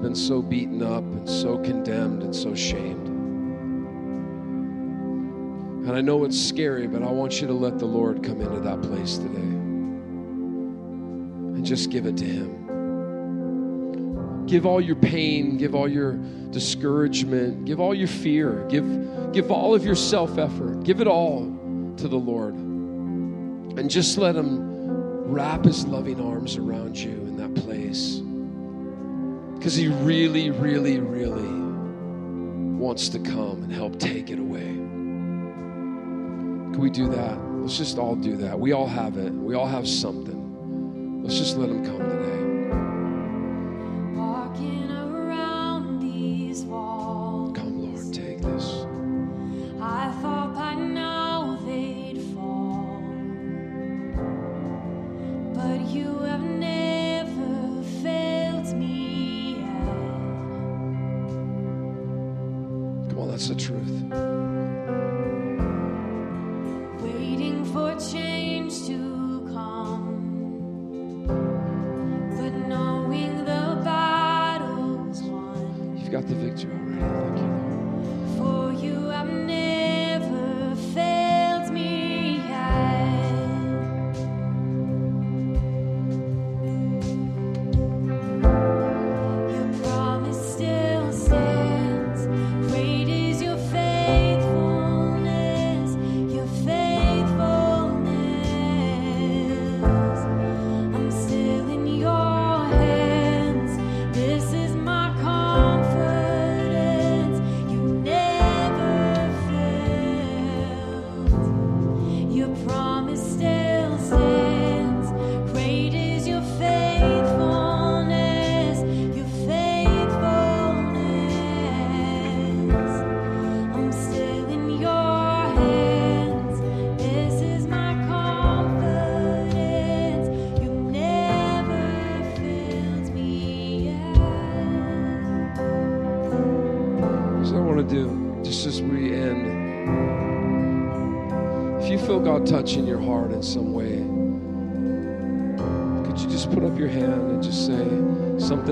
Been 0.04 0.14
so 0.14 0.42
beaten 0.42 0.82
up 0.82 1.02
and 1.02 1.26
so 1.26 1.56
condemned 1.56 2.22
and 2.22 2.36
so 2.36 2.54
shamed. 2.54 3.08
And 5.88 5.92
I 5.92 6.02
know 6.02 6.24
it's 6.24 6.38
scary, 6.38 6.86
but 6.86 7.02
I 7.02 7.10
want 7.10 7.40
you 7.40 7.46
to 7.46 7.54
let 7.54 7.78
the 7.78 7.86
Lord 7.86 8.22
come 8.22 8.42
into 8.42 8.60
that 8.60 8.82
place 8.82 9.16
today 9.16 9.38
and 11.56 11.64
just 11.64 11.88
give 11.88 12.04
it 12.04 12.18
to 12.18 12.24
Him. 12.26 12.60
Give 14.46 14.66
all 14.66 14.78
your 14.78 14.96
pain, 14.96 15.56
give 15.56 15.74
all 15.74 15.88
your 15.88 16.18
discouragement, 16.50 17.64
give 17.64 17.80
all 17.80 17.94
your 17.94 18.08
fear, 18.08 18.66
give, 18.68 19.32
give 19.32 19.50
all 19.50 19.74
of 19.74 19.86
your 19.86 19.96
self 19.96 20.36
effort, 20.36 20.84
give 20.84 21.00
it 21.00 21.06
all 21.06 21.44
to 21.96 22.08
the 22.08 22.18
Lord. 22.18 22.52
And 22.52 23.88
just 23.88 24.18
let 24.18 24.36
Him 24.36 25.32
wrap 25.32 25.64
His 25.64 25.86
loving 25.86 26.20
arms 26.20 26.58
around 26.58 26.98
you 26.98 27.08
in 27.08 27.38
that 27.38 27.54
place. 27.54 28.20
Because 29.54 29.74
He 29.74 29.88
really, 29.88 30.50
really, 30.50 30.98
really 31.00 31.64
wants 32.78 33.08
to 33.10 33.18
come 33.18 33.62
and 33.62 33.72
help 33.72 33.98
take 33.98 34.30
it 34.30 34.38
away. 34.38 34.74
Can 36.74 36.78
we 36.78 36.90
do 36.90 37.08
that? 37.08 37.38
Let's 37.60 37.78
just 37.78 37.98
all 37.98 38.14
do 38.16 38.36
that. 38.38 38.58
We 38.58 38.72
all 38.72 38.86
have 38.86 39.16
it, 39.16 39.32
we 39.32 39.54
all 39.54 39.66
have 39.66 39.88
something. 39.88 41.22
Let's 41.22 41.38
just 41.38 41.56
let 41.56 41.70
Him 41.70 41.84
come 41.84 41.98
today. 41.98 42.33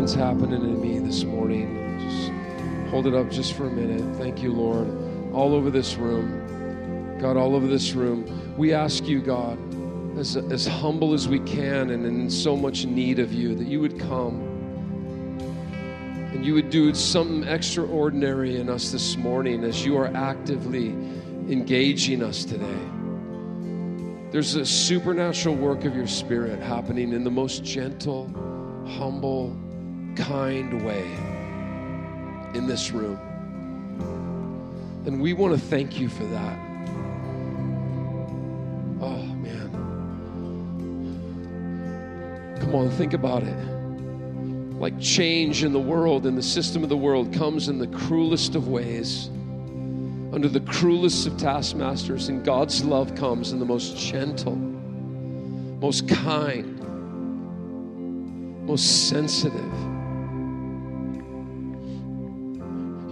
Something's 0.03 0.21
happening 0.21 0.63
in 0.63 0.81
me 0.81 0.99
this 0.99 1.23
morning? 1.23 1.97
Just 2.01 2.91
hold 2.91 3.07
it 3.07 3.15
up 3.15 3.31
just 3.31 3.53
for 3.53 3.69
a 3.69 3.71
minute. 3.71 4.17
Thank 4.17 4.43
you, 4.43 4.53
Lord. 4.53 4.89
All 5.33 5.55
over 5.55 5.71
this 5.71 5.95
room, 5.95 7.19
God, 7.21 7.37
all 7.37 7.55
over 7.55 7.69
this 7.69 7.93
room, 7.93 8.57
we 8.57 8.75
ask 8.75 9.05
you, 9.05 9.21
God, 9.21 9.57
as, 10.19 10.37
as 10.37 10.67
humble 10.67 11.15
as 11.15 11.29
we 11.29 11.39
can 11.39 11.91
and 11.91 12.05
in 12.05 12.29
so 12.29 12.57
much 12.57 12.85
need 12.85 13.21
of 13.21 13.33
you, 13.33 13.55
that 13.55 13.69
you 13.69 13.79
would 13.79 13.97
come 13.97 14.41
and 16.33 16.45
you 16.45 16.55
would 16.55 16.71
do 16.71 16.93
something 16.95 17.45
extraordinary 17.45 18.57
in 18.57 18.69
us 18.69 18.91
this 18.91 19.17
morning 19.17 19.63
as 19.63 19.87
you 19.87 19.97
are 19.97 20.09
actively 20.17 20.89
engaging 21.49 22.25
us 22.25 22.45
today. 22.45 22.83
There's 24.33 24.57
a 24.57 24.67
supernatural 24.67 25.55
work 25.55 25.85
of 25.85 25.95
your 25.95 26.09
spirit 26.09 26.59
happening 26.59 27.13
in 27.13 27.23
the 27.23 27.31
most 27.31 27.63
gentle, 27.63 28.27
humble, 28.99 29.57
kind 30.17 30.85
way 30.85 31.05
in 32.55 32.67
this 32.67 32.91
room. 32.91 33.19
And 35.07 35.21
we 35.21 35.33
want 35.33 35.55
to 35.55 35.61
thank 35.61 35.99
you 35.99 36.09
for 36.09 36.25
that. 36.25 36.59
Oh, 39.01 39.23
man. 39.43 39.71
Come 42.61 42.75
on, 42.75 42.91
think 42.91 43.15
about 43.15 43.43
it 43.43 43.73
like 44.83 44.99
change 44.99 45.63
in 45.63 45.73
the 45.73 45.79
world 45.79 46.27
and 46.27 46.37
the 46.37 46.43
system 46.43 46.83
of 46.83 46.89
the 46.89 46.97
world 46.97 47.33
comes 47.33 47.69
in 47.69 47.79
the 47.79 47.87
cruelest 47.87 48.57
of 48.57 48.67
ways, 48.67 49.29
under 50.33 50.49
the 50.49 50.59
cruelest 50.59 51.25
of 51.25 51.37
taskmasters, 51.37 52.29
and 52.29 52.45
God's 52.45 52.85
love 52.85 53.15
comes 53.15 53.53
in 53.53 53.61
the 53.61 53.65
most 53.65 53.97
gentle, 53.97 54.57
most 54.57 56.09
kind, 56.09 56.81
most 58.67 59.09
sensitive. 59.09 59.92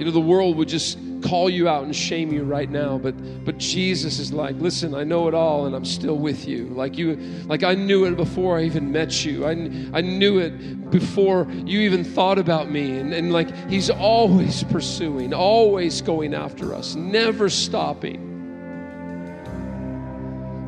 You 0.01 0.07
know, 0.07 0.13
the 0.13 0.19
world 0.19 0.57
would 0.57 0.69
just 0.69 0.99
call 1.23 1.51
you 1.51 1.69
out 1.69 1.85
and 1.85 1.95
shame 1.95 2.33
you 2.33 2.43
right 2.43 2.71
now, 2.71 2.97
but 2.97 3.15
but 3.45 3.59
Jesus 3.59 4.19
is 4.19 4.33
like, 4.33 4.57
listen, 4.57 4.95
I 4.95 5.05
know 5.05 5.29
it 5.29 5.35
all, 5.35 5.67
and 5.67 5.77
I'm 5.77 5.85
still 5.85 6.17
with 6.17 6.49
you. 6.49 6.69
Like 6.69 6.97
you, 6.97 7.17
like 7.45 7.65
I 7.65 7.75
knew 7.75 8.07
it 8.07 8.17
before 8.17 8.59
I 8.59 8.63
even 8.63 8.91
met 8.91 9.27
you. 9.27 9.45
I, 9.45 9.51
I 9.93 10.01
knew 10.01 10.39
it 10.39 10.91
before 10.91 11.47
you 11.51 11.81
even 11.81 12.03
thought 12.03 12.39
about 12.39 12.71
me, 12.71 12.97
and, 12.97 13.13
and 13.13 13.31
like 13.31 13.55
He's 13.69 13.91
always 13.91 14.65
pursuing, 14.65 15.35
always 15.35 16.01
going 16.01 16.33
after 16.33 16.75
us, 16.75 16.95
never 16.95 17.51
stopping. 17.51 18.29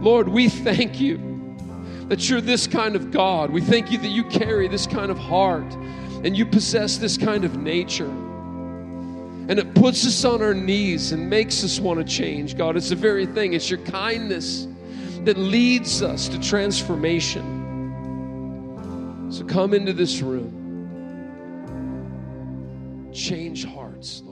Lord, 0.03 0.29
we 0.29 0.51
thank 0.51 1.01
you 1.01 1.57
that 2.09 2.29
you're 2.29 2.43
this 2.43 2.67
kind 2.67 2.97
of 2.97 3.11
God. 3.11 3.49
We 3.51 3.63
thank 3.63 3.91
you 3.91 3.97
that 3.97 4.09
you 4.09 4.25
carry 4.25 4.69
this 4.69 4.87
kind 4.87 5.11
of 5.11 5.17
heart 5.17 5.73
and 6.23 6.37
you 6.37 6.45
possess 6.45 6.99
this 6.99 7.17
kind 7.17 7.47
of 7.47 7.57
nature. 7.57 8.13
And 9.49 9.59
it 9.59 9.75
puts 9.75 10.07
us 10.07 10.25
on 10.25 10.41
our 10.41 10.55
knees 10.55 11.13
and 11.13 11.29
makes 11.29 11.65
us 11.65 11.81
want 11.81 11.99
to 11.99 12.05
change, 12.05 12.57
God. 12.57 12.77
It's 12.77 12.91
the 12.91 12.95
very 12.95 13.27
thing, 13.27 13.55
it's 13.55 13.69
your 13.69 13.81
kindness 13.81 14.69
that 15.25 15.37
leads 15.37 16.03
us 16.03 16.29
to 16.29 16.41
transformation. 16.41 17.61
So 19.31 19.45
come 19.45 19.75
into 19.75 19.93
this 19.93 20.21
room, 20.21 20.53
change 23.13 23.65
hearts, 23.65 24.23
Lord. 24.25 24.32